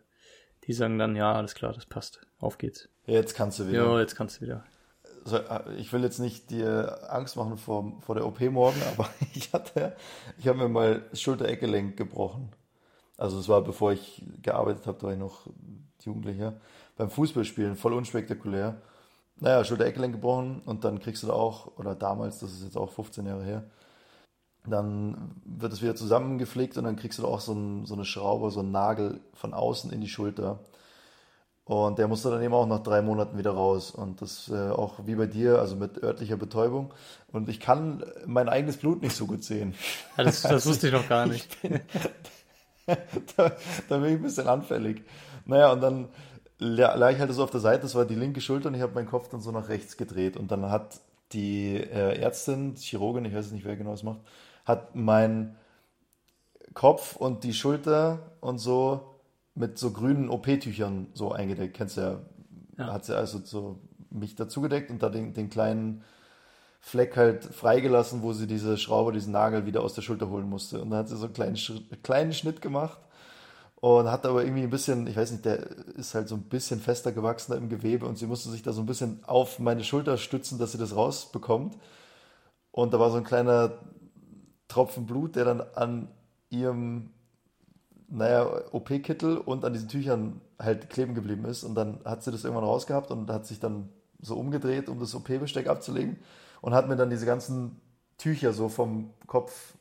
die 0.65 0.73
sagen 0.73 0.99
dann, 0.99 1.15
ja, 1.15 1.33
alles 1.33 1.55
klar, 1.55 1.73
das 1.73 1.85
passt. 1.85 2.21
Auf 2.39 2.57
geht's. 2.57 2.89
Jetzt 3.05 3.35
kannst 3.35 3.59
du 3.59 3.67
wieder. 3.67 3.83
Jo, 3.83 3.99
jetzt 3.99 4.15
kannst 4.15 4.37
du 4.37 4.41
wieder. 4.41 4.63
So, 5.25 5.37
äh, 5.37 5.75
ich 5.77 5.91
will 5.93 6.03
jetzt 6.03 6.19
nicht 6.19 6.49
dir 6.49 6.99
Angst 7.09 7.35
machen 7.35 7.57
vor, 7.57 7.93
vor 8.01 8.15
der 8.15 8.25
OP 8.25 8.39
morgen, 8.41 8.81
aber 8.93 9.09
ich 9.33 9.53
hatte, 9.53 9.95
ich 10.37 10.47
habe 10.47 10.59
mir 10.59 10.69
mal 10.69 11.03
Schulter-Eckgelenk 11.13 11.97
gebrochen. 11.97 12.51
Also 13.17 13.39
es 13.39 13.49
war 13.49 13.61
bevor 13.63 13.91
ich 13.91 14.23
gearbeitet 14.41 14.87
habe, 14.87 14.97
da 14.97 15.07
war 15.07 15.13
ich 15.13 15.19
noch 15.19 15.47
Jugendlicher. 16.01 16.59
Beim 16.95 17.09
Fußballspielen, 17.09 17.75
voll 17.75 17.93
unspektakulär. 17.93 18.81
Naja, 19.39 19.63
Schulter-Eckgelenk 19.63 20.13
gebrochen 20.13 20.61
und 20.65 20.83
dann 20.83 20.99
kriegst 20.99 21.23
du 21.23 21.27
da 21.27 21.33
auch, 21.33 21.77
oder 21.77 21.95
damals, 21.95 22.39
das 22.39 22.51
ist 22.51 22.63
jetzt 22.63 22.77
auch 22.77 22.91
15 22.91 23.25
Jahre 23.25 23.43
her, 23.43 23.63
dann 24.65 25.31
wird 25.45 25.73
es 25.73 25.81
wieder 25.81 25.95
zusammengepflegt 25.95 26.77
und 26.77 26.83
dann 26.83 26.97
kriegst 26.97 27.17
du 27.19 27.23
da 27.23 27.29
auch 27.29 27.39
so, 27.39 27.53
ein, 27.53 27.85
so 27.85 27.93
eine 27.95 28.05
Schraube, 28.05 28.51
so 28.51 28.59
einen 28.59 28.71
Nagel 28.71 29.21
von 29.33 29.53
außen 29.53 29.91
in 29.91 30.01
die 30.01 30.09
Schulter. 30.09 30.59
Und 31.69 31.99
der 31.99 32.07
musste 32.07 32.31
dann 32.31 32.41
eben 32.41 32.55
auch 32.55 32.65
nach 32.65 32.81
drei 32.81 33.03
Monaten 33.03 33.37
wieder 33.37 33.51
raus. 33.51 33.91
Und 33.91 34.23
das 34.23 34.49
äh, 34.49 34.71
auch 34.71 34.95
wie 35.05 35.13
bei 35.13 35.27
dir, 35.27 35.59
also 35.59 35.75
mit 35.75 36.01
örtlicher 36.01 36.35
Betäubung. 36.35 36.91
Und 37.31 37.47
ich 37.47 37.59
kann 37.59 38.03
mein 38.25 38.49
eigenes 38.49 38.77
Blut 38.77 39.03
nicht 39.03 39.15
so 39.15 39.27
gut 39.27 39.43
sehen. 39.43 39.75
Ja, 40.17 40.23
das, 40.23 40.41
das 40.41 40.65
wusste 40.65 40.87
ich 40.87 40.93
noch 40.93 41.07
gar 41.07 41.25
nicht. 41.27 41.47
da, 43.37 43.51
da 43.87 43.97
bin 43.97 44.05
ich 44.05 44.15
ein 44.15 44.23
bisschen 44.23 44.47
anfällig. 44.47 45.03
Naja, 45.45 45.71
und 45.71 45.81
dann 45.81 46.07
lag 46.59 47.11
ich 47.11 47.19
halt 47.19 47.31
so 47.31 47.43
auf 47.43 47.51
der 47.51 47.61
Seite, 47.61 47.83
das 47.83 47.95
war 47.95 48.05
die 48.05 48.15
linke 48.15 48.41
Schulter 48.41 48.67
und 48.67 48.75
ich 48.75 48.81
habe 48.81 48.93
meinen 48.93 49.07
Kopf 49.07 49.29
dann 49.29 49.39
so 49.39 49.51
nach 49.51 49.69
rechts 49.69 49.97
gedreht. 49.97 50.37
Und 50.37 50.51
dann 50.51 50.69
hat 50.69 50.99
die 51.31 51.75
äh, 51.75 52.19
Ärztin, 52.19 52.75
Chirurgin, 52.75 53.25
ich 53.25 53.33
weiß 53.33 53.51
nicht, 53.51 53.65
wer 53.65 53.77
genau 53.77 53.91
das 53.91 54.03
macht, 54.03 54.19
hat 54.65 54.95
meinen 54.95 55.55
Kopf 56.73 57.15
und 57.15 57.43
die 57.43 57.53
Schulter 57.53 58.19
und 58.41 58.59
so 58.59 59.15
mit 59.55 59.77
so 59.77 59.91
grünen 59.91 60.29
OP-Tüchern 60.29 61.07
so 61.13 61.31
eingedeckt. 61.31 61.75
Kennst 61.75 61.97
du 61.97 62.01
ja. 62.01 62.19
Ja. 62.77 62.93
Hat 62.93 63.05
sie 63.05 63.15
also 63.15 63.39
so 63.43 63.79
mich 64.09 64.35
dazugedeckt 64.35 64.89
und 64.89 65.03
da 65.03 65.09
den, 65.09 65.33
den 65.33 65.49
kleinen 65.49 66.03
Fleck 66.79 67.17
halt 67.17 67.43
freigelassen, 67.43 68.21
wo 68.21 68.31
sie 68.31 68.47
diese 68.47 68.77
Schraube, 68.77 69.11
diesen 69.11 69.33
Nagel 69.33 69.65
wieder 69.65 69.81
aus 69.81 69.93
der 69.93 70.01
Schulter 70.01 70.29
holen 70.29 70.49
musste. 70.49 70.81
Und 70.81 70.91
dann 70.91 70.99
hat 70.99 71.09
sie 71.09 71.17
so 71.17 71.25
einen 71.25 71.33
kleinen, 71.33 71.57
kleinen 72.03 72.33
Schnitt 72.33 72.61
gemacht 72.61 72.99
und 73.81 74.11
hat 74.11 74.25
aber 74.25 74.43
irgendwie 74.43 74.63
ein 74.63 74.69
bisschen, 74.69 75.07
ich 75.07 75.15
weiß 75.15 75.31
nicht, 75.31 75.45
der 75.45 75.59
ist 75.95 76.13
halt 76.13 76.27
so 76.27 76.35
ein 76.35 76.43
bisschen 76.43 76.81
fester 76.81 77.11
gewachsen 77.11 77.53
da 77.53 77.57
im 77.57 77.69
Gewebe 77.69 78.05
und 78.05 78.17
sie 78.17 78.27
musste 78.27 78.49
sich 78.49 78.61
da 78.61 78.73
so 78.73 78.81
ein 78.81 78.85
bisschen 78.85 79.23
auf 79.25 79.59
meine 79.59 79.83
Schulter 79.83 80.17
stützen, 80.17 80.59
dass 80.59 80.73
sie 80.73 80.77
das 80.77 80.95
rausbekommt. 80.95 81.77
Und 82.71 82.93
da 82.93 82.99
war 82.99 83.09
so 83.09 83.17
ein 83.17 83.23
kleiner 83.23 83.79
Tropfen 84.67 85.05
Blut, 85.05 85.35
der 85.35 85.45
dann 85.45 85.61
an 85.75 86.09
ihrem, 86.49 87.11
naja, 88.09 88.47
OP-Kittel 88.71 89.37
und 89.37 89.63
an 89.63 89.73
diesen 89.73 89.87
Tüchern 89.87 90.41
halt 90.59 90.89
kleben 90.89 91.15
geblieben 91.15 91.45
ist. 91.45 91.63
Und 91.63 91.75
dann 91.75 91.99
hat 92.03 92.23
sie 92.23 92.31
das 92.31 92.43
irgendwann 92.43 92.65
rausgehabt 92.65 93.11
und 93.11 93.29
hat 93.29 93.47
sich 93.47 93.59
dann 93.59 93.89
so 94.21 94.35
umgedreht, 94.35 94.89
um 94.89 94.99
das 94.99 95.15
OP-Besteck 95.15 95.67
abzulegen 95.67 96.17
und 96.61 96.73
hat 96.73 96.89
mir 96.89 96.97
dann 96.97 97.09
diese 97.09 97.25
ganzen 97.25 97.79
Tücher 98.17 98.51
so 98.51 98.67
vom 98.67 99.13
Kopf, 99.25 99.73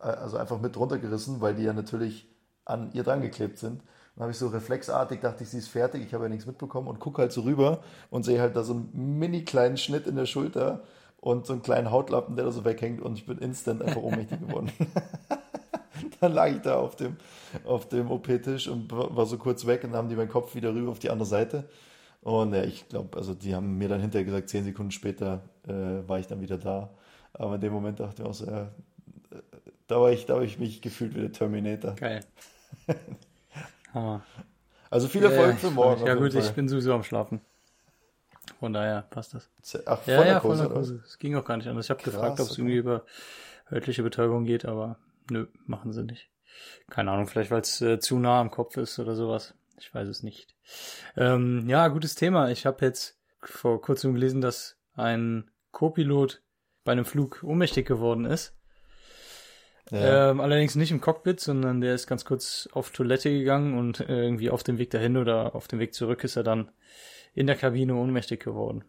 äh, 0.00 0.06
also 0.06 0.36
einfach 0.36 0.60
mit 0.60 0.76
runtergerissen, 0.76 1.40
weil 1.40 1.54
die 1.54 1.62
ja 1.62 1.72
natürlich 1.72 2.28
an 2.66 2.90
ihr 2.92 3.02
dran 3.02 3.22
geklebt 3.22 3.58
sind. 3.58 3.80
Dann 4.14 4.22
habe 4.22 4.32
ich 4.32 4.38
so 4.38 4.48
reflexartig, 4.48 5.20
dachte 5.20 5.44
ich, 5.44 5.50
sie 5.50 5.58
ist 5.58 5.68
fertig, 5.68 6.04
ich 6.04 6.14
habe 6.14 6.24
ja 6.24 6.28
nichts 6.28 6.46
mitbekommen 6.46 6.88
und 6.88 7.00
gucke 7.00 7.22
halt 7.22 7.32
so 7.32 7.42
rüber 7.42 7.80
und 8.10 8.24
sehe 8.24 8.40
halt 8.40 8.56
da 8.56 8.62
so 8.62 8.74
einen 8.74 9.18
mini 9.18 9.44
kleinen 9.44 9.76
Schnitt 9.76 10.06
in 10.06 10.16
der 10.16 10.26
Schulter 10.26 10.82
und 11.20 11.46
so 11.46 11.52
einen 11.52 11.62
kleinen 11.62 11.90
Hautlappen, 11.90 12.36
der 12.36 12.46
da 12.46 12.50
so 12.50 12.64
weghängt 12.64 13.00
und 13.00 13.18
ich 13.18 13.26
bin 13.26 13.38
instant 13.38 13.82
einfach 13.82 14.02
ohnmächtig 14.02 14.40
geworden. 14.40 14.72
dann 16.20 16.32
lag 16.32 16.48
ich 16.48 16.60
da 16.62 16.76
auf 16.76 16.96
dem, 16.96 17.16
auf 17.64 17.88
dem 17.88 18.10
OP-Tisch 18.10 18.68
und 18.68 18.90
war 18.90 19.26
so 19.26 19.38
kurz 19.38 19.66
weg 19.66 19.84
und 19.84 19.92
dann 19.92 19.98
haben 19.98 20.08
die 20.08 20.16
meinen 20.16 20.30
Kopf 20.30 20.54
wieder 20.54 20.74
rüber 20.74 20.92
auf 20.92 20.98
die 20.98 21.10
andere 21.10 21.26
Seite. 21.26 21.68
Und 22.22 22.54
ja, 22.54 22.64
ich 22.64 22.88
glaube, 22.88 23.16
also 23.16 23.34
die 23.34 23.54
haben 23.54 23.78
mir 23.78 23.88
dann 23.88 24.00
hinterher 24.00 24.24
gesagt, 24.24 24.48
zehn 24.48 24.64
Sekunden 24.64 24.90
später 24.90 25.42
äh, 25.68 26.08
war 26.08 26.18
ich 26.18 26.26
dann 26.26 26.40
wieder 26.40 26.58
da. 26.58 26.90
Aber 27.34 27.54
in 27.56 27.60
dem 27.60 27.72
Moment 27.72 28.00
dachte 28.00 28.22
ich 28.22 28.28
auch 28.28 28.34
so, 28.34 28.46
ja, 28.46 28.62
äh, 28.62 29.42
da 29.86 30.00
war 30.00 30.10
ich, 30.10 30.26
da 30.26 30.34
habe 30.34 30.44
ich 30.44 30.58
mich 30.58 30.80
gefühlt 30.80 31.14
wie 31.14 31.20
der 31.20 31.32
Terminator. 31.32 31.94
Geil. 31.94 32.20
Ah. 33.94 34.20
Also 34.90 35.08
viel 35.08 35.24
Erfolg 35.24 35.58
für 35.58 35.70
morgen. 35.70 36.04
Ja 36.06 36.14
gut, 36.14 36.24
jeden 36.24 36.38
ich 36.38 36.44
Fall. 36.46 36.54
bin 36.54 36.68
sowieso 36.68 36.92
am 36.92 37.02
Schlafen. 37.02 37.40
Von 38.60 38.74
daher 38.74 39.02
passt 39.08 39.32
das. 39.34 39.48
Ach, 39.86 40.00
von 40.02 40.12
Ja, 40.12 40.20
der 40.22 40.26
ja, 40.32 40.40
von 40.40 40.50
Kurse, 40.50 40.62
der 40.64 40.70
oder 40.70 40.80
was? 40.80 40.88
Kurse. 40.88 41.02
Es 41.06 41.18
ging 41.18 41.34
auch 41.34 41.44
gar 41.44 41.56
nicht 41.56 41.66
anders. 41.68 41.86
Ich 41.86 41.90
habe 41.90 42.02
gefragt, 42.02 42.38
ob 42.40 42.48
es 42.50 42.58
irgendwie 42.58 42.76
über 42.76 43.04
örtliche 43.72 44.02
Betäubung 44.02 44.44
geht, 44.44 44.64
aber 44.66 44.98
nö, 45.30 45.46
machen 45.64 45.92
sie 45.92 46.04
nicht. 46.04 46.28
Keine 46.90 47.10
Ahnung, 47.10 47.26
vielleicht 47.26 47.50
weil 47.50 47.62
es 47.62 47.80
äh, 47.80 47.98
zu 47.98 48.18
nah 48.18 48.40
am 48.40 48.50
Kopf 48.50 48.76
ist 48.76 48.98
oder 48.98 49.14
sowas. 49.14 49.54
Ich 49.78 49.94
weiß 49.94 50.08
es 50.08 50.22
nicht. 50.22 50.54
Ähm, 51.16 51.68
ja, 51.68 51.88
gutes 51.88 52.14
Thema. 52.14 52.50
Ich 52.50 52.66
habe 52.66 52.84
jetzt 52.84 53.18
vor 53.42 53.80
kurzem 53.80 54.14
gelesen, 54.14 54.40
dass 54.40 54.78
ein 54.94 55.50
Co-Pilot 55.72 56.42
bei 56.84 56.92
einem 56.92 57.04
Flug 57.04 57.42
ohnmächtig 57.42 57.86
geworden 57.86 58.24
ist. 58.24 58.55
Ja. 59.90 60.30
Ähm, 60.30 60.40
allerdings 60.40 60.74
nicht 60.74 60.90
im 60.90 61.00
Cockpit, 61.00 61.38
sondern 61.40 61.80
der 61.80 61.94
ist 61.94 62.06
ganz 62.06 62.24
kurz 62.24 62.68
auf 62.72 62.90
Toilette 62.90 63.30
gegangen 63.30 63.78
und 63.78 64.00
äh, 64.00 64.22
irgendwie 64.22 64.50
auf 64.50 64.64
dem 64.64 64.78
Weg 64.78 64.90
dahin 64.90 65.16
oder 65.16 65.54
auf 65.54 65.68
dem 65.68 65.78
Weg 65.78 65.94
zurück 65.94 66.24
ist 66.24 66.36
er 66.36 66.42
dann 66.42 66.70
in 67.34 67.46
der 67.46 67.56
Kabine 67.56 67.94
ohnmächtig 67.94 68.42
geworden. 68.42 68.84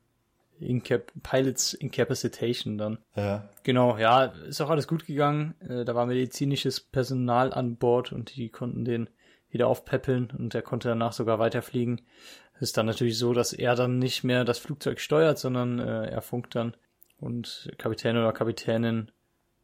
Incap 0.60 1.12
Pilots 1.22 1.74
Incapacitation 1.74 2.78
dann. 2.80 2.98
ja. 3.16 3.48
Genau, 3.64 3.98
ja, 3.98 4.26
ist 4.26 4.62
auch 4.62 4.72
alles 4.72 4.88
gut 4.88 5.06
gegangen. 5.06 5.54
Äh, 5.60 5.86
da 5.86 5.94
war 5.94 6.08
medizinisches 6.08 6.80
Personal 6.80 7.54
an 7.54 7.76
Bord 7.76 8.12
und 8.12 8.36
die 8.36 8.50
konnten 8.50 8.84
den 8.84 9.10
wieder 9.50 9.68
aufpäppeln 9.68 10.32
und 10.38 10.56
er 10.56 10.62
konnte 10.62 10.88
danach 10.88 11.14
sogar 11.14 11.38
weiterfliegen. 11.38 12.02
Es 12.56 12.64
ist 12.64 12.78
dann 12.78 12.88
natürlich 12.88 13.18
so, 13.20 13.34
dass 13.34 13.54
er 13.54 13.76
dann 13.76 14.00
nicht 14.00 14.24
mehr 14.24 14.46
das 14.46 14.58
Flugzeug 14.58 15.00
steuert, 15.00 15.38
sondern 15.38 15.80
äh, 15.80 16.08
er 16.08 16.22
funkt 16.22 16.56
dann 16.56 16.76
und 17.20 17.72
Kapitän 17.78 18.18
oder 18.18 18.34
Kapitänin 18.34 19.12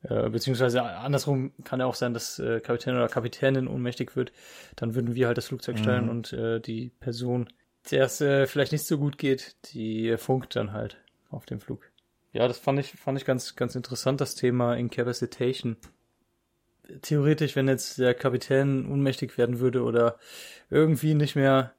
äh, 0.04 0.30
beziehungsweise 0.30 0.84
andersrum 0.84 1.52
kann 1.64 1.80
ja 1.80 1.86
auch 1.86 1.96
sein, 1.96 2.14
dass 2.14 2.40
äh, 2.40 2.60
Kapitän 2.60 2.96
oder 2.96 3.08
Kapitänin 3.08 3.68
ohnmächtig 3.68 4.16
wird. 4.16 4.32
Dann 4.76 4.96
würden 4.96 5.16
wir 5.16 5.28
halt 5.28 5.38
das 5.38 5.48
Flugzeug 5.48 5.80
steuern 5.80 6.10
und 6.10 6.34
äh, 6.34 6.60
die 6.60 6.92
Person, 7.00 7.48
der 7.92 8.06
es 8.06 8.22
äh, 8.22 8.46
vielleicht 8.46 8.72
nicht 8.72 8.86
so 8.86 8.98
gut 8.98 9.18
geht, 9.18 9.56
die 9.74 10.10
äh, 10.10 10.18
funkt 10.18 10.56
dann 10.56 10.74
halt 10.74 10.98
auf 11.30 11.46
dem 11.46 11.60
Flug. 11.60 11.90
Ja, 12.34 12.48
das 12.48 12.58
fand 12.58 12.80
ich, 12.80 12.92
fand 12.94 13.18
ich 13.18 13.26
ganz, 13.26 13.56
ganz 13.56 13.76
interessant, 13.76 14.20
das 14.20 14.36
Thema 14.36 14.76
Incapacitation. 14.76 15.78
Theoretisch, 17.02 17.56
wenn 17.56 17.68
jetzt 17.68 17.98
der 18.00 18.14
Kapitän 18.14 18.92
ohnmächtig 18.92 19.38
werden 19.38 19.60
würde 19.60 19.84
oder 19.84 20.18
irgendwie 20.70 21.14
nicht 21.14 21.36
mehr, 21.36 21.74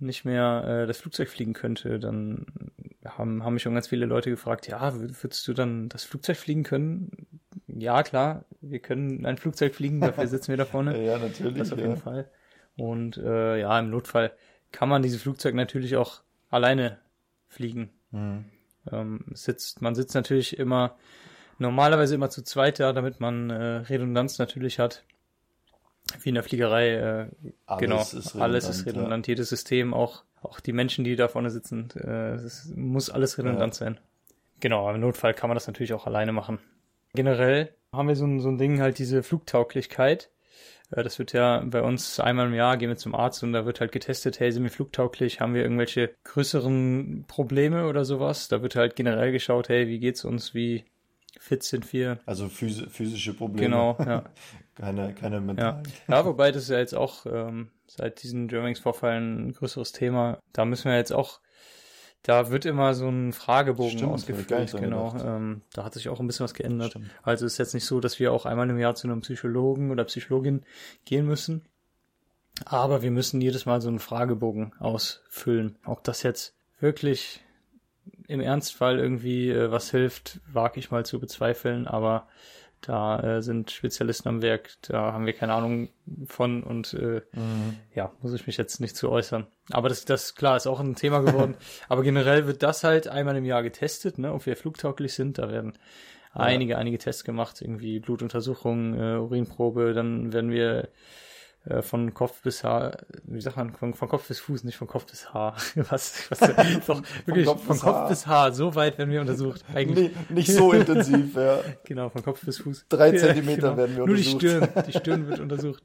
nicht 0.00 0.24
mehr 0.24 0.64
äh, 0.82 0.86
das 0.86 0.98
Flugzeug 0.98 1.28
fliegen 1.28 1.52
könnte, 1.52 1.98
dann 1.98 2.46
haben, 3.04 3.44
haben 3.44 3.54
mich 3.54 3.62
schon 3.62 3.74
ganz 3.74 3.88
viele 3.88 4.06
Leute 4.06 4.30
gefragt, 4.30 4.66
ja, 4.66 4.90
wür- 4.90 5.22
würdest 5.22 5.46
du 5.46 5.52
dann 5.52 5.88
das 5.88 6.04
Flugzeug 6.04 6.36
fliegen 6.36 6.62
können? 6.62 7.26
Ja, 7.66 8.02
klar, 8.02 8.44
wir 8.60 8.80
können 8.80 9.24
ein 9.26 9.38
Flugzeug 9.38 9.74
fliegen, 9.74 10.00
dafür 10.00 10.26
sitzen 10.26 10.48
wir 10.48 10.56
da 10.56 10.64
vorne. 10.64 11.00
ja, 11.04 11.18
natürlich. 11.18 11.58
Das 11.58 11.72
auf 11.72 11.78
ja. 11.78 11.86
jeden 11.86 11.96
Fall. 11.96 12.30
Und 12.76 13.16
äh, 13.18 13.60
ja, 13.60 13.78
im 13.78 13.90
Notfall 13.90 14.32
kann 14.72 14.88
man 14.88 15.02
dieses 15.02 15.22
Flugzeug 15.22 15.54
natürlich 15.54 15.96
auch 15.96 16.22
alleine 16.48 16.98
fliegen. 17.48 17.90
Mhm. 18.10 18.44
Ähm, 18.90 19.24
sitzt, 19.34 19.82
man 19.82 19.94
sitzt 19.94 20.14
natürlich 20.14 20.58
immer, 20.58 20.96
normalerweise 21.58 22.14
immer 22.14 22.30
zu 22.30 22.42
zweit 22.42 22.80
da, 22.80 22.92
damit 22.92 23.20
man 23.20 23.50
äh, 23.50 23.76
Redundanz 23.78 24.38
natürlich 24.38 24.78
hat. 24.78 25.04
Wie 26.22 26.28
in 26.30 26.34
der 26.34 26.44
Fliegerei, 26.44 26.88
äh, 26.94 27.26
Alles 27.66 27.80
genau, 27.80 28.00
ist 28.00 28.36
alles 28.36 28.64
ist 28.64 28.80
redundant, 28.80 28.96
redundant, 28.96 29.26
jedes 29.28 29.48
System, 29.48 29.94
auch, 29.94 30.24
auch 30.42 30.60
die 30.60 30.72
Menschen, 30.72 31.04
die 31.04 31.16
da 31.16 31.28
vorne 31.28 31.50
sitzen, 31.50 31.88
äh, 31.96 32.34
es 32.34 32.72
muss 32.74 33.10
alles 33.10 33.38
redundant 33.38 33.74
sein. 33.74 34.00
Genau, 34.60 34.86
aber 34.86 34.96
im 34.96 35.00
Notfall 35.00 35.34
kann 35.34 35.48
man 35.48 35.56
das 35.56 35.66
natürlich 35.66 35.92
auch 35.92 36.06
alleine 36.06 36.32
machen. 36.32 36.58
Generell 37.14 37.74
haben 37.92 38.08
wir 38.08 38.16
so 38.16 38.26
ein, 38.26 38.40
so 38.40 38.48
ein 38.48 38.58
Ding 38.58 38.80
halt 38.80 38.98
diese 38.98 39.22
Flugtauglichkeit. 39.22 40.30
Äh, 40.90 41.02
Das 41.02 41.18
wird 41.18 41.32
ja 41.32 41.62
bei 41.64 41.82
uns 41.82 42.20
einmal 42.20 42.46
im 42.46 42.54
Jahr 42.54 42.76
gehen 42.76 42.88
wir 42.88 42.96
zum 42.96 43.14
Arzt 43.14 43.42
und 43.42 43.52
da 43.52 43.64
wird 43.64 43.80
halt 43.80 43.92
getestet, 43.92 44.40
hey, 44.40 44.52
sind 44.52 44.62
wir 44.64 44.70
flugtauglich, 44.70 45.40
haben 45.40 45.54
wir 45.54 45.62
irgendwelche 45.62 46.14
größeren 46.24 47.24
Probleme 47.26 47.86
oder 47.88 48.04
sowas. 48.04 48.48
Da 48.48 48.62
wird 48.62 48.76
halt 48.76 48.96
generell 48.96 49.32
geschaut, 49.32 49.68
hey, 49.68 49.88
wie 49.88 49.98
geht's 49.98 50.24
uns, 50.24 50.54
wie 50.54 50.84
fit 51.38 51.62
sind 51.62 51.92
wir. 51.92 52.18
Also 52.26 52.48
phys 52.48 52.82
physische 52.90 53.34
Probleme. 53.34 53.66
Genau, 53.66 53.96
ja. 54.04 54.24
Keine, 54.74 55.14
keine 55.14 55.36
Ja. 55.36 55.40
mentalen. 55.40 55.82
ja, 56.08 56.24
wobei 56.24 56.52
das 56.52 56.64
ist 56.64 56.70
ja 56.70 56.78
jetzt 56.78 56.94
auch 56.94 57.26
ähm, 57.26 57.70
seit 57.86 58.22
diesen 58.22 58.48
Germanwings-Vorfällen 58.48 59.48
ein 59.48 59.52
größeres 59.52 59.92
Thema. 59.92 60.38
Da 60.52 60.64
müssen 60.64 60.90
wir 60.90 60.96
jetzt 60.96 61.12
auch, 61.12 61.40
da 62.22 62.50
wird 62.50 62.64
immer 62.64 62.94
so 62.94 63.08
ein 63.08 63.32
Fragebogen 63.32 63.98
Stimmt, 63.98 64.12
ausgefüllt. 64.12 64.72
Genau, 64.72 65.14
ähm, 65.22 65.62
da 65.74 65.84
hat 65.84 65.94
sich 65.94 66.08
auch 66.08 66.18
ein 66.20 66.26
bisschen 66.26 66.44
was 66.44 66.54
geändert. 66.54 66.90
Stimmt. 66.90 67.10
Also 67.22 67.44
ist 67.46 67.58
jetzt 67.58 67.74
nicht 67.74 67.84
so, 67.84 68.00
dass 68.00 68.18
wir 68.18 68.32
auch 68.32 68.46
einmal 68.46 68.68
im 68.70 68.78
Jahr 68.78 68.94
zu 68.94 69.06
einem 69.06 69.20
Psychologen 69.20 69.90
oder 69.90 70.04
Psychologin 70.04 70.64
gehen 71.04 71.26
müssen. 71.26 71.66
Aber 72.64 73.02
wir 73.02 73.10
müssen 73.10 73.40
jedes 73.40 73.64
Mal 73.66 73.80
so 73.80 73.88
einen 73.88 74.00
Fragebogen 74.00 74.74
ausfüllen. 74.78 75.78
Ob 75.84 76.04
das 76.04 76.22
jetzt 76.22 76.54
wirklich 76.78 77.40
im 78.30 78.40
Ernstfall 78.40 78.98
irgendwie 78.98 79.50
äh, 79.50 79.70
was 79.70 79.90
hilft, 79.90 80.40
wage 80.50 80.78
ich 80.78 80.90
mal 80.90 81.04
zu 81.04 81.18
bezweifeln, 81.18 81.86
aber 81.86 82.28
da 82.80 83.20
äh, 83.20 83.42
sind 83.42 83.70
Spezialisten 83.70 84.28
am 84.28 84.42
Werk, 84.42 84.70
da 84.82 85.12
haben 85.12 85.26
wir 85.26 85.34
keine 85.34 85.52
Ahnung 85.52 85.90
von 86.26 86.62
und 86.62 86.94
äh, 86.94 87.20
ja, 87.94 88.12
muss 88.22 88.32
ich 88.32 88.46
mich 88.46 88.56
jetzt 88.56 88.80
nicht 88.80 88.96
zu 88.96 89.10
äußern. 89.10 89.46
Aber 89.70 89.88
das, 89.90 90.06
das 90.06 90.34
klar 90.34 90.56
ist 90.56 90.66
auch 90.66 90.80
ein 90.80 90.94
Thema 90.94 91.20
geworden. 91.20 91.56
aber 91.88 92.02
generell 92.02 92.46
wird 92.46 92.62
das 92.62 92.82
halt 92.82 93.06
einmal 93.06 93.36
im 93.36 93.44
Jahr 93.44 93.62
getestet, 93.62 94.18
ne, 94.18 94.32
ob 94.32 94.46
wir 94.46 94.56
flugtauglich 94.56 95.12
sind. 95.12 95.36
Da 95.38 95.50
werden 95.50 95.74
einige, 96.32 96.78
einige 96.78 96.98
Tests 96.98 97.24
gemacht, 97.24 97.60
irgendwie 97.60 98.00
Blutuntersuchung, 98.00 98.94
äh, 98.98 99.18
Urinprobe, 99.18 99.92
dann 99.92 100.32
werden 100.32 100.50
wir 100.50 100.88
äh, 101.66 101.82
von 101.82 102.14
Kopf 102.14 102.40
bis 102.42 102.64
Haar, 102.64 102.98
wie 103.24 103.40
sagt 103.40 103.56
man, 103.56 103.72
von, 103.74 103.92
von 103.94 104.08
Kopf 104.08 104.28
bis 104.28 104.40
Fuß, 104.40 104.64
nicht 104.64 104.76
von 104.76 104.88
Kopf 104.88 105.06
bis 105.06 105.32
Haar. 105.34 105.56
Was, 105.74 106.30
was 106.30 106.38
doch, 106.86 107.02
wirklich, 107.26 107.46
Kopf 107.46 107.64
von 107.64 107.74
bis 107.76 107.82
Kopf 107.82 107.94
Haar. 107.94 108.08
bis 108.08 108.26
Haar, 108.26 108.52
so 108.52 108.74
weit 108.74 108.96
werden 108.98 109.10
wir 109.10 109.20
untersucht. 109.20 109.64
Eigentlich, 109.74 110.10
Nee, 110.30 110.34
nicht 110.34 110.52
so 110.52 110.72
intensiv, 110.72 111.34
ja. 111.36 111.60
genau, 111.84 112.08
von 112.08 112.22
Kopf 112.22 112.44
bis 112.44 112.58
Fuß. 112.58 112.86
Drei 112.88 113.12
Zentimeter 113.16 113.76
werden 113.76 113.96
wir 113.96 114.06
Nur 114.06 114.16
die 114.16 114.32
untersucht. 114.32 114.40
Stirn, 114.40 114.84
die 114.86 114.92
Stirn 114.92 115.28
wird 115.28 115.40
untersucht. 115.40 115.82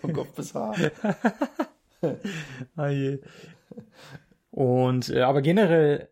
Von 0.00 0.12
Kopf 0.12 0.32
bis 0.34 0.54
Haar. 0.54 0.76
Ah 2.76 2.88
je. 2.88 3.18
Und 4.50 5.08
äh, 5.10 5.22
aber 5.22 5.42
generell 5.42 6.08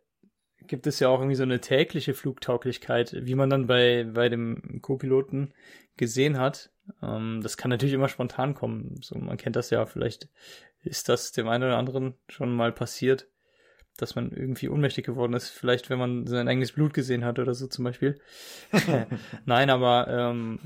gibt 0.67 0.87
es 0.89 0.99
ja 0.99 1.09
auch 1.09 1.21
irgendwie 1.21 1.37
so 1.37 1.45
eine 1.45 1.61
tägliche 1.61 2.13
Flugtauglichkeit, 2.15 3.15
wie 3.21 3.35
man 3.37 3.51
dann 3.51 3.67
bei 3.69 4.05
bei 4.13 4.29
dem 4.29 4.81
Co-Piloten 4.83 5.53
gesehen 5.97 6.39
hat. 6.39 6.71
Ähm, 7.03 7.41
das 7.43 7.57
kann 7.57 7.71
natürlich 7.71 7.95
immer 7.95 8.09
spontan 8.09 8.55
kommen. 8.55 8.99
So 9.03 9.19
man 9.19 9.37
kennt 9.37 9.57
das 9.57 9.71
ja. 9.71 9.87
Vielleicht 9.87 10.29
ist 10.83 11.09
das 11.09 11.33
dem 11.33 11.49
einen 11.49 11.65
oder 11.65 11.79
anderen 11.79 12.15
schon 12.29 12.55
mal 12.55 12.73
passiert, 12.73 13.27
dass 13.97 14.15
man 14.15 14.31
irgendwie 14.31 14.69
ohnmächtig 14.69 15.05
geworden 15.05 15.35
ist. 15.35 15.49
Vielleicht, 15.49 15.91
wenn 15.91 15.99
man 15.99 16.27
sein 16.27 16.49
eigenes 16.49 16.73
Blut 16.73 16.95
gesehen 16.95 17.25
hat 17.25 17.39
oder 17.39 17.55
so 17.55 17.67
zum 17.67 17.85
Beispiel. 17.85 18.21
Nein, 19.47 19.71
aber 19.71 20.07
ähm, 20.09 20.59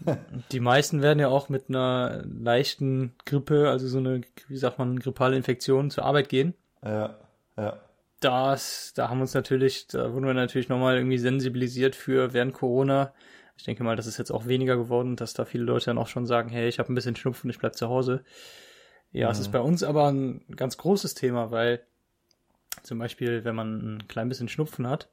die 0.53 0.61
meisten 0.61 1.03
werden 1.03 1.21
ja 1.21 1.29
auch 1.29 1.49
mit 1.49 1.69
einer 1.69 2.25
leichten 2.27 3.15
Grippe, 3.25 3.71
also 3.71 3.87
so 3.89 3.99
eine, 3.99 4.23
wie 4.49 4.57
sagt 4.57 4.79
man, 4.79 4.99
grippale 4.99 5.37
Infektion 5.37 5.91
zur 5.91 6.05
Arbeit 6.05 6.29
gehen. 6.29 6.55
Ja, 6.85 7.19
ja. 7.57 7.81
Das, 8.21 8.93
da 8.95 9.09
haben 9.09 9.23
uns 9.23 9.33
natürlich, 9.33 9.87
da 9.87 10.13
wurden 10.13 10.27
wir 10.27 10.35
natürlich 10.35 10.69
nochmal 10.69 10.97
irgendwie 10.97 11.17
sensibilisiert 11.17 11.97
für 11.97 12.35
während 12.35 12.53
Corona. 12.53 13.15
Ich 13.61 13.65
denke 13.65 13.85
mal, 13.85 13.95
das 13.95 14.07
ist 14.07 14.17
jetzt 14.17 14.31
auch 14.31 14.47
weniger 14.47 14.79
geworden, 14.79 15.17
dass 15.17 15.35
da 15.35 15.45
viele 15.45 15.65
Leute 15.65 15.85
dann 15.85 15.99
auch 15.99 16.07
schon 16.07 16.25
sagen, 16.25 16.49
hey, 16.49 16.67
ich 16.67 16.79
habe 16.79 16.91
ein 16.91 16.95
bisschen 16.95 17.15
Schnupfen, 17.15 17.51
ich 17.51 17.59
bleib 17.59 17.77
zu 17.77 17.91
Hause. 17.91 18.25
Ja, 19.13 19.31
es 19.31 19.39
ist 19.39 19.53
bei 19.53 19.61
uns 19.61 19.83
aber 19.83 20.11
ein 20.11 20.43
ganz 20.57 20.79
großes 20.79 21.13
Thema, 21.13 21.51
weil 21.51 21.83
zum 22.83 22.99
Beispiel, 22.99 23.45
wenn 23.45 23.55
man 23.55 23.97
ein 23.99 24.09
klein 24.09 24.31
bisschen 24.31 24.49
Schnupfen 24.49 24.89
hat 24.89 25.11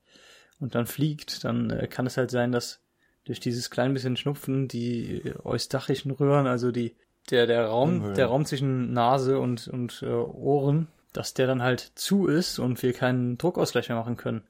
und 0.62 0.76
dann 0.76 0.86
fliegt, 0.86 1.44
dann 1.44 1.72
äh, 1.72 1.88
kann 1.88 2.08
es 2.08 2.16
halt 2.16 2.32
sein, 2.32 2.54
dass 2.54 2.80
durch 3.26 3.42
dieses 3.42 3.70
klein 3.70 3.94
bisschen 3.94 4.16
Schnupfen 4.16 4.70
die 4.70 5.24
äh, 5.26 5.34
eustachischen 5.44 6.12
Röhren, 6.12 6.48
also 6.48 6.72
die 6.72 6.96
der 7.32 7.48
der 7.48 7.66
Raum, 7.66 7.98
Umhüllen. 7.98 8.16
der 8.16 8.28
Raum 8.28 8.46
zwischen 8.46 8.94
Nase 8.94 9.40
und 9.40 9.68
und 9.68 10.02
äh, 10.04 10.06
Ohren, 10.06 10.88
dass 11.12 11.34
der 11.34 11.48
dann 11.48 11.62
halt 11.62 11.82
zu 11.96 12.28
ist 12.28 12.60
und 12.60 12.82
wir 12.82 12.94
keinen 12.94 13.38
Druckausgleich 13.38 13.90
mehr 13.90 13.98
machen 13.98 14.16
können 14.16 14.44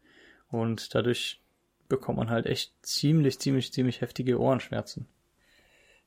und 0.52 0.94
dadurch 0.94 1.42
bekommt 1.90 2.18
man 2.18 2.30
halt 2.30 2.46
echt 2.46 2.74
ziemlich 2.82 3.40
ziemlich 3.40 3.72
ziemlich 3.74 4.02
heftige 4.02 4.40
Ohrenschmerzen. 4.40 5.08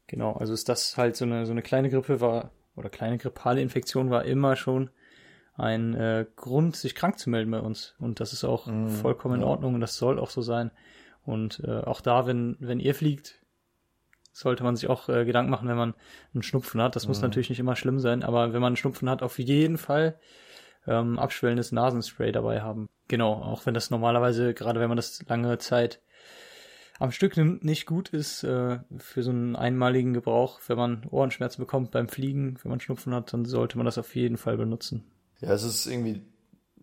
Genau, 0.07 0.33
also 0.33 0.53
ist 0.53 0.69
das 0.69 0.97
halt 0.97 1.17
so 1.17 1.25
eine 1.25 1.47
so 1.47 1.53
eine 1.53 1.63
kleine 1.63 1.91
Grippe 1.91 2.21
war 2.21 2.51
oder 2.77 2.91
kleine 2.91 3.19
grippale 3.19 3.61
Infektion 3.61 4.11
war 4.11 4.25
immer 4.25 4.57
schon 4.57 4.91
ein 5.55 5.95
äh, 5.95 6.27
Grund, 6.37 6.77
sich 6.77 6.95
krank 6.95 7.19
zu 7.19 7.29
melden 7.29 7.51
bei 7.51 7.61
uns. 7.61 7.95
Und 7.99 8.21
das 8.21 8.33
ist 8.33 8.45
auch 8.45 8.69
vollkommen 8.89 9.37
in 9.37 9.41
ja. 9.43 9.47
Ordnung 9.47 9.75
und 9.75 9.81
das 9.81 9.97
soll 9.97 10.19
auch 10.19 10.31
so 10.31 10.43
sein. 10.43 10.71
Und 11.23 11.63
äh, 11.65 11.81
auch 11.81 12.01
da, 12.01 12.27
wenn, 12.27 12.57
wenn 12.61 12.81
ihr 12.81 12.95
fliegt, 12.95 13.41
sollte 14.33 14.65
man 14.65 14.77
sich 14.77 14.89
auch 14.89 15.09
äh, 15.09 15.25
Gedanken 15.25 15.51
machen, 15.51 15.69
wenn 15.69 15.77
man 15.77 15.95
einen 16.33 16.43
Schnupfen 16.43 16.81
hat. 16.81 16.97
Das 16.97 17.07
muss 17.09 17.21
natürlich 17.21 17.51
nicht 17.51 17.61
immer 17.61 17.77
schlimm 17.77 17.99
sein, 18.01 18.23
aber 18.23 18.53
wenn 18.53 18.61
man 18.61 18.69
einen 18.69 18.77
Schnupfen 18.77 19.11
hat, 19.11 19.23
auf 19.23 19.39
jeden 19.39 19.77
Fall 19.77 20.19
ähm, 20.87 21.19
abschwellendes 21.19 21.73
Nasenspray 21.73 22.33
dabei 22.33 22.63
haben. 22.63 22.89
Genau, 23.09 23.33
auch 23.33 23.67
wenn 23.67 23.75
das 23.75 23.91
normalerweise, 23.91 24.55
gerade 24.55 24.81
wenn 24.81 24.89
man 24.89 24.97
das 24.97 25.23
lange 25.29 25.59
Zeit 25.59 26.01
am 27.01 27.13
Stück 27.13 27.37
nicht 27.37 27.87
gut 27.87 28.11
ist 28.11 28.45
äh, 28.45 28.79
für 28.99 29.23
so 29.23 29.31
einen 29.31 29.57
einmaligen 29.57 30.13
Gebrauch. 30.13 30.61
Wenn 30.67 30.77
man 30.77 31.07
Ohrenschmerzen 31.11 31.61
bekommt 31.61 31.91
beim 31.93 32.09
Fliegen, 32.09 32.59
wenn 32.63 32.71
man 32.71 32.81
Schnupfen 32.81 33.15
hat, 33.15 33.33
dann 33.33 33.47
sollte 33.47 33.79
man 33.79 33.87
das 33.87 33.97
auf 33.97 34.15
jeden 34.15 34.37
Fall 34.37 34.59
benutzen. 34.59 35.05
Ja, 35.41 35.53
es 35.55 35.63
ist 35.63 35.87
irgendwie, 35.87 36.21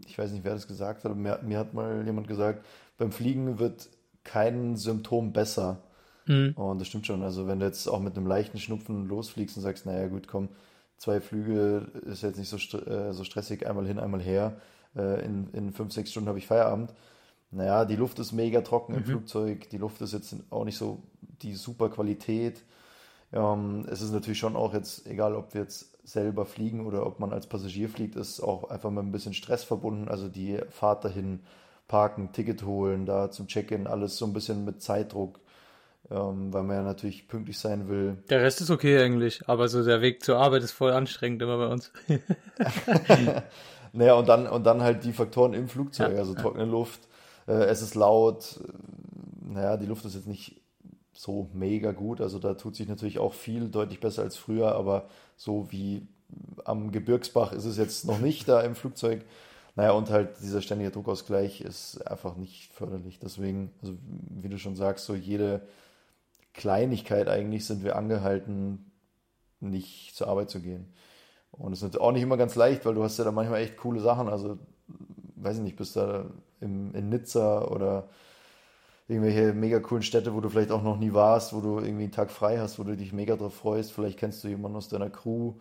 ich 0.08 0.18
weiß 0.18 0.32
nicht, 0.32 0.44
wer 0.44 0.54
das 0.54 0.68
gesagt 0.68 1.04
hat, 1.04 1.12
aber 1.12 1.20
mir, 1.20 1.40
mir 1.44 1.60
hat 1.60 1.76
mal 1.76 2.04
jemand 2.04 2.28
gesagt, 2.28 2.66
beim 2.98 3.12
Fliegen 3.12 3.60
wird 3.60 3.90
kein 4.24 4.76
Symptom 4.76 5.34
besser. 5.34 5.84
Mhm. 6.26 6.54
Und 6.56 6.80
das 6.80 6.88
stimmt 6.88 7.06
schon. 7.06 7.22
Also 7.22 7.48
wenn 7.48 7.60
du 7.60 7.68
jetzt 7.68 7.88
auch 7.88 8.02
mit 8.02 8.18
einem 8.18 8.26
leichten 8.26 8.58
Schnupfen 8.58 9.08
losfliegst 9.08 9.56
und 9.56 9.64
sagst, 9.64 9.86
naja 9.86 10.08
gut, 10.08 10.28
komm, 10.28 10.50
zwei 10.98 11.22
Flüge 11.22 11.88
ist 12.06 12.24
jetzt 12.24 12.38
nicht 12.38 12.50
so, 12.50 12.58
st 12.58 12.76
äh, 12.76 13.14
so 13.14 13.24
stressig, 13.24 13.68
einmal 13.68 13.86
hin, 13.86 14.00
einmal 14.00 14.22
her. 14.22 14.58
Äh, 14.96 15.24
in, 15.26 15.50
in 15.52 15.72
fünf, 15.72 15.94
sechs 15.94 16.12
Stunden 16.12 16.30
habe 16.30 16.40
ich 16.40 16.48
Feierabend. 16.48 16.94
Naja, 17.52 17.86
die 17.86 17.96
Luft 17.96 18.20
ist 18.20 18.34
mega 18.34 18.62
trocken 18.62 18.94
im 18.94 19.06
Flugzeug. 19.06 19.70
Die 19.70 19.78
Luft 19.78 20.02
ist 20.02 20.14
jetzt 20.14 20.36
auch 20.50 20.66
nicht 20.66 20.78
so 20.78 21.02
die 21.42 21.54
super 21.54 21.90
Qualität. 21.90 22.64
Ähm, 23.32 23.86
es 23.90 24.02
ist 24.02 24.12
natürlich 24.12 24.40
schon 24.40 24.56
auch 24.56 24.74
jetzt, 24.74 25.08
egal 25.08 25.36
ob 25.36 25.54
wir 25.54 25.62
jetzt 25.62 25.98
selber 26.06 26.46
fliegen 26.46 26.86
oder 26.86 27.06
ob 27.06 27.20
man 27.20 27.34
als 27.34 27.48
Passagier 27.48 27.90
fliegt, 27.90 28.16
ist 28.16 28.42
auch 28.42 28.70
einfach 28.70 28.90
mit 28.90 29.04
ein 29.04 29.12
bisschen 29.12 29.34
Stress 29.34 29.64
verbunden. 29.64 30.08
Also 30.10 30.28
die 30.28 30.60
Fahrt 30.70 31.06
dahin, 31.06 31.40
parken, 31.88 32.32
Ticket 32.34 32.64
holen, 32.64 33.06
da 33.06 33.32
zum 33.32 33.48
Check-in, 33.48 33.88
alles 33.88 34.18
so 34.18 34.26
ein 34.26 34.34
bisschen 34.34 34.66
mit 34.66 34.82
Zeitdruck, 34.82 35.40
ähm, 36.12 36.54
weil 36.54 36.64
man 36.64 36.78
ja 36.78 36.84
natürlich 36.84 37.28
pünktlich 37.28 37.60
sein 37.60 37.90
will. 37.90 38.18
Der 38.30 38.42
Rest 38.42 38.62
ist 38.62 38.70
okay 38.70 39.00
eigentlich, 39.00 39.48
aber 39.48 39.68
so 39.68 39.84
der 39.84 40.02
Weg 40.02 40.24
zur 40.24 40.38
Arbeit 40.38 40.64
ist 40.64 40.72
voll 40.72 40.92
anstrengend 40.92 41.42
immer 41.42 41.58
bei 41.58 41.68
uns. 41.68 41.92
Naja, 43.94 44.14
und 44.14 44.30
dann, 44.30 44.48
und 44.48 44.64
dann 44.64 44.82
halt 44.82 45.04
die 45.04 45.14
Faktoren 45.14 45.54
im 45.54 45.68
Flugzeug, 45.68 46.14
Ja, 46.14 46.20
also 46.20 46.36
trockene 46.36 46.66
Luft, 46.66 47.02
äh, 47.48 47.54
es 47.54 47.82
ist 47.82 47.96
laut, 47.96 48.60
äh, 48.64 49.54
naja, 49.54 49.78
die 49.78 49.86
Luft 49.86 50.06
ist 50.06 50.14
jetzt 50.14 50.28
nicht 50.28 50.62
so 51.14 51.50
mega 51.54 51.94
gut, 51.94 52.22
also 52.22 52.38
da 52.38 52.54
tut 52.54 52.76
sich 52.76 52.88
natürlich 52.88 53.18
auch 53.18 53.34
viel, 53.34 53.70
deutlich 53.70 54.00
besser 54.00 54.22
als 54.22 54.36
früher, 54.38 54.76
aber 54.76 55.08
so 55.36 55.72
wie 55.72 56.08
am 56.64 56.92
Gebirgsbach 56.92 57.54
ist 57.54 57.66
es 57.66 57.78
jetzt 57.78 58.06
noch 58.06 58.20
nicht 58.20 58.48
da 58.48 58.62
im 58.62 58.76
Flugzeug. 58.76 59.26
Naja, 59.76 59.92
und 59.92 60.10
halt 60.10 60.42
dieser 60.42 60.62
ständige 60.62 60.92
Druckausgleich 60.92 61.62
ist 61.62 62.06
einfach 62.08 62.36
nicht 62.36 62.72
förderlich. 62.74 63.20
Deswegen, 63.20 63.72
also 63.82 63.96
wie 64.42 64.50
du 64.50 64.58
schon 64.58 64.76
sagst, 64.76 65.06
so 65.06 65.16
jede 65.16 65.62
Kleinigkeit 66.58 67.30
eigentlich 67.30 67.66
sind 67.66 67.84
wir 67.84 67.96
angehalten, 67.96 68.92
nicht 69.62 70.16
zur 70.16 70.28
Arbeit 70.28 70.50
zu 70.50 70.60
gehen. 70.60 70.94
Und 71.52 71.72
es 71.72 71.82
ist 71.82 72.00
auch 72.00 72.12
nicht 72.12 72.24
immer 72.24 72.38
ganz 72.38 72.56
leicht, 72.56 72.86
weil 72.86 72.96
du 72.96 73.04
hast 73.04 73.18
ja 73.18 73.24
da 73.24 73.32
manchmal 73.32 73.62
echt 73.62 73.78
coole 73.78 74.02
Sachen. 74.02 74.28
Also, 74.28 74.58
weiß 75.36 75.58
ich 75.58 75.64
nicht, 75.64 75.78
bist 75.78 75.96
da 75.96 76.26
im, 76.60 76.94
in 76.94 77.10
Nizza 77.10 77.64
oder 77.66 78.10
irgendwelche 79.08 79.54
mega 79.54 79.80
coolen 79.80 80.04
Städte, 80.04 80.34
wo 80.34 80.42
du 80.42 80.50
vielleicht 80.50 80.72
auch 80.72 80.84
noch 80.84 80.98
nie 80.98 81.14
warst, 81.14 81.54
wo 81.54 81.62
du 81.62 81.80
irgendwie 81.80 82.04
einen 82.04 82.12
Tag 82.12 82.32
frei 82.32 82.60
hast, 82.60 82.78
wo 82.78 82.84
du 82.84 82.98
dich 82.98 83.14
mega 83.14 83.36
drauf 83.36 83.54
freust. 83.54 83.94
Vielleicht 83.94 84.20
kennst 84.20 84.44
du 84.44 84.50
jemanden 84.50 84.78
aus 84.78 84.90
deiner 84.90 85.10
Crew, 85.10 85.54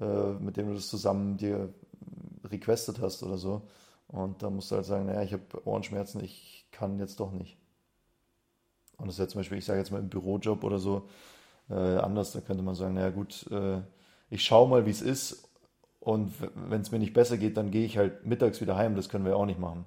äh, 0.00 0.32
mit 0.34 0.56
dem 0.56 0.68
du 0.68 0.74
das 0.74 0.88
zusammen 0.88 1.36
dir 1.36 1.72
requested 2.44 3.00
hast 3.00 3.22
oder 3.22 3.38
so. 3.38 3.62
Und 4.08 4.42
da 4.42 4.50
musst 4.50 4.70
du 4.70 4.76
halt 4.76 4.84
sagen, 4.84 5.06
naja, 5.06 5.22
ich 5.22 5.32
habe 5.32 5.42
Ohrenschmerzen, 5.64 6.22
ich 6.22 6.66
kann 6.72 6.98
jetzt 6.98 7.20
doch 7.20 7.32
nicht. 7.32 7.59
Und 9.00 9.08
das 9.08 9.16
ist 9.16 9.20
ja 9.20 9.28
zum 9.28 9.40
Beispiel, 9.40 9.58
ich 9.58 9.64
sage 9.64 9.78
jetzt 9.78 9.90
mal 9.90 9.98
im 9.98 10.08
Bürojob 10.08 10.62
oder 10.64 10.78
so, 10.78 11.08
äh, 11.68 11.74
anders, 11.74 12.32
da 12.32 12.40
könnte 12.40 12.62
man 12.62 12.74
sagen, 12.74 12.94
naja 12.94 13.10
gut, 13.10 13.46
äh, 13.50 13.80
ich 14.28 14.44
schaue 14.44 14.68
mal, 14.68 14.86
wie 14.86 14.90
es 14.90 15.02
ist. 15.02 15.48
Und 16.00 16.32
wenn 16.54 16.80
es 16.80 16.92
mir 16.92 16.98
nicht 16.98 17.12
besser 17.12 17.36
geht, 17.36 17.56
dann 17.56 17.70
gehe 17.70 17.84
ich 17.84 17.98
halt 17.98 18.24
mittags 18.24 18.60
wieder 18.60 18.76
heim, 18.76 18.96
das 18.96 19.08
können 19.08 19.24
wir 19.24 19.36
auch 19.36 19.46
nicht 19.46 19.60
machen. 19.60 19.84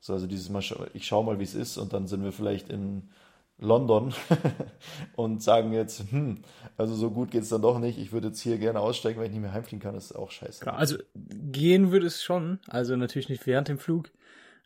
So, 0.00 0.12
also 0.12 0.26
dieses 0.26 0.48
Mal, 0.48 0.62
ich 0.94 1.06
schaue 1.06 1.24
mal, 1.24 1.38
wie 1.38 1.44
es 1.44 1.54
ist. 1.54 1.76
Und 1.78 1.92
dann 1.92 2.06
sind 2.06 2.24
wir 2.24 2.32
vielleicht 2.32 2.68
in 2.68 3.10
London 3.58 4.12
und 5.16 5.42
sagen 5.42 5.72
jetzt, 5.72 6.04
hm, 6.10 6.38
also 6.76 6.94
so 6.94 7.10
gut 7.10 7.30
geht 7.30 7.42
es 7.42 7.48
dann 7.48 7.62
doch 7.62 7.78
nicht, 7.78 7.98
ich 7.98 8.12
würde 8.12 8.28
jetzt 8.28 8.40
hier 8.40 8.58
gerne 8.58 8.80
aussteigen, 8.80 9.18
wenn 9.18 9.26
ich 9.26 9.32
nicht 9.32 9.40
mehr 9.40 9.52
heimfliegen 9.52 9.80
kann, 9.80 9.94
das 9.94 10.06
ist 10.06 10.16
auch 10.16 10.30
scheiße. 10.30 10.60
Klar, 10.60 10.76
also 10.76 10.96
gehen 11.14 11.90
würde 11.90 12.06
es 12.06 12.22
schon, 12.22 12.58
also 12.68 12.96
natürlich 12.96 13.28
nicht 13.28 13.46
während 13.46 13.68
dem 13.68 13.78
Flug, 13.78 14.10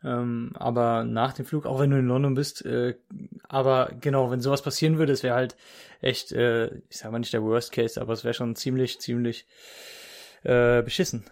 ähm, 0.05 0.53
aber 0.55 1.05
nach 1.05 1.33
dem 1.35 1.45
Flug, 1.47 1.67
auch 1.67 1.81
wenn 1.81 1.91
du 1.91 1.99
in 1.99 2.07
London 2.07 2.35
bist. 2.35 2.65
Äh, 2.65 2.97
aber 3.49 3.93
genau, 4.01 4.31
wenn 4.31 4.41
sowas 4.41 4.63
passieren 4.63 4.99
würde, 4.99 5.13
es 5.13 5.23
wäre 5.23 5.35
halt 5.35 5.57
echt, 6.01 6.33
äh, 6.33 6.69
ich 6.89 6.99
sag 6.99 7.13
mal 7.13 7.19
nicht 7.19 7.33
der 7.33 7.43
Worst 7.43 7.73
Case, 7.73 8.01
aber 8.01 8.13
es 8.15 8.25
wäre 8.25 8.35
schon 8.35 8.57
ziemlich, 8.57 9.01
ziemlich 9.01 9.47
äh, 10.43 10.83
beschissen, 10.83 11.25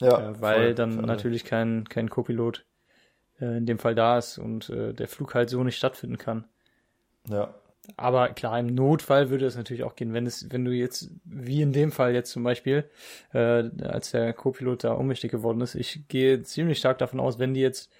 Ja, 0.00 0.18
äh, 0.18 0.40
weil 0.40 0.74
voll, 0.74 0.74
dann 0.74 0.96
alle. 0.98 1.06
natürlich 1.06 1.44
kein, 1.44 1.88
kein 1.88 2.10
Co-Pilot 2.10 2.64
äh, 3.40 3.58
in 3.58 3.66
dem 3.66 3.78
Fall 3.78 3.94
da 3.94 4.18
ist 4.18 4.38
und 4.38 4.70
äh, 4.70 4.94
der 4.94 5.08
Flug 5.08 5.34
halt 5.34 5.50
so 5.50 5.64
nicht 5.64 5.76
stattfinden 5.78 6.18
kann. 6.18 6.44
Ja, 7.28 7.54
Aber 7.96 8.28
klar, 8.30 8.58
im 8.58 8.74
Notfall 8.74 9.30
würde 9.30 9.46
es 9.46 9.56
natürlich 9.56 9.84
auch 9.84 9.96
gehen, 9.96 10.12
wenn 10.12 10.26
es, 10.26 10.50
wenn 10.50 10.64
du 10.64 10.72
jetzt, 10.72 11.10
wie 11.24 11.62
in 11.62 11.72
dem 11.72 11.92
Fall 11.92 12.14
jetzt 12.14 12.30
zum 12.30 12.42
Beispiel, 12.42 12.84
äh, 13.32 13.64
als 13.82 14.10
der 14.10 14.32
Co-Pilot 14.32 14.84
da 14.84 14.96
ohnmächtig 14.96 15.30
geworden 15.30 15.60
ist, 15.60 15.74
ich 15.74 16.06
gehe 16.08 16.42
ziemlich 16.42 16.78
stark 16.78 16.98
davon 16.98 17.20
aus, 17.20 17.38
wenn 17.38 17.54
die 17.54 17.60
jetzt 17.60 17.90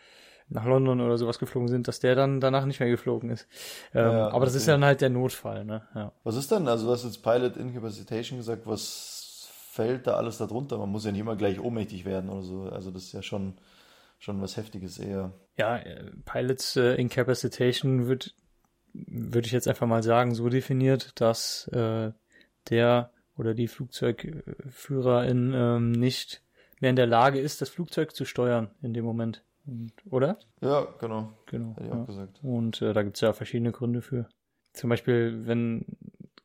nach 0.48 0.64
London 0.64 1.00
oder 1.00 1.18
sowas 1.18 1.38
geflogen 1.38 1.68
sind, 1.68 1.88
dass 1.88 1.98
der 1.98 2.14
dann 2.14 2.40
danach 2.40 2.66
nicht 2.66 2.78
mehr 2.78 2.88
geflogen 2.88 3.30
ist. 3.30 3.48
Ähm, 3.94 4.04
Ja, 4.04 4.28
aber 4.30 4.44
das 4.44 4.54
ist 4.54 4.62
okay. 4.62 4.72
dann 4.72 4.84
halt 4.84 5.00
der 5.00 5.10
Notfall, 5.10 5.64
ne? 5.64 5.82
Ja. 5.94 6.12
Was 6.22 6.36
ist 6.36 6.50
denn? 6.52 6.68
Also, 6.68 6.86
du 6.86 6.92
hast 6.92 7.04
jetzt 7.04 7.22
Pilot 7.22 7.56
Incapacitation 7.56 8.38
gesagt, 8.38 8.62
was 8.66 9.48
fällt 9.72 10.06
da 10.06 10.14
alles 10.14 10.38
darunter? 10.38 10.78
Man 10.78 10.90
muss 10.90 11.04
ja 11.04 11.10
nicht 11.10 11.20
immer 11.20 11.36
gleich 11.36 11.58
ohnmächtig 11.58 12.04
werden 12.04 12.30
oder 12.30 12.42
so. 12.42 12.62
Also, 12.70 12.90
das 12.92 13.04
ist 13.04 13.12
ja 13.12 13.22
schon, 13.22 13.54
schon 14.20 14.40
was 14.40 14.56
Heftiges 14.56 14.98
eher. 14.98 15.32
Ja, 15.56 15.78
äh, 15.78 16.04
Pilots 16.24 16.76
äh, 16.76 16.94
Incapacitation 16.94 18.06
wird, 18.06 18.32
würde 19.06 19.46
ich 19.46 19.52
jetzt 19.52 19.68
einfach 19.68 19.86
mal 19.86 20.02
sagen, 20.02 20.34
so 20.34 20.48
definiert, 20.48 21.20
dass 21.20 21.68
äh, 21.68 22.12
der 22.70 23.10
oder 23.36 23.54
die 23.54 23.68
Flugzeugführerin 23.68 25.52
ähm, 25.54 25.92
nicht 25.92 26.42
mehr 26.80 26.90
in 26.90 26.96
der 26.96 27.06
Lage 27.06 27.38
ist, 27.38 27.60
das 27.60 27.68
Flugzeug 27.68 28.14
zu 28.14 28.24
steuern 28.24 28.70
in 28.82 28.94
dem 28.94 29.04
Moment. 29.04 29.42
Und, 29.66 29.92
oder? 30.10 30.38
Ja, 30.60 30.86
genau. 31.00 31.32
Genau. 31.46 31.74
Hätte 31.74 31.84
ich 31.84 31.90
ja. 31.90 32.02
auch 32.02 32.06
gesagt. 32.06 32.40
Und 32.42 32.82
äh, 32.82 32.92
da 32.92 33.02
gibt's 33.02 33.20
ja 33.20 33.32
verschiedene 33.32 33.72
Gründe 33.72 34.00
für. 34.00 34.28
Zum 34.72 34.90
Beispiel, 34.90 35.46
wenn 35.46 35.84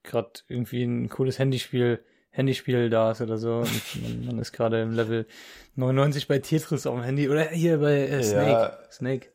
gerade 0.03 0.31
irgendwie 0.47 0.83
ein 0.83 1.09
cooles 1.09 1.37
Handyspiel, 1.37 2.03
Handyspiel 2.31 2.89
da 2.89 3.11
ist 3.11 3.21
oder 3.21 3.37
so 3.37 3.57
und 3.57 4.01
man, 4.01 4.25
man 4.25 4.39
ist 4.39 4.53
gerade 4.53 4.81
im 4.81 4.93
Level 4.93 5.27
99 5.75 6.27
bei 6.27 6.39
Tetris 6.39 6.87
auf 6.87 6.95
dem 6.95 7.03
Handy 7.03 7.29
oder 7.29 7.43
hier 7.49 7.79
bei 7.79 8.07
äh, 8.07 8.23
Snake. 8.23 8.49
Ja. 8.49 8.79
Snake. 8.89 9.27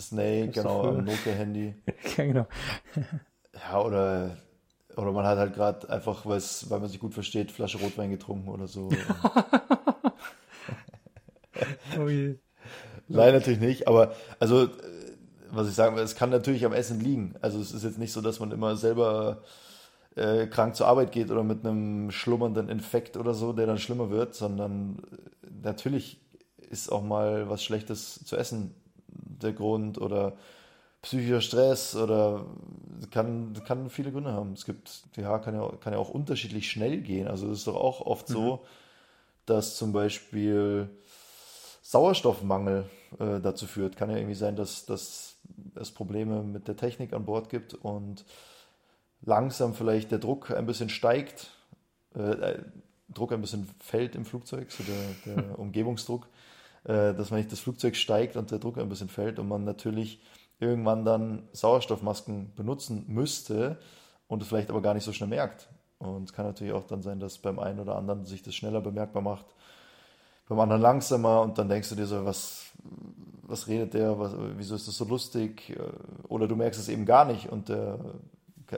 Snake, 0.00 0.48
genau, 0.48 0.88
am 0.88 1.04
Nokia-Handy. 1.04 1.74
ja, 2.16 2.24
genau. 2.24 2.46
Ja, 3.54 3.80
oder, 3.82 4.36
oder 4.96 5.12
man 5.12 5.26
hat 5.26 5.38
halt 5.38 5.54
gerade 5.54 5.88
einfach, 5.90 6.26
weil 6.26 6.40
man 6.80 6.88
sich 6.88 7.00
gut 7.00 7.14
versteht, 7.14 7.52
Flasche 7.52 7.78
Rotwein 7.78 8.10
getrunken 8.10 8.48
oder 8.48 8.66
so. 8.66 8.88
Oh 11.98 12.08
je. 12.08 12.36
Nein, 13.08 13.34
natürlich 13.34 13.60
nicht, 13.60 13.88
aber 13.88 14.14
also, 14.38 14.64
äh, 14.64 14.68
was 15.50 15.68
ich 15.68 15.74
sagen 15.74 15.96
will, 15.96 16.04
es 16.04 16.14
kann 16.14 16.30
natürlich 16.30 16.64
am 16.64 16.72
Essen 16.72 17.00
liegen. 17.00 17.34
Also 17.40 17.60
es 17.60 17.72
ist 17.72 17.82
jetzt 17.82 17.98
nicht 17.98 18.12
so, 18.12 18.20
dass 18.20 18.38
man 18.38 18.52
immer 18.52 18.76
selber 18.76 19.42
äh, 20.14 20.46
krank 20.46 20.76
zur 20.76 20.86
Arbeit 20.86 21.10
geht 21.10 21.30
oder 21.30 21.42
mit 21.42 21.64
einem 21.64 22.10
schlummernden 22.12 22.68
Infekt 22.68 23.16
oder 23.16 23.34
so, 23.34 23.52
der 23.52 23.66
dann 23.66 23.78
schlimmer 23.78 24.10
wird, 24.10 24.34
sondern 24.34 25.02
äh, 25.42 25.50
natürlich 25.62 26.20
ist 26.56 26.92
auch 26.92 27.02
mal 27.02 27.48
was 27.50 27.64
Schlechtes 27.64 28.24
zu 28.24 28.36
essen 28.36 28.74
der 29.42 29.52
Grund 29.52 29.98
oder 29.98 30.36
psychischer 31.02 31.40
Stress 31.40 31.96
oder 31.96 32.44
kann, 33.10 33.54
kann 33.66 33.88
viele 33.88 34.12
Gründe 34.12 34.32
haben. 34.32 34.52
Es 34.52 34.64
gibt, 34.64 35.02
ja, 35.16 35.38
kann 35.38 35.54
ja, 35.54 35.66
kann 35.80 35.92
ja 35.92 35.98
auch 35.98 36.10
unterschiedlich 36.10 36.70
schnell 36.70 37.00
gehen. 37.00 37.26
Also 37.26 37.50
es 37.50 37.60
ist 37.60 37.66
doch 37.66 37.76
auch 37.76 38.02
oft 38.02 38.28
so, 38.28 38.64
dass 39.46 39.76
zum 39.76 39.92
Beispiel 39.92 40.90
Sauerstoffmangel 41.82 42.84
äh, 43.18 43.40
dazu 43.40 43.66
führt. 43.66 43.96
Kann 43.96 44.10
ja 44.10 44.16
irgendwie 44.16 44.34
sein, 44.34 44.56
dass, 44.56 44.84
dass 44.84 45.36
es 45.74 45.90
Probleme 45.90 46.42
mit 46.42 46.68
der 46.68 46.76
Technik 46.76 47.12
an 47.12 47.24
Bord 47.24 47.48
gibt 47.48 47.74
und 47.74 48.24
langsam 49.22 49.74
vielleicht 49.74 50.10
der 50.10 50.18
Druck 50.18 50.50
ein 50.50 50.66
bisschen 50.66 50.88
steigt, 50.88 51.50
äh, 52.14 52.20
äh, 52.20 52.62
Druck 53.08 53.32
ein 53.32 53.40
bisschen 53.40 53.68
fällt 53.80 54.14
im 54.14 54.24
Flugzeug, 54.24 54.70
so 54.70 54.84
der, 54.84 55.34
der 55.34 55.58
Umgebungsdruck, 55.58 56.28
dass 56.84 57.30
man 57.30 57.40
nicht 57.40 57.52
das 57.52 57.60
Flugzeug 57.60 57.96
steigt 57.96 58.36
und 58.36 58.50
der 58.50 58.58
Druck 58.58 58.78
ein 58.78 58.88
bisschen 58.88 59.08
fällt 59.08 59.38
und 59.38 59.48
man 59.48 59.64
natürlich 59.64 60.22
irgendwann 60.58 61.04
dann 61.04 61.48
Sauerstoffmasken 61.52 62.54
benutzen 62.54 63.04
müsste 63.08 63.78
und 64.28 64.42
es 64.42 64.48
vielleicht 64.48 64.70
aber 64.70 64.82
gar 64.82 64.94
nicht 64.94 65.04
so 65.04 65.12
schnell 65.12 65.28
merkt. 65.28 65.68
Und 65.98 66.24
es 66.24 66.32
kann 66.32 66.46
natürlich 66.46 66.72
auch 66.72 66.86
dann 66.86 67.02
sein, 67.02 67.20
dass 67.20 67.38
beim 67.38 67.58
einen 67.58 67.80
oder 67.80 67.96
anderen 67.96 68.24
sich 68.24 68.42
das 68.42 68.54
schneller 68.54 68.80
bemerkbar 68.80 69.22
macht, 69.22 69.46
beim 70.48 70.60
anderen 70.60 70.82
langsamer 70.82 71.42
und 71.42 71.58
dann 71.58 71.68
denkst 71.68 71.90
du 71.90 71.94
dir 71.94 72.06
so, 72.06 72.24
was, 72.24 72.72
was 73.42 73.68
redet 73.68 73.94
der, 73.94 74.18
was, 74.18 74.34
wieso 74.56 74.74
ist 74.74 74.88
das 74.88 74.96
so 74.96 75.04
lustig? 75.04 75.78
Oder 76.28 76.48
du 76.48 76.56
merkst 76.56 76.80
es 76.80 76.88
eben 76.88 77.04
gar 77.04 77.24
nicht 77.24 77.50
und 77.50 77.68
der, 77.68 77.98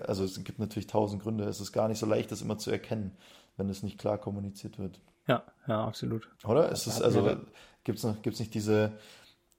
also 0.06 0.24
es 0.24 0.42
gibt 0.44 0.58
natürlich 0.58 0.86
tausend 0.86 1.22
Gründe, 1.22 1.44
es 1.44 1.60
ist 1.60 1.72
gar 1.72 1.88
nicht 1.88 1.98
so 1.98 2.06
leicht, 2.06 2.30
das 2.32 2.42
immer 2.42 2.58
zu 2.58 2.70
erkennen, 2.70 3.16
wenn 3.56 3.68
es 3.68 3.82
nicht 3.82 3.98
klar 3.98 4.18
kommuniziert 4.18 4.78
wird. 4.78 5.00
Ja, 5.26 5.44
ja, 5.66 5.86
absolut. 5.86 6.28
Oder? 6.44 6.70
Es 6.72 6.86
ist, 6.86 7.00
also, 7.00 7.36
gibt 7.85 8.03
es 8.03 8.23
gibt's 8.23 8.40
nicht 8.40 8.55
diese, 8.55 8.99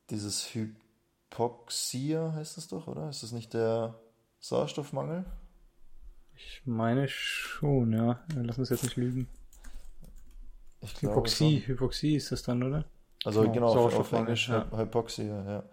dieses 0.09 0.49
Hypoxia 0.53 2.33
heißt 2.33 2.57
das 2.57 2.67
doch, 2.67 2.87
oder? 2.87 3.09
Ist 3.09 3.23
das 3.23 3.31
nicht 3.31 3.53
der 3.53 3.99
Sauerstoffmangel? 4.39 5.25
Ich 6.35 6.61
meine 6.65 7.07
schon, 7.07 7.93
ja. 7.93 8.23
Lass 8.35 8.57
uns 8.57 8.69
jetzt 8.69 8.83
nicht 8.83 8.97
lügen. 8.97 9.27
Ich 10.81 11.01
Hypoxie, 11.01 11.61
schon. 11.61 11.67
Hypoxie 11.67 12.15
ist 12.15 12.31
das 12.31 12.43
dann, 12.43 12.63
oder? 12.63 12.85
Also 13.23 13.41
Genau, 13.41 13.53
genau, 13.53 13.85
auf, 13.85 13.95
auf 13.95 14.11
Englisch 14.11 14.49
ja. 14.49 14.67
Hy- 14.71 14.77
Hypoxia, 14.79 15.43
ja. 15.45 15.63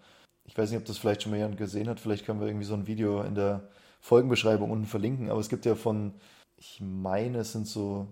Ich 0.45 0.57
weiß 0.57 0.69
nicht, 0.71 0.79
ob 0.79 0.85
das 0.85 0.97
vielleicht 0.97 1.23
schon 1.23 1.31
mal 1.31 1.37
jemand 1.37 1.57
gesehen 1.57 1.89
hat. 1.89 1.99
Vielleicht 1.99 2.25
können 2.25 2.39
wir 2.39 2.47
irgendwie 2.47 2.65
so 2.65 2.73
ein 2.73 2.87
Video 2.87 3.21
in 3.23 3.35
der 3.35 3.69
Folgenbeschreibung 3.99 4.71
unten 4.71 4.85
verlinken. 4.85 5.29
Aber 5.29 5.39
es 5.39 5.49
gibt 5.49 5.65
ja 5.65 5.75
von, 5.75 6.13
ich 6.57 6.79
meine, 6.81 7.39
es 7.39 7.51
sind 7.51 7.67
so 7.67 8.07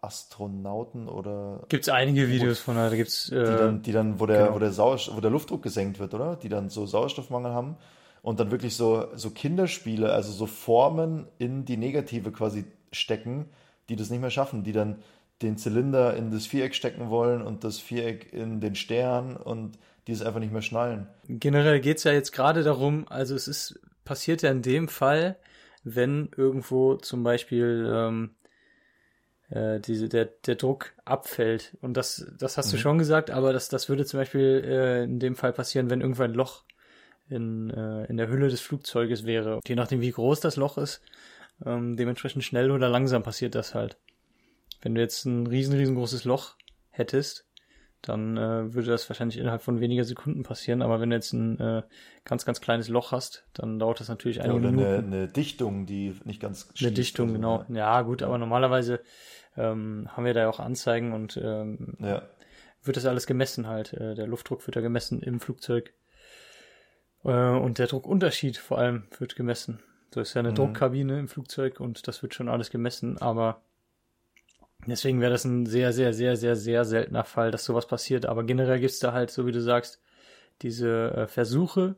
Astronauten 0.00 1.08
oder 1.08 1.64
Gibt's 1.68 1.88
einige 1.88 2.28
Videos 2.28 2.60
von, 2.60 2.76
da 2.76 2.94
gibt's, 2.94 3.26
die 3.26 3.36
äh, 3.36 3.58
dann, 3.58 3.82
die 3.82 3.92
dann, 3.92 4.20
wo 4.20 4.26
der, 4.26 4.44
genau. 4.44 4.54
wo 4.54 4.58
der 4.58 4.72
Sauerstoff, 4.72 5.16
wo 5.16 5.20
der 5.20 5.30
Luftdruck 5.30 5.62
gesenkt 5.62 5.98
wird, 5.98 6.14
oder? 6.14 6.36
Die 6.36 6.48
dann 6.48 6.68
so 6.68 6.86
Sauerstoffmangel 6.86 7.52
haben 7.52 7.76
und 8.22 8.40
dann 8.40 8.50
wirklich 8.50 8.76
so, 8.76 9.08
so 9.14 9.30
Kinderspiele, 9.30 10.12
also 10.12 10.32
so 10.32 10.46
Formen 10.46 11.26
in 11.38 11.64
die 11.64 11.76
Negative 11.76 12.30
quasi 12.32 12.64
stecken, 12.92 13.46
die 13.88 13.96
das 13.96 14.10
nicht 14.10 14.20
mehr 14.20 14.30
schaffen, 14.30 14.64
die 14.64 14.72
dann 14.72 14.98
den 15.42 15.56
Zylinder 15.56 16.16
in 16.16 16.30
das 16.30 16.46
Viereck 16.46 16.74
stecken 16.74 17.10
wollen 17.10 17.42
und 17.42 17.64
das 17.64 17.78
Viereck 17.78 18.32
in 18.32 18.60
den 18.60 18.74
Stern 18.74 19.36
und 19.36 19.78
die 20.06 20.12
es 20.12 20.22
einfach 20.22 20.40
nicht 20.40 20.52
mehr 20.52 20.62
schnallen. 20.62 21.06
Generell 21.28 21.80
geht's 21.80 22.04
ja 22.04 22.12
jetzt 22.12 22.32
gerade 22.32 22.62
darum, 22.62 23.06
also 23.08 23.34
es 23.34 23.46
ist 23.46 23.80
passiert 24.04 24.42
ja 24.42 24.50
in 24.50 24.62
dem 24.62 24.88
Fall, 24.88 25.36
wenn 25.84 26.30
irgendwo 26.36 26.96
zum 26.96 27.22
Beispiel 27.22 27.90
ähm, 27.94 28.30
äh, 29.50 29.80
diese, 29.80 30.08
der, 30.08 30.26
der 30.46 30.56
Druck 30.56 30.92
abfällt. 31.04 31.76
Und 31.80 31.96
das, 31.96 32.26
das 32.38 32.58
hast 32.58 32.72
du 32.72 32.76
Mhm. 32.76 32.80
schon 32.80 32.98
gesagt, 32.98 33.30
aber 33.30 33.52
das, 33.52 33.68
das 33.68 33.88
würde 33.88 34.04
zum 34.04 34.20
Beispiel 34.20 34.62
äh, 34.64 35.04
in 35.04 35.18
dem 35.18 35.36
Fall 35.36 35.52
passieren, 35.52 35.90
wenn 35.90 36.00
irgendwo 36.00 36.22
ein 36.22 36.34
Loch 36.34 36.64
in, 37.30 37.70
äh, 37.70 38.04
in 38.06 38.16
der 38.16 38.28
Hülle 38.28 38.48
des 38.48 38.60
Flugzeuges 38.60 39.24
wäre. 39.26 39.60
Je 39.66 39.74
nachdem, 39.74 40.00
wie 40.00 40.10
groß 40.12 40.40
das 40.40 40.56
Loch 40.56 40.78
ist, 40.78 41.00
ähm, 41.64 41.96
dementsprechend 41.96 42.44
schnell 42.44 42.70
oder 42.70 42.88
langsam 42.88 43.22
passiert 43.22 43.54
das 43.54 43.74
halt. 43.74 43.96
Wenn 44.82 44.94
du 44.94 45.00
jetzt 45.00 45.24
ein 45.24 45.46
riesen, 45.46 45.74
riesengroßes 45.74 46.24
Loch 46.24 46.56
hättest, 46.90 47.44
dann 48.02 48.36
äh, 48.36 48.72
würde 48.74 48.90
das 48.90 49.08
wahrscheinlich 49.10 49.38
innerhalb 49.38 49.62
von 49.62 49.80
weniger 49.80 50.04
Sekunden 50.04 50.42
passieren. 50.44 50.82
Aber 50.82 51.00
wenn 51.00 51.10
du 51.10 51.16
jetzt 51.16 51.32
ein 51.32 51.58
äh, 51.58 51.82
ganz, 52.24 52.44
ganz 52.44 52.60
kleines 52.60 52.88
Loch 52.88 53.12
hast, 53.12 53.44
dann 53.54 53.78
dauert 53.78 54.00
das 54.00 54.08
natürlich 54.08 54.36
Ja, 54.38 54.44
einige 54.44 54.58
oder 54.60 54.70
Minuten. 54.70 54.88
eine, 54.88 55.16
eine 55.16 55.28
Dichtung, 55.28 55.86
die 55.86 56.14
nicht 56.24 56.40
ganz 56.40 56.68
Eine 56.80 56.92
Dichtung, 56.92 57.26
oder 57.30 57.32
so, 57.58 57.64
genau. 57.64 57.64
Ja, 57.78 58.02
gut, 58.02 58.22
aber 58.22 58.38
normalerweise 58.38 59.00
ähm, 59.56 60.08
haben 60.12 60.24
wir 60.24 60.34
da 60.34 60.40
ja 60.42 60.48
auch 60.48 60.60
Anzeigen 60.60 61.12
und 61.12 61.36
ähm, 61.42 61.96
Ja. 61.98 62.06
ja. 62.08 62.22
wird 62.84 62.96
das 62.96 63.06
alles 63.06 63.26
gemessen 63.26 63.66
halt. 63.66 63.92
Äh, 63.94 64.14
der 64.14 64.26
Luftdruck 64.28 64.66
wird 64.66 64.76
ja 64.76 64.82
gemessen 64.82 65.20
im 65.20 65.40
Flugzeug. 65.40 65.92
Äh, 67.24 67.30
und 67.30 67.78
der 67.78 67.88
Druckunterschied 67.88 68.56
vor 68.56 68.78
allem 68.78 69.04
wird 69.18 69.34
gemessen. 69.36 69.80
So 70.14 70.20
ist 70.20 70.34
ja 70.34 70.38
eine 70.38 70.50
Mhm. 70.50 70.54
Druckkabine 70.54 71.18
im 71.18 71.28
Flugzeug 71.28 71.80
und 71.80 72.06
das 72.08 72.22
wird 72.22 72.34
schon 72.34 72.48
alles 72.48 72.70
gemessen, 72.70 73.18
aber 73.18 73.60
deswegen 74.86 75.20
wäre 75.20 75.32
das 75.32 75.44
ein 75.44 75.66
sehr, 75.66 75.92
sehr, 75.92 76.12
sehr, 76.12 76.36
sehr, 76.36 76.56
sehr 76.56 76.84
seltener 76.84 77.24
Fall, 77.24 77.50
dass 77.50 77.64
sowas 77.64 77.86
passiert. 77.86 78.26
Aber 78.26 78.44
generell 78.44 78.80
gibt's 78.80 78.98
da 78.98 79.12
halt, 79.12 79.30
so 79.30 79.46
wie 79.46 79.52
du 79.52 79.60
sagst, 79.60 80.00
diese 80.62 81.12
äh, 81.12 81.26
Versuche, 81.26 81.96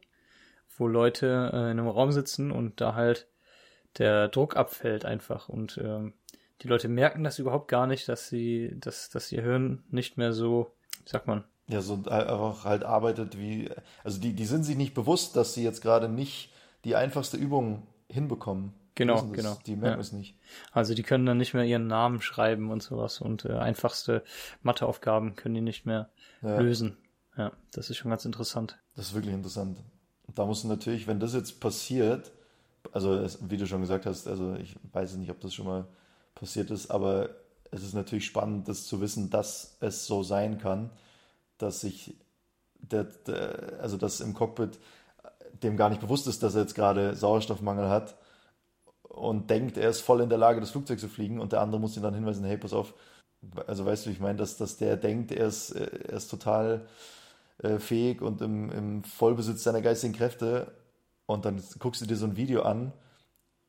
wo 0.76 0.86
Leute 0.86 1.50
äh, 1.52 1.56
in 1.70 1.78
einem 1.78 1.88
Raum 1.88 2.12
sitzen 2.12 2.50
und 2.50 2.80
da 2.80 2.94
halt 2.94 3.26
der 3.98 4.28
Druck 4.28 4.56
abfällt 4.56 5.04
einfach 5.04 5.48
und 5.48 5.78
ähm, 5.82 6.14
die 6.62 6.68
Leute 6.68 6.88
merken 6.88 7.24
das 7.24 7.38
überhaupt 7.38 7.68
gar 7.68 7.86
nicht, 7.86 8.08
dass 8.08 8.28
sie, 8.28 8.76
dass, 8.78 9.08
dass 9.08 9.32
ihr 9.32 9.42
Hirn 9.42 9.82
nicht 9.90 10.18
mehr 10.18 10.32
so, 10.32 10.70
wie 11.04 11.10
sagt 11.10 11.26
man, 11.26 11.44
Ja, 11.68 11.80
so 11.80 12.02
einfach 12.06 12.64
halt 12.64 12.84
arbeitet 12.84 13.38
wie, 13.38 13.70
also 14.04 14.20
die, 14.20 14.34
die 14.34 14.44
sind 14.44 14.64
sich 14.64 14.76
nicht 14.76 14.94
bewusst, 14.94 15.36
dass 15.36 15.54
sie 15.54 15.64
jetzt 15.64 15.80
gerade 15.80 16.08
nicht 16.08 16.52
die 16.84 16.96
einfachste 16.96 17.36
Übung 17.36 17.86
hinbekommen. 18.08 18.74
Genau, 18.94 19.22
genau. 19.28 19.56
Die 19.66 19.76
merken 19.76 19.96
Ja. 19.98 20.00
es 20.00 20.12
nicht. 20.12 20.36
Also 20.72 20.94
die 20.94 21.02
können 21.02 21.24
dann 21.24 21.38
nicht 21.38 21.54
mehr 21.54 21.64
ihren 21.64 21.86
Namen 21.86 22.20
schreiben 22.20 22.70
und 22.70 22.82
sowas 22.82 23.20
und 23.20 23.44
äh, 23.44 23.52
einfachste 23.52 24.22
Matheaufgaben 24.62 25.36
können 25.36 25.54
die 25.54 25.60
nicht 25.60 25.86
mehr 25.86 26.10
Ja, 26.42 26.58
lösen. 26.60 26.96
Ja, 27.36 27.52
das 27.72 27.88
ist 27.90 27.96
schon 27.96 28.10
ganz 28.10 28.24
interessant. 28.24 28.78
das 28.96 29.06
ist 29.08 29.14
wirklich 29.14 29.32
interessant. 29.34 29.78
Und 30.26 30.38
da 30.38 30.44
musst 30.44 30.64
du 30.64 30.68
natürlich, 30.68 31.06
wenn 31.06 31.20
das 31.20 31.32
jetzt 31.34 31.60
passiert, 31.60 32.32
also 32.92 33.14
es, 33.14 33.38
wie 33.48 33.56
du 33.56 33.66
schon 33.66 33.80
gesagt 33.80 34.06
hast, 34.06 34.26
also 34.26 34.54
ich 34.56 34.76
weiß 34.92 35.16
nicht, 35.16 35.30
ob 35.30 35.40
das 35.40 35.54
schon 35.54 35.66
mal 35.66 35.86
passiert 36.34 36.70
ist, 36.70 36.90
aber 36.90 37.30
es 37.70 37.82
ist 37.82 37.94
natürlich 37.94 38.26
spannend, 38.26 38.68
das 38.68 38.86
zu 38.86 39.00
wissen, 39.00 39.30
dass 39.30 39.76
es 39.80 40.06
so 40.06 40.22
sein 40.22 40.58
kann, 40.58 40.90
dass 41.58 41.80
sich 41.80 42.16
der, 42.80 43.04
der 43.04 43.78
also 43.80 43.96
dass 43.96 44.20
im 44.20 44.34
Cockpit 44.34 44.78
dem 45.62 45.76
gar 45.76 45.88
nicht 45.90 46.00
bewusst 46.00 46.26
ist, 46.26 46.42
dass 46.42 46.54
er 46.54 46.62
jetzt 46.62 46.74
gerade 46.74 47.14
Sauerstoffmangel 47.14 47.88
hat 47.88 48.16
und 49.10 49.50
denkt, 49.50 49.76
er 49.76 49.90
ist 49.90 50.00
voll 50.00 50.20
in 50.20 50.28
der 50.28 50.38
Lage, 50.38 50.60
das 50.60 50.70
Flugzeug 50.70 51.00
zu 51.00 51.08
fliegen 51.08 51.40
und 51.40 51.52
der 51.52 51.60
andere 51.60 51.80
muss 51.80 51.96
ihn 51.96 52.02
dann 52.02 52.14
hinweisen, 52.14 52.44
hey, 52.44 52.56
pass 52.56 52.72
auf, 52.72 52.94
also 53.66 53.84
weißt 53.84 54.06
du, 54.06 54.10
ich 54.10 54.20
meine, 54.20 54.38
dass, 54.38 54.56
dass 54.56 54.76
der 54.76 54.96
denkt, 54.96 55.32
er 55.32 55.48
ist, 55.48 55.72
er 55.72 56.10
ist 56.10 56.28
total 56.28 56.86
äh, 57.58 57.78
fähig 57.78 58.22
und 58.22 58.40
im, 58.40 58.70
im 58.70 59.04
Vollbesitz 59.04 59.64
seiner 59.64 59.82
geistigen 59.82 60.14
Kräfte 60.14 60.72
und 61.26 61.44
dann 61.44 61.62
guckst 61.78 62.00
du 62.00 62.06
dir 62.06 62.16
so 62.16 62.26
ein 62.26 62.36
Video 62.36 62.62
an 62.62 62.92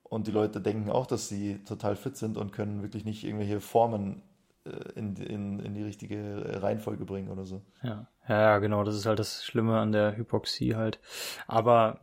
und 0.03 0.27
die 0.27 0.31
Leute 0.31 0.61
denken 0.61 0.91
auch, 0.91 1.07
dass 1.07 1.27
sie 1.27 1.63
total 1.63 1.95
fit 1.95 2.17
sind 2.17 2.37
und 2.37 2.51
können 2.51 2.83
wirklich 2.83 3.03
nicht 3.03 3.23
irgendwelche 3.23 3.61
Formen 3.61 4.21
äh, 4.65 4.91
in, 4.95 5.15
in, 5.15 5.59
in 5.59 5.73
die 5.73 5.83
richtige 5.83 6.61
Reihenfolge 6.61 7.05
bringen 7.05 7.29
oder 7.29 7.45
so. 7.45 7.61
Ja. 7.81 8.07
ja, 8.27 8.41
ja, 8.41 8.57
genau, 8.59 8.83
das 8.83 8.95
ist 8.95 9.07
halt 9.07 9.19
das 9.19 9.43
Schlimme 9.43 9.79
an 9.79 9.91
der 9.91 10.15
Hypoxie 10.15 10.75
halt. 10.75 10.99
Aber 11.47 11.99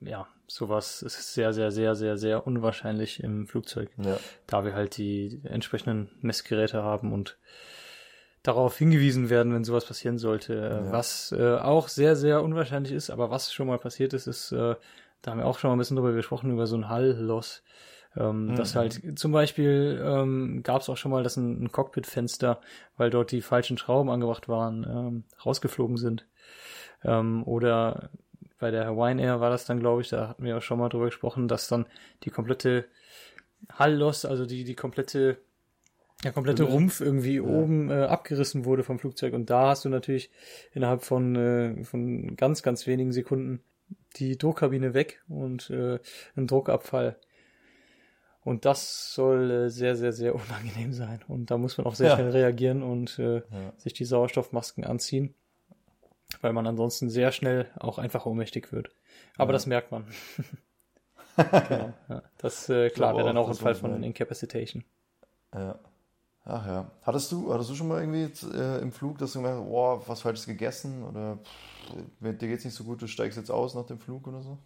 ja, 0.00 0.26
sowas 0.46 1.02
ist 1.02 1.34
sehr, 1.34 1.52
sehr, 1.52 1.70
sehr, 1.70 1.94
sehr, 1.94 2.16
sehr 2.16 2.46
unwahrscheinlich 2.46 3.22
im 3.22 3.46
Flugzeug. 3.46 3.90
Ja, 4.02 4.18
da 4.46 4.64
wir 4.64 4.74
halt 4.74 4.96
die 4.96 5.40
entsprechenden 5.44 6.10
Messgeräte 6.20 6.82
haben 6.82 7.12
und 7.12 7.38
darauf 8.42 8.78
hingewiesen 8.78 9.28
werden, 9.28 9.52
wenn 9.52 9.64
sowas 9.64 9.84
passieren 9.84 10.18
sollte. 10.18 10.54
Äh, 10.54 10.86
Ja. 10.86 10.92
Was 10.92 11.32
äh, 11.32 11.56
auch 11.56 11.88
sehr, 11.88 12.16
sehr 12.16 12.42
unwahrscheinlich 12.42 12.92
ist, 12.92 13.10
aber 13.10 13.30
was 13.30 13.52
schon 13.52 13.66
mal 13.66 13.78
passiert 13.78 14.12
ist, 14.14 14.26
ist, 14.26 14.52
äh, 14.52 14.74
da 15.22 15.30
haben 15.30 15.38
wir 15.38 15.46
auch 15.46 15.58
schon 15.58 15.68
mal 15.68 15.76
ein 15.76 15.78
bisschen 15.78 15.96
drüber 15.96 16.12
gesprochen, 16.12 16.50
über 16.50 16.66
so 16.66 16.76
ein 16.76 16.88
Hallloss. 16.88 17.62
Ähm, 18.16 18.46
Mhm. 18.46 18.56
Das 18.56 18.74
halt 18.74 19.18
zum 19.18 19.30
Beispiel 19.32 20.02
ähm, 20.02 20.62
gab 20.64 20.80
es 20.80 20.88
auch 20.88 20.96
schon 20.96 21.10
mal, 21.12 21.22
dass 21.22 21.36
ein, 21.36 21.62
ein 21.64 21.70
Cockpitfenster, 21.70 22.60
weil 22.96 23.10
dort 23.10 23.30
die 23.30 23.42
falschen 23.42 23.76
Schrauben 23.78 24.10
angebracht 24.10 24.48
waren, 24.48 24.84
ähm, 24.84 25.24
rausgeflogen 25.44 25.96
sind. 25.98 26.26
Ähm, 27.04 27.44
oder 27.44 28.10
bei 28.60 28.70
der 28.70 28.86
Hawaiian 28.86 29.18
Air 29.18 29.40
war 29.40 29.50
das 29.50 29.64
dann, 29.64 29.80
glaube 29.80 30.02
ich, 30.02 30.08
da 30.10 30.28
hatten 30.28 30.44
wir 30.44 30.56
auch 30.58 30.62
schon 30.62 30.78
mal 30.78 30.88
drüber 30.88 31.06
gesprochen, 31.06 31.48
dass 31.48 31.66
dann 31.68 31.86
die 32.24 32.30
komplette 32.30 32.84
Hallloss, 33.72 34.24
also 34.24 34.46
die, 34.46 34.64
die 34.64 34.74
komplette, 34.74 35.38
der 36.22 36.32
komplette 36.32 36.62
Hülle. 36.64 36.72
Rumpf 36.72 37.00
irgendwie 37.00 37.40
oben 37.40 37.90
äh, 37.90 38.04
abgerissen 38.04 38.64
wurde 38.64 38.84
vom 38.84 38.98
Flugzeug. 38.98 39.34
Und 39.34 39.50
da 39.50 39.68
hast 39.70 39.84
du 39.84 39.88
natürlich 39.88 40.30
innerhalb 40.72 41.02
von, 41.02 41.34
äh, 41.36 41.84
von 41.84 42.36
ganz, 42.36 42.62
ganz 42.62 42.86
wenigen 42.86 43.12
Sekunden 43.12 43.60
die 44.16 44.38
Druckkabine 44.38 44.94
weg 44.94 45.22
und 45.28 45.70
äh, 45.70 45.98
einen 46.36 46.46
Druckabfall. 46.46 47.16
Und 48.42 48.64
das 48.64 49.12
soll 49.14 49.50
äh, 49.50 49.70
sehr, 49.70 49.96
sehr, 49.96 50.12
sehr 50.12 50.34
unangenehm 50.34 50.92
sein. 50.92 51.20
Und 51.28 51.50
da 51.50 51.58
muss 51.58 51.76
man 51.78 51.86
auch 51.86 51.94
sehr 51.94 52.10
Ja. 52.10 52.14
schnell 52.16 52.30
reagieren 52.30 52.82
und 52.82 53.18
äh, 53.18 53.36
ja. 53.36 53.42
sich 53.76 53.92
die 53.92 54.04
Sauerstoffmasken 54.04 54.84
anziehen, 54.84 55.34
weil 56.40 56.52
man 56.52 56.66
ansonsten 56.66 57.10
sehr 57.10 57.32
schnell 57.32 57.70
auch 57.78 57.98
einfach 57.98 58.26
ohnmächtig 58.26 58.72
wird. 58.72 58.90
Aber 59.36 59.50
Ja. 59.50 59.54
das 59.54 59.66
merkt 59.66 59.90
man. 59.92 60.04
genau, 61.36 61.92
ja. 62.08 62.22
Das 62.38 62.68
äh, 62.68 62.90
klar 62.90 63.14
wäre 63.16 63.26
dann 63.26 63.36
auch, 63.36 63.48
ein 63.48 63.54
Fall 63.54 63.74
von 63.74 63.92
man- 63.92 64.02
Incapacitation. 64.02 64.84
Ja. 65.54 65.78
Ach 66.44 66.66
ja. 66.66 66.90
Hattest 67.02 67.30
du, 67.32 67.52
hattest 67.52 67.70
du 67.70 67.74
schon 67.74 67.88
mal 67.88 68.00
irgendwie 68.00 68.22
jetzt, 68.22 68.42
äh, 68.44 68.78
im 68.78 68.92
Flug, 68.92 69.18
dass 69.18 69.32
du 69.34 69.40
gemerkt 69.40 69.60
hast, 69.60 69.68
boah, 69.68 70.08
was 70.08 70.22
Falsches 70.22 70.46
gegessen 70.46 71.04
oder 71.04 71.38
pff, 71.38 72.20
dir 72.20 72.48
geht's 72.48 72.64
nicht 72.64 72.74
so 72.74 72.84
gut, 72.84 73.02
du 73.02 73.06
steigst 73.06 73.36
jetzt 73.36 73.50
aus 73.50 73.74
nach 73.74 73.86
dem 73.86 73.98
Flug 73.98 74.26
oder 74.26 74.42
so? 74.42 74.58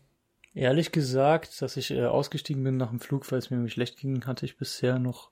Ehrlich 0.55 0.93
gesagt, 0.93 1.61
dass 1.63 1.77
ich 1.77 1.91
äh, 1.91 2.05
ausgestiegen 2.07 2.63
bin 2.63 2.77
nach 2.77 2.91
dem 2.91 3.01
Flug, 3.01 3.31
weil 3.33 3.41
es 3.41 3.51
mir 3.51 3.69
schlecht 3.69 3.99
ging, 3.99 4.25
hatte 4.25 4.47
ich 4.47 4.57
bisher 4.57 5.01
noch 5.01 5.31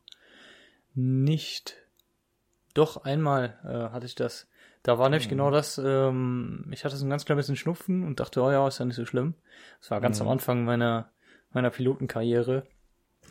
nicht. 0.95 1.77
Doch 2.75 3.05
einmal 3.05 3.59
äh, 3.65 3.93
hatte 3.93 4.07
ich 4.07 4.15
das. 4.17 4.49
Da 4.83 4.99
war 4.99 5.09
nämlich 5.09 5.27
Mhm. 5.27 5.31
genau 5.31 5.51
das. 5.51 5.79
Ähm, 5.79 6.67
ich 6.73 6.85
hatte 6.85 6.97
so 6.97 7.07
ein 7.07 7.11
ganz 7.11 7.25
klein 7.25 7.37
bisschen 7.37 7.57
Schnupfen 7.57 8.05
und 8.05 8.19
dachte, 8.21 8.43
oh 8.43 8.51
ja, 8.51 8.67
ist 8.67 8.79
ja 8.79 8.85
nicht 8.85 8.97
so 8.97 9.07
schlimm. 9.07 9.35
Das 9.81 9.91
war 9.91 10.01
ganz 10.01 10.19
Mhm. 10.21 10.27
am 10.27 10.33
Anfang 10.33 10.65
meiner 10.65 11.11
meiner 11.53 11.71
Pilotenkarriere. 11.71 12.65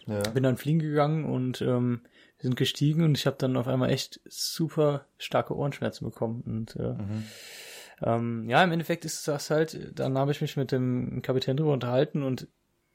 Ja. 0.07 0.21
bin 0.29 0.43
dann 0.43 0.57
fliegen 0.57 0.79
gegangen 0.79 1.25
und 1.25 1.61
ähm, 1.61 2.01
wir 2.37 2.43
sind 2.43 2.55
gestiegen 2.55 3.03
und 3.03 3.17
ich 3.17 3.27
habe 3.27 3.35
dann 3.37 3.57
auf 3.57 3.67
einmal 3.67 3.89
echt 3.91 4.19
super 4.25 5.05
starke 5.17 5.55
Ohrenschmerzen 5.55 6.05
bekommen 6.05 6.41
und 6.45 6.75
äh, 6.77 6.93
Mhm. 6.93 7.25
ähm, 8.01 8.49
ja, 8.49 8.63
im 8.63 8.71
Endeffekt 8.71 9.05
ist 9.05 9.27
das 9.27 9.49
halt, 9.51 9.99
dann 9.99 10.17
habe 10.17 10.31
ich 10.31 10.41
mich 10.41 10.57
mit 10.57 10.71
dem 10.71 11.21
Kapitän 11.21 11.57
drüber 11.57 11.73
unterhalten 11.73 12.23
und 12.23 12.47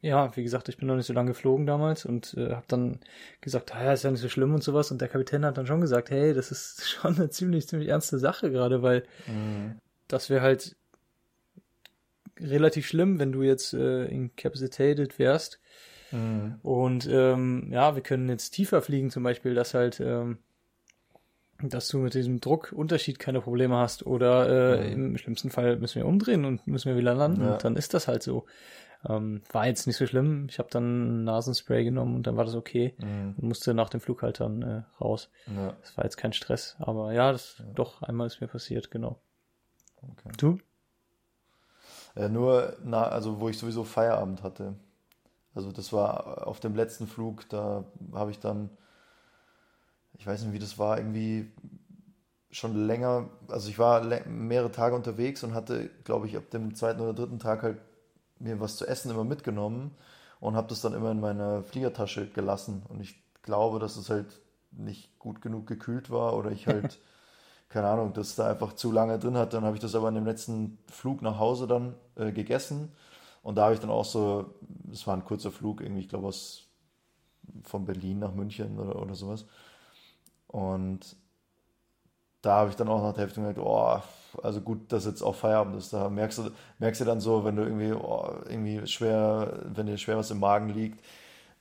ja, 0.06 0.34
wie 0.36 0.42
gesagt, 0.42 0.68
ich 0.68 0.76
bin 0.76 0.88
noch 0.88 0.96
nicht 0.96 1.06
so 1.06 1.12
lange 1.12 1.30
geflogen 1.32 1.66
damals 1.66 2.04
und 2.06 2.34
äh, 2.34 2.52
habe 2.54 2.66
dann 2.68 3.00
gesagt, 3.40 3.74
ah, 3.74 3.84
ja, 3.84 3.92
ist 3.92 4.04
ja 4.04 4.10
nicht 4.10 4.20
so 4.20 4.28
schlimm 4.28 4.54
und 4.54 4.62
sowas 4.62 4.90
und 4.90 5.00
der 5.00 5.08
Kapitän 5.08 5.44
hat 5.44 5.58
dann 5.58 5.66
schon 5.66 5.80
gesagt, 5.80 6.10
hey, 6.10 6.32
das 6.34 6.50
ist 6.50 6.88
schon 6.88 7.16
eine 7.16 7.30
ziemlich, 7.30 7.68
ziemlich 7.68 7.88
ernste 7.88 8.18
Sache 8.18 8.50
gerade, 8.50 8.82
weil 8.82 9.04
Mhm. 9.26 9.80
das 10.08 10.30
wäre 10.30 10.42
halt 10.42 10.76
relativ 12.38 12.86
schlimm, 12.86 13.18
wenn 13.18 13.32
du 13.32 13.42
jetzt 13.42 13.72
äh, 13.74 14.04
incapacitated 14.06 15.18
wärst. 15.18 15.60
Mhm. 16.12 16.56
Und 16.62 17.08
ähm, 17.10 17.68
ja, 17.72 17.94
wir 17.94 18.02
können 18.02 18.28
jetzt 18.28 18.50
tiefer 18.50 18.82
fliegen 18.82 19.10
zum 19.10 19.22
Beispiel, 19.22 19.54
dass 19.54 19.74
halt, 19.74 20.00
ähm, 20.00 20.38
dass 21.62 21.88
du 21.88 21.98
mit 21.98 22.12
diesem 22.14 22.40
Druckunterschied 22.40 23.18
keine 23.18 23.40
Probleme 23.40 23.76
hast. 23.76 24.04
Oder 24.04 24.78
äh, 24.78 24.92
im 24.92 25.16
schlimmsten 25.16 25.50
Fall 25.50 25.76
müssen 25.76 25.96
wir 25.96 26.06
umdrehen 26.06 26.44
und 26.44 26.66
müssen 26.66 26.90
wir 26.90 26.98
wieder 26.98 27.14
landen. 27.14 27.42
Ja. 27.42 27.54
Und 27.54 27.64
dann 27.64 27.76
ist 27.76 27.94
das 27.94 28.06
halt 28.06 28.22
so. 28.22 28.44
Ähm, 29.08 29.42
war 29.52 29.66
jetzt 29.66 29.86
nicht 29.86 29.96
so 29.96 30.06
schlimm. 30.06 30.46
Ich 30.48 30.58
habe 30.58 30.68
dann 30.70 31.24
Nasenspray 31.24 31.84
genommen 31.84 32.16
und 32.16 32.26
dann 32.26 32.36
war 32.36 32.44
das 32.44 32.54
okay. 32.54 32.94
Und 32.98 33.42
musste 33.42 33.74
nach 33.74 33.88
dem 33.88 34.00
Flug 34.00 34.22
halt 34.22 34.40
dann 34.40 34.62
äh, 34.62 34.82
raus. 35.00 35.30
Ja. 35.54 35.74
Das 35.80 35.96
war 35.96 36.04
jetzt 36.04 36.16
kein 36.16 36.32
Stress. 36.32 36.76
Aber 36.78 37.12
ja, 37.12 37.32
das 37.32 37.62
doch 37.74 38.02
einmal 38.02 38.26
ist 38.26 38.40
mir 38.40 38.48
passiert, 38.48 38.90
genau. 38.90 39.20
Okay. 40.02 40.32
Du? 40.38 40.58
Äh, 42.16 42.28
nur, 42.28 42.76
na, 42.82 43.04
also 43.04 43.40
wo 43.40 43.48
ich 43.48 43.58
sowieso 43.58 43.84
Feierabend 43.84 44.42
hatte. 44.42 44.74
Also 45.54 45.72
das 45.72 45.92
war 45.92 46.46
auf 46.46 46.60
dem 46.60 46.74
letzten 46.74 47.06
Flug, 47.06 47.48
da 47.48 47.84
habe 48.12 48.30
ich 48.30 48.38
dann, 48.38 48.68
ich 50.12 50.26
weiß 50.26 50.42
nicht, 50.42 50.52
wie 50.52 50.58
das 50.58 50.78
war, 50.78 50.98
irgendwie 50.98 51.50
schon 52.50 52.86
länger, 52.86 53.30
also 53.48 53.68
ich 53.68 53.78
war 53.78 54.02
mehrere 54.26 54.70
Tage 54.70 54.94
unterwegs 54.94 55.42
und 55.44 55.54
hatte, 55.54 55.90
glaube 56.04 56.26
ich, 56.26 56.36
ab 56.36 56.50
dem 56.50 56.74
zweiten 56.74 57.00
oder 57.00 57.14
dritten 57.14 57.38
Tag 57.38 57.62
halt 57.62 57.78
mir 58.38 58.60
was 58.60 58.76
zu 58.76 58.86
essen 58.86 59.10
immer 59.10 59.24
mitgenommen 59.24 59.92
und 60.40 60.56
habe 60.56 60.68
das 60.68 60.80
dann 60.80 60.94
immer 60.94 61.10
in 61.10 61.20
meiner 61.20 61.62
Fliegertasche 61.62 62.28
gelassen. 62.28 62.82
Und 62.88 63.00
ich 63.00 63.22
glaube, 63.42 63.78
dass 63.78 63.96
es 63.96 64.10
halt 64.10 64.40
nicht 64.72 65.18
gut 65.18 65.40
genug 65.40 65.66
gekühlt 65.66 66.10
war 66.10 66.36
oder 66.36 66.50
ich 66.50 66.66
halt, 66.66 66.98
keine 67.68 67.88
Ahnung, 67.88 68.12
das 68.12 68.36
da 68.36 68.50
einfach 68.50 68.74
zu 68.74 68.92
lange 68.92 69.18
drin 69.18 69.36
hatte. 69.36 69.56
Dann 69.56 69.64
habe 69.64 69.76
ich 69.76 69.82
das 69.82 69.94
aber 69.94 70.08
an 70.08 70.14
dem 70.14 70.26
letzten 70.26 70.78
Flug 70.90 71.22
nach 71.22 71.38
Hause 71.38 71.66
dann 71.66 71.94
äh, 72.16 72.32
gegessen. 72.32 72.92
Und 73.42 73.56
da 73.56 73.64
habe 73.64 73.74
ich 73.74 73.80
dann 73.80 73.90
auch 73.90 74.04
so, 74.04 74.54
es 74.92 75.06
war 75.06 75.16
ein 75.16 75.24
kurzer 75.24 75.52
Flug, 75.52 75.80
irgendwie, 75.80 76.00
ich 76.00 76.08
glaube, 76.08 76.26
aus 76.26 76.64
von 77.62 77.84
Berlin 77.84 78.18
nach 78.18 78.34
München 78.34 78.78
oder, 78.78 79.00
oder 79.00 79.14
sowas. 79.14 79.46
Und 80.48 81.16
da 82.42 82.56
habe 82.58 82.70
ich 82.70 82.76
dann 82.76 82.88
auch 82.88 83.02
nach 83.02 83.12
der 83.12 83.22
Hälfte 83.22 83.40
gemerkt, 83.40 83.58
oh, 83.58 84.00
also 84.42 84.60
gut, 84.60 84.92
dass 84.92 85.04
jetzt 85.06 85.22
auch 85.22 85.34
Feierabend 85.34 85.76
ist. 85.76 85.92
Da 85.92 86.08
merkst 86.08 86.38
du, 86.38 86.50
merkst 86.78 87.00
du 87.00 87.04
dann 87.04 87.20
so, 87.20 87.44
wenn 87.44 87.56
du 87.56 87.62
irgendwie, 87.62 87.92
oh, 87.92 88.32
irgendwie 88.48 88.86
schwer, 88.86 89.62
wenn 89.74 89.86
dir 89.86 89.98
schwer 89.98 90.16
was 90.16 90.30
im 90.30 90.40
Magen 90.40 90.70
liegt 90.70 91.04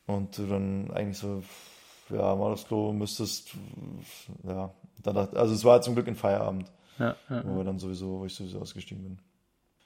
und 0.08 0.38
du 0.38 0.46
dann 0.48 0.92
eigentlich 0.92 1.18
so, 1.18 1.44
ja, 2.10 2.36
mal 2.36 2.52
aufs 2.54 2.68
Klo 2.68 2.94
müsstest, 2.94 3.52
ja, 4.44 4.72
dann 5.04 5.16
dachte, 5.16 5.38
also 5.38 5.54
es 5.54 5.64
war 5.64 5.82
zum 5.82 5.96
Glück 5.96 6.08
ein 6.08 6.16
Feierabend, 6.16 6.72
Ja, 7.00 7.16
ja. 7.30 7.44
wo 7.46 7.58
wir 7.58 7.64
dann 7.64 7.80
sowieso, 7.80 8.20
wo 8.20 8.26
ich 8.26 8.36
sowieso 8.36 8.60
ausgestiegen 8.60 9.04
bin. 9.04 9.20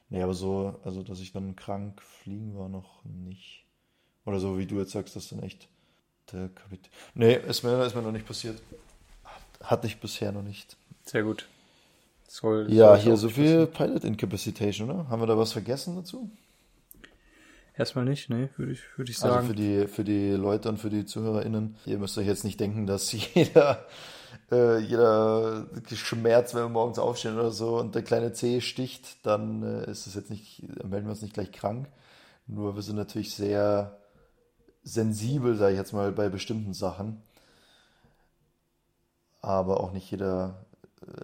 Nee, 0.09 0.21
aber 0.23 0.33
so, 0.33 0.79
also 0.83 1.03
dass 1.03 1.19
ich 1.19 1.31
dann 1.31 1.55
krank 1.55 2.01
fliegen 2.01 2.57
war 2.57 2.67
noch 2.69 3.03
nicht. 3.05 3.65
Oder 4.25 4.39
so 4.39 4.57
wie 4.57 4.65
du 4.65 4.79
jetzt 4.79 4.91
sagst, 4.91 5.15
das 5.15 5.29
dann 5.29 5.43
echt 5.43 5.67
der 6.31 6.49
Kapitän. 6.49 6.91
Nee, 7.13 7.35
ist 7.35 7.63
mir, 7.63 7.83
ist 7.83 7.95
mir 7.95 8.01
noch 8.01 8.11
nicht 8.11 8.25
passiert. 8.25 8.59
Hatte 9.63 9.87
ich 9.87 9.99
bisher 9.99 10.31
noch 10.31 10.41
nicht. 10.41 10.77
Sehr 11.05 11.23
gut. 11.23 11.47
Soll, 12.29 12.71
Ja, 12.71 12.95
soll 12.95 12.99
hier 13.03 13.17
so 13.17 13.27
viel 13.29 13.65
Pilot 13.67 14.03
Incapacitation, 14.03 14.89
oder? 14.89 15.09
Haben 15.09 15.21
wir 15.21 15.27
da 15.27 15.37
was 15.37 15.51
vergessen 15.51 15.95
dazu? 15.95 16.29
Erstmal 17.75 18.05
nicht, 18.05 18.29
ne, 18.29 18.49
würde 18.57 18.73
ich, 18.73 18.81
würde 18.97 19.09
ich 19.11 19.21
Also 19.23 19.35
sagen. 19.35 19.47
für 19.47 19.55
die, 19.55 19.87
für 19.87 20.03
die 20.03 20.31
Leute 20.31 20.69
und 20.69 20.77
für 20.77 20.89
die 20.89 21.05
ZuhörerInnen, 21.05 21.75
ihr 21.85 21.97
müsst 21.97 22.17
euch 22.17 22.27
jetzt 22.27 22.43
nicht 22.43 22.59
denken, 22.59 22.85
dass 22.85 23.11
jeder, 23.33 23.85
äh, 24.51 24.79
jeder 24.79 25.65
Schmerz, 25.93 26.53
wenn 26.53 26.63
wir 26.63 26.69
morgens 26.69 26.99
aufstehen 26.99 27.35
oder 27.35 27.51
so 27.51 27.79
und 27.79 27.95
der 27.95 28.03
kleine 28.03 28.33
Zeh 28.33 28.61
sticht, 28.61 29.25
dann 29.25 29.63
äh, 29.63 29.89
ist 29.89 30.07
es 30.07 30.13
jetzt 30.13 30.29
nicht, 30.29 30.61
melden 30.83 31.07
wir 31.07 31.11
uns 31.11 31.21
nicht 31.21 31.33
gleich 31.33 31.51
krank. 31.51 31.87
Nur 32.47 32.75
wir 32.75 32.81
sind 32.83 32.97
natürlich 32.97 33.33
sehr 33.33 33.97
sensibel, 34.83 35.55
sage 35.55 35.71
ich 35.73 35.77
jetzt 35.79 35.93
mal, 35.93 36.11
bei 36.11 36.29
bestimmten 36.29 36.73
Sachen. 36.73 37.21
Aber 39.41 39.79
auch 39.79 39.93
nicht 39.93 40.11
jeder 40.11 40.65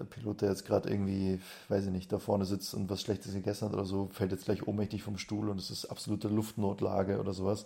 Pilot, 0.09 0.41
der 0.41 0.49
jetzt 0.49 0.65
gerade 0.65 0.89
irgendwie, 0.89 1.39
weiß 1.69 1.85
ich 1.85 1.91
nicht, 1.91 2.11
da 2.11 2.19
vorne 2.19 2.45
sitzt 2.45 2.73
und 2.73 2.89
was 2.89 3.01
Schlechtes 3.01 3.33
gegessen 3.33 3.65
hat 3.65 3.73
oder 3.73 3.85
so, 3.85 4.09
fällt 4.11 4.31
jetzt 4.31 4.45
gleich 4.45 4.67
ohnmächtig 4.67 5.03
vom 5.03 5.17
Stuhl 5.17 5.49
und 5.49 5.59
es 5.59 5.69
ist 5.69 5.85
absolute 5.85 6.27
Luftnotlage 6.27 7.19
oder 7.19 7.33
sowas. 7.33 7.65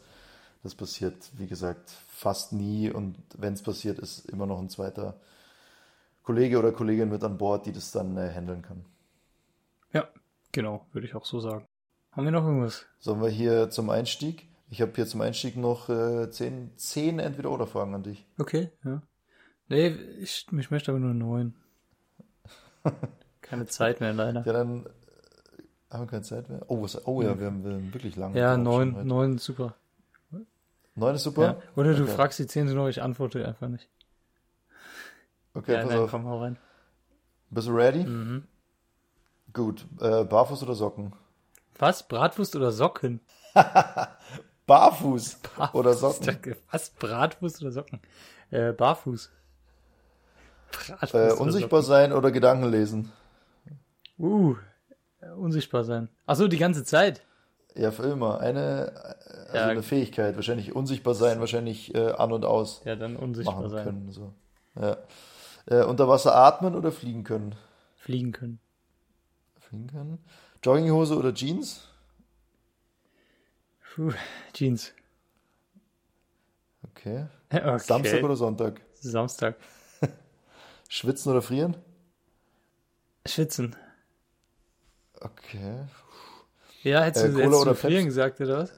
Das 0.63 0.75
passiert, 0.75 1.15
wie 1.37 1.47
gesagt, 1.47 1.89
fast 2.07 2.51
nie 2.51 2.89
und 2.89 3.15
wenn 3.37 3.53
es 3.53 3.61
passiert, 3.61 3.99
ist 3.99 4.29
immer 4.29 4.45
noch 4.45 4.59
ein 4.59 4.69
zweiter 4.69 5.15
Kollege 6.23 6.59
oder 6.59 6.71
Kollegin 6.71 7.09
mit 7.09 7.23
an 7.23 7.37
Bord, 7.37 7.65
die 7.65 7.71
das 7.71 7.91
dann 7.91 8.17
äh, 8.17 8.31
handeln 8.33 8.61
kann. 8.61 8.85
Ja, 9.93 10.07
genau, 10.51 10.85
würde 10.91 11.07
ich 11.07 11.15
auch 11.15 11.25
so 11.25 11.39
sagen. 11.39 11.65
Haben 12.11 12.25
wir 12.25 12.31
noch 12.31 12.45
irgendwas? 12.45 12.85
Sollen 12.99 13.21
wir 13.21 13.29
hier 13.29 13.69
zum 13.69 13.89
Einstieg? 13.89 14.47
Ich 14.69 14.81
habe 14.81 14.91
hier 14.93 15.07
zum 15.07 15.21
Einstieg 15.21 15.57
noch 15.57 15.89
äh, 15.89 16.29
zehn, 16.29 16.71
zehn 16.75 17.19
Entweder-Oder-Fragen 17.19 17.95
an 17.95 18.03
dich. 18.03 18.25
Okay, 18.37 18.69
ja. 18.83 19.01
Nee, 19.69 19.87
ich, 20.19 20.47
ich 20.51 20.71
möchte 20.71 20.91
aber 20.91 20.99
nur 20.99 21.13
neun. 21.13 21.55
Keine 23.41 23.65
Zeit 23.65 23.99
mehr, 23.99 24.13
leider. 24.13 24.45
Ja, 24.45 24.53
dann 24.53 24.85
äh, 24.85 24.89
haben 25.91 26.01
wir 26.01 26.07
keine 26.07 26.21
Zeit 26.21 26.49
mehr. 26.49 26.61
Oh, 26.67 26.81
was, 26.83 27.05
oh 27.07 27.21
ja, 27.21 27.39
wir 27.39 27.47
haben, 27.47 27.63
wir 27.63 27.73
haben 27.73 27.93
wirklich 27.93 28.15
lange. 28.15 28.39
Ja, 28.39 28.57
neun, 28.57 29.07
neun, 29.07 29.37
super. 29.37 29.75
Neun 30.95 31.15
ist 31.15 31.23
super? 31.23 31.43
Ja. 31.43 31.61
Oder 31.75 31.93
du 31.93 32.03
Okay. 32.03 32.15
fragst 32.15 32.39
die 32.39 32.47
zehn 32.47 32.65
noch, 32.73 32.87
ich 32.87 33.01
antworte 33.01 33.45
einfach 33.47 33.69
nicht. 33.69 33.87
Okay, 35.55 35.73
ja, 35.73 35.79
pass 35.81 35.89
nein, 35.89 35.99
auf. 35.99 36.11
komm, 36.11 36.25
hau 36.25 36.41
rein. 36.41 36.57
Bist 37.49 37.67
du 37.67 37.71
ready? 37.73 38.03
Mhm. 38.03 38.43
Gut. 39.53 39.85
Äh, 39.99 40.23
Barfuß 40.25 40.63
oder 40.63 40.75
Socken? 40.75 41.13
Was? 41.77 42.07
Bratwurst 42.07 42.55
oder 42.55 42.71
Socken? 42.71 43.21
Barfuß 44.67 45.37
oder 45.73 45.93
Socken? 45.93 46.55
Was? 46.71 46.89
Bratwurst 46.91 47.61
oder 47.61 47.71
Socken? 47.71 47.99
Äh, 48.51 48.73
barfuß. 48.73 49.31
Äh, 51.13 51.31
unsichtbar 51.33 51.81
sein 51.81 52.13
oder 52.13 52.31
Gedanken 52.31 52.69
lesen? 52.69 53.11
Uh, 54.17 54.55
äh, 55.21 55.29
unsichtbar 55.31 55.83
sein. 55.83 56.09
Ach 56.25 56.35
so, 56.35 56.47
die 56.47 56.57
ganze 56.57 56.83
Zeit. 56.83 57.21
Ja, 57.75 57.91
für 57.91 58.03
immer. 58.03 58.39
Eine, 58.39 58.91
äh, 58.91 59.29
also 59.47 59.57
Ja. 59.57 59.67
eine 59.67 59.83
Fähigkeit. 59.83 60.35
Wahrscheinlich 60.35 60.75
unsichtbar 60.75 61.13
sein, 61.13 61.39
wahrscheinlich 61.39 61.93
äh, 61.95 62.11
an 62.11 62.31
und 62.31 62.45
aus 62.45 62.81
Ja, 62.85 62.95
dann 62.95 63.15
unsichtbar 63.15 63.55
machen 63.55 63.69
sein. 63.69 63.83
können. 63.85 64.11
So. 64.11 64.33
Ja. 64.79 64.97
Äh, 65.67 65.83
unter 65.83 66.07
Wasser 66.07 66.35
atmen 66.35 66.75
oder 66.75 66.91
fliegen 66.91 67.23
können? 67.23 67.55
Fliegen 67.95 68.31
können. 68.31 68.59
Fliegen 69.59 69.87
können. 69.87 70.19
Jogginghose 70.63 71.15
oder 71.17 71.33
Jeans? 71.33 71.87
Puh, 73.95 74.11
Jeans. 74.53 74.93
Okay. 76.83 77.25
Okay. 77.51 77.79
Samstag 77.79 78.23
oder 78.23 78.35
Sonntag? 78.35 78.79
Samstag. 78.93 79.55
Schwitzen 80.89 81.31
oder 81.31 81.41
frieren? 81.41 81.77
Schwitzen. 83.25 83.75
Okay. 85.21 85.85
Ja, 86.83 87.03
hättest 87.03 87.23
Äh, 87.23 87.29
du 87.35 87.39
jetzt 87.39 87.61
oder 87.61 87.61
zu 87.61 87.75
frieren 87.75 88.03
Pepsi? 88.03 88.05
gesagt, 88.05 88.41
oder 88.41 88.57
was? 88.59 88.75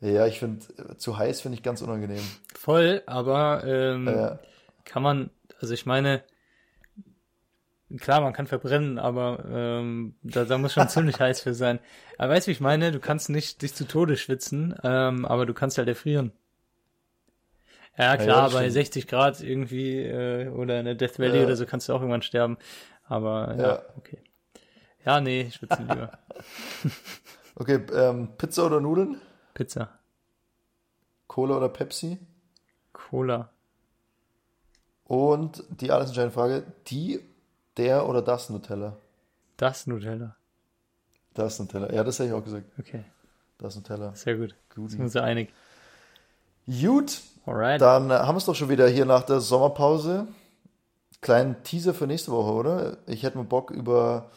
Ja, 0.00 0.26
ich 0.26 0.38
finde, 0.38 0.64
äh, 0.78 0.96
zu 0.96 1.16
heiß 1.18 1.40
finde 1.42 1.56
ich 1.56 1.62
ganz 1.62 1.82
unangenehm. 1.82 2.22
Voll, 2.54 3.02
aber 3.06 3.62
ähm, 3.64 4.26
Äh, 4.26 4.36
kann 4.84 5.02
man, 5.02 5.30
also 5.60 5.74
ich 5.74 5.86
meine, 5.86 6.24
klar, 8.00 8.20
man 8.20 8.32
kann 8.32 8.46
verbrennen, 8.46 8.98
aber 8.98 9.44
ähm, 9.48 10.16
da, 10.22 10.44
da 10.44 10.58
muss 10.58 10.72
schon 10.72 10.88
ziemlich 10.88 11.20
heiß 11.20 11.40
für 11.40 11.54
sein. 11.54 11.78
Aber 12.18 12.32
weißt 12.34 12.46
du, 12.46 12.48
wie 12.50 12.52
ich 12.52 12.60
meine? 12.60 12.92
Du 12.92 13.00
kannst 13.00 13.28
nicht 13.30 13.62
dich 13.62 13.74
zu 13.74 13.86
Tode 13.86 14.16
schwitzen, 14.16 14.74
ähm, 14.82 15.24
aber 15.24 15.46
du 15.46 15.54
kannst 15.54 15.78
halt 15.78 15.88
erfrieren. 15.88 16.32
Ja, 17.98 18.16
ja, 18.16 18.16
klar, 18.16 18.44
das 18.44 18.52
bei 18.52 18.60
stimmt. 18.60 18.72
60 18.74 19.06
Grad 19.08 19.40
irgendwie 19.40 19.98
äh, 20.02 20.48
oder 20.48 20.78
in 20.80 20.84
der 20.84 20.94
Death 20.94 21.18
Valley 21.18 21.38
Ja. 21.38 21.44
oder 21.44 21.56
so 21.56 21.66
kannst 21.66 21.88
du 21.88 21.92
auch 21.94 22.00
irgendwann 22.00 22.22
sterben. 22.22 22.58
Aber 23.08 23.54
ja, 23.56 23.68
Ja. 23.68 23.82
okay. 23.96 24.18
Ja, 25.04 25.20
nee, 25.20 25.50
schwitzen 25.50 25.88
lieber. 25.88 26.10
okay, 27.54 27.80
ähm, 27.94 28.30
Pizza 28.36 28.66
oder 28.66 28.80
Nudeln? 28.80 29.20
Pizza, 29.54 29.98
Cola 31.28 31.56
oder 31.56 31.68
Pepsi? 31.68 32.18
Cola, 32.92 33.50
Und 35.04 35.62
die 35.68 35.90
alles 35.92 36.08
entscheidende 36.08 36.34
Frage, 36.34 36.64
die, 36.88 37.20
der 37.76 38.08
oder 38.08 38.22
das 38.22 38.50
Nutella? 38.50 38.96
das 39.56 39.86
Nutella. 39.86 40.36
Das 41.34 41.58
Nutella. 41.58 41.92
Ja, 41.92 42.02
das 42.04 42.18
hätte 42.18 42.28
ich 42.30 42.34
auch 42.34 42.44
gesagt. 42.44 42.66
Okay, 42.78 43.04
Das 43.58 43.76
Nutella. 43.76 44.14
sehr 44.14 44.36
gut. 44.36 44.54
Gut. 44.74 44.90
Sind 44.90 44.98
wir 45.00 45.04
uns 45.04 45.16
einig. 45.16 45.52
Gut, 46.66 47.20
Alright. 47.46 47.80
dann 47.80 48.10
äh, 48.10 48.14
haben 48.14 48.34
wir 48.34 48.38
es 48.38 48.44
doch 48.44 48.54
schon 48.54 48.68
wieder 48.68 48.88
hier 48.88 49.04
nach 49.06 49.22
der 49.22 49.40
Sommerpause. 49.40 50.26
Kleinen 51.20 51.62
Teaser 51.62 51.94
für 51.94 52.06
nächste 52.06 52.30
Woche, 52.32 52.52
oder? 52.52 52.96
Ich 53.06 53.22
hätte 53.22 53.38
mal 53.38 53.44
Bock 53.44 53.70
über, 53.70 54.30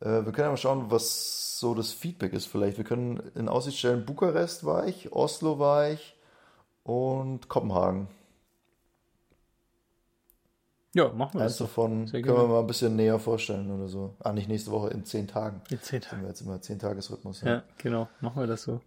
äh, 0.00 0.06
wir 0.06 0.32
können 0.32 0.46
ja 0.46 0.50
mal 0.50 0.56
schauen, 0.56 0.90
was 0.90 1.58
so 1.58 1.74
das 1.74 1.92
Feedback 1.92 2.32
ist 2.32 2.46
vielleicht. 2.46 2.78
Wir 2.78 2.84
können 2.84 3.18
in 3.34 3.48
Aussicht 3.48 3.78
stellen, 3.78 4.06
Bukarest 4.06 4.64
war 4.64 4.86
ich, 4.86 5.12
Oslo 5.12 5.58
war 5.58 5.90
ich 5.90 6.16
und 6.84 7.48
Kopenhagen. 7.48 8.08
Ja, 10.94 11.08
machen 11.10 11.34
wir 11.38 11.42
Eins 11.44 11.56
das. 11.56 11.68
davon 11.68 12.06
können 12.10 12.26
wir 12.26 12.46
mal 12.48 12.60
ein 12.60 12.66
bisschen 12.66 12.96
näher 12.96 13.18
vorstellen 13.18 13.70
oder 13.70 13.88
so. 13.88 14.14
Ah, 14.20 14.32
nicht 14.32 14.48
nächste 14.48 14.70
Woche, 14.70 14.88
in 14.88 15.04
zehn 15.04 15.26
Tagen. 15.26 15.62
In 15.70 15.80
zehn 15.80 16.02
Tagen. 16.02 16.22
wir 16.22 16.28
jetzt 16.28 16.42
immer 16.42 16.60
zehn 16.60 16.78
Tagesrhythmus. 16.78 17.40
Ja, 17.42 17.62
genau. 17.78 18.08
Machen 18.20 18.40
wir 18.40 18.46
das 18.46 18.62
so. 18.62 18.80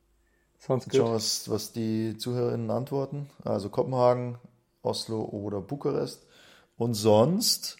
Sounds 0.59 0.85
Und 0.85 0.95
schauen, 0.95 1.05
good. 1.05 1.15
was, 1.15 1.49
was 1.49 1.71
die 1.71 2.17
ZuhörerInnen 2.17 2.71
antworten. 2.71 3.29
Also 3.43 3.69
Kopenhagen, 3.69 4.37
Oslo 4.81 5.23
oder 5.23 5.61
Bukarest. 5.61 6.25
Und 6.77 6.93
sonst, 6.93 7.77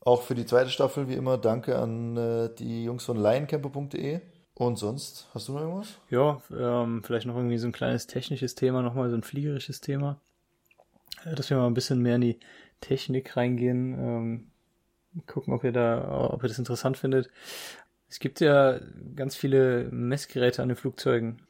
auch 0.00 0.22
für 0.22 0.34
die 0.34 0.46
zweite 0.46 0.70
Staffel, 0.70 1.08
wie 1.08 1.14
immer, 1.14 1.38
danke 1.38 1.78
an 1.78 2.16
äh, 2.16 2.54
die 2.54 2.84
Jungs 2.84 3.04
von 3.04 3.16
lioncamper.de. 3.16 4.20
Und 4.54 4.78
sonst, 4.78 5.28
hast 5.34 5.48
du 5.48 5.52
noch 5.52 5.60
irgendwas? 5.60 5.98
Ja, 6.08 6.40
ähm, 6.50 7.02
vielleicht 7.04 7.26
noch 7.26 7.36
irgendwie 7.36 7.58
so 7.58 7.66
ein 7.66 7.72
kleines 7.72 8.06
technisches 8.06 8.54
Thema, 8.54 8.82
nochmal 8.82 9.10
so 9.10 9.16
ein 9.16 9.22
fliegerisches 9.22 9.80
Thema. 9.80 10.20
Äh, 11.24 11.34
Dass 11.34 11.50
wir 11.50 11.56
mal 11.58 11.66
ein 11.66 11.74
bisschen 11.74 12.00
mehr 12.00 12.14
in 12.16 12.22
die 12.22 12.38
Technik 12.80 13.36
reingehen. 13.36 13.98
Ähm, 13.98 14.50
gucken, 15.26 15.52
ob 15.52 15.64
ihr 15.64 15.72
da, 15.72 16.30
ob 16.30 16.42
ihr 16.42 16.48
das 16.48 16.58
interessant 16.58 16.96
findet. 16.96 17.28
Es 18.08 18.18
gibt 18.18 18.40
ja 18.40 18.78
ganz 19.14 19.34
viele 19.36 19.88
Messgeräte 19.90 20.62
an 20.62 20.68
den 20.68 20.76
Flugzeugen. 20.76 21.45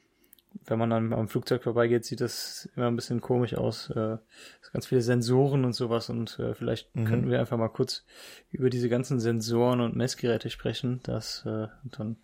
Wenn 0.65 0.79
man 0.79 0.91
dann 0.91 1.13
am 1.13 1.29
Flugzeug 1.29 1.63
vorbeigeht, 1.63 2.05
sieht 2.05 2.21
das 2.21 2.69
immer 2.77 2.87
ein 2.87 2.97
bisschen 2.97 3.21
komisch 3.21 3.55
aus. 3.55 3.91
Äh, 3.91 4.19
es 4.63 4.73
ganz 4.73 4.87
viele 4.87 5.03
Sensoren 5.03 5.65
und 5.65 5.75
sowas 5.75 6.09
und 6.11 6.39
äh, 6.39 6.55
vielleicht 6.55 6.95
Mhm. 6.97 7.05
könnten 7.05 7.31
wir 7.31 7.41
einfach 7.41 7.59
mal 7.59 7.69
kurz 7.69 8.05
über 8.51 8.71
diese 8.71 8.89
ganzen 8.89 9.21
Sensoren 9.21 9.81
und 9.81 9.97
Messgeräte 9.97 10.51
sprechen. 10.51 11.01
Das 11.03 11.45
äh, 11.47 11.69
und 11.85 11.99
dann 11.99 12.17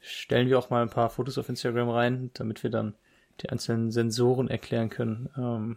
stellen 0.00 0.48
wir 0.48 0.58
auch 0.58 0.70
mal 0.70 0.82
ein 0.82 0.90
paar 0.90 1.10
Fotos 1.10 1.38
auf 1.38 1.48
Instagram 1.48 1.88
rein, 1.88 2.30
damit 2.34 2.62
wir 2.62 2.70
dann 2.70 2.94
die 3.40 3.48
einzelnen 3.50 3.90
Sensoren 3.90 4.48
erklären 4.48 4.88
können. 4.90 5.30
Ähm, 5.36 5.76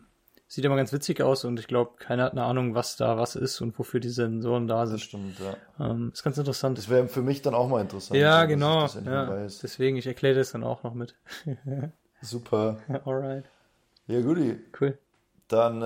sieht 0.55 0.65
immer 0.65 0.75
ganz 0.77 0.91
witzig 0.93 1.21
aus 1.21 1.45
und 1.45 1.59
ich 1.59 1.67
glaube, 1.67 1.91
keiner 1.99 2.23
hat 2.23 2.31
eine 2.31 2.43
Ahnung, 2.43 2.73
was 2.75 2.95
da 2.97 3.17
was 3.17 3.35
ist 3.35 3.61
und 3.61 3.77
wofür 3.77 3.99
die 3.99 4.09
Sensoren 4.09 4.67
da 4.67 4.81
Das 4.81 4.89
sind. 4.89 5.01
stimmt, 5.01 5.37
ja. 5.39 5.55
Ähm, 5.85 6.11
ist 6.13 6.23
ganz 6.23 6.37
interessant. 6.37 6.77
Das 6.77 6.89
wäre 6.89 7.07
für 7.07 7.21
mich 7.21 7.41
dann 7.41 7.53
auch 7.53 7.67
mal 7.67 7.81
interessant. 7.81 8.19
ja, 8.19 8.41
so, 8.41 8.47
genau. 8.47 8.85
Ich 8.85 8.93
das 8.93 9.05
Ja, 9.05 9.25
deswegen, 9.61 9.97
ich 9.97 10.07
erkläre 10.07 10.35
das 10.35 10.51
dann 10.53 10.63
auch 10.63 10.83
noch 10.83 10.93
mit. 10.93 11.15
Super. 12.21 12.77
Alright, 13.05 13.45
Ja, 14.07 14.21
guti. 14.21 14.57
cool. 14.81 14.97
Dann 15.47 15.81
äh, 15.81 15.85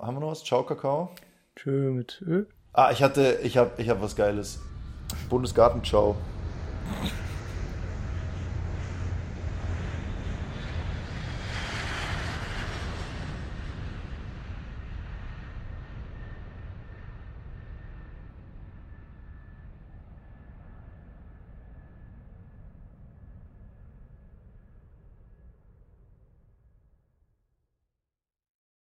haben 0.00 0.14
wir 0.16 0.20
noch 0.20 0.30
was? 0.30 0.44
Ciao, 0.44 0.62
Kakao. 0.64 1.10
Tschö 1.56 1.90
mit 1.90 2.22
Ö. 2.26 2.44
Ah, 2.72 2.90
ich 2.92 3.02
hatte, 3.02 3.40
ich 3.42 3.58
habe 3.58 3.72
ich 3.82 3.88
hab 3.90 4.00
was 4.00 4.16
Geiles. 4.16 4.60
Bundesgartenschau. 5.28 6.16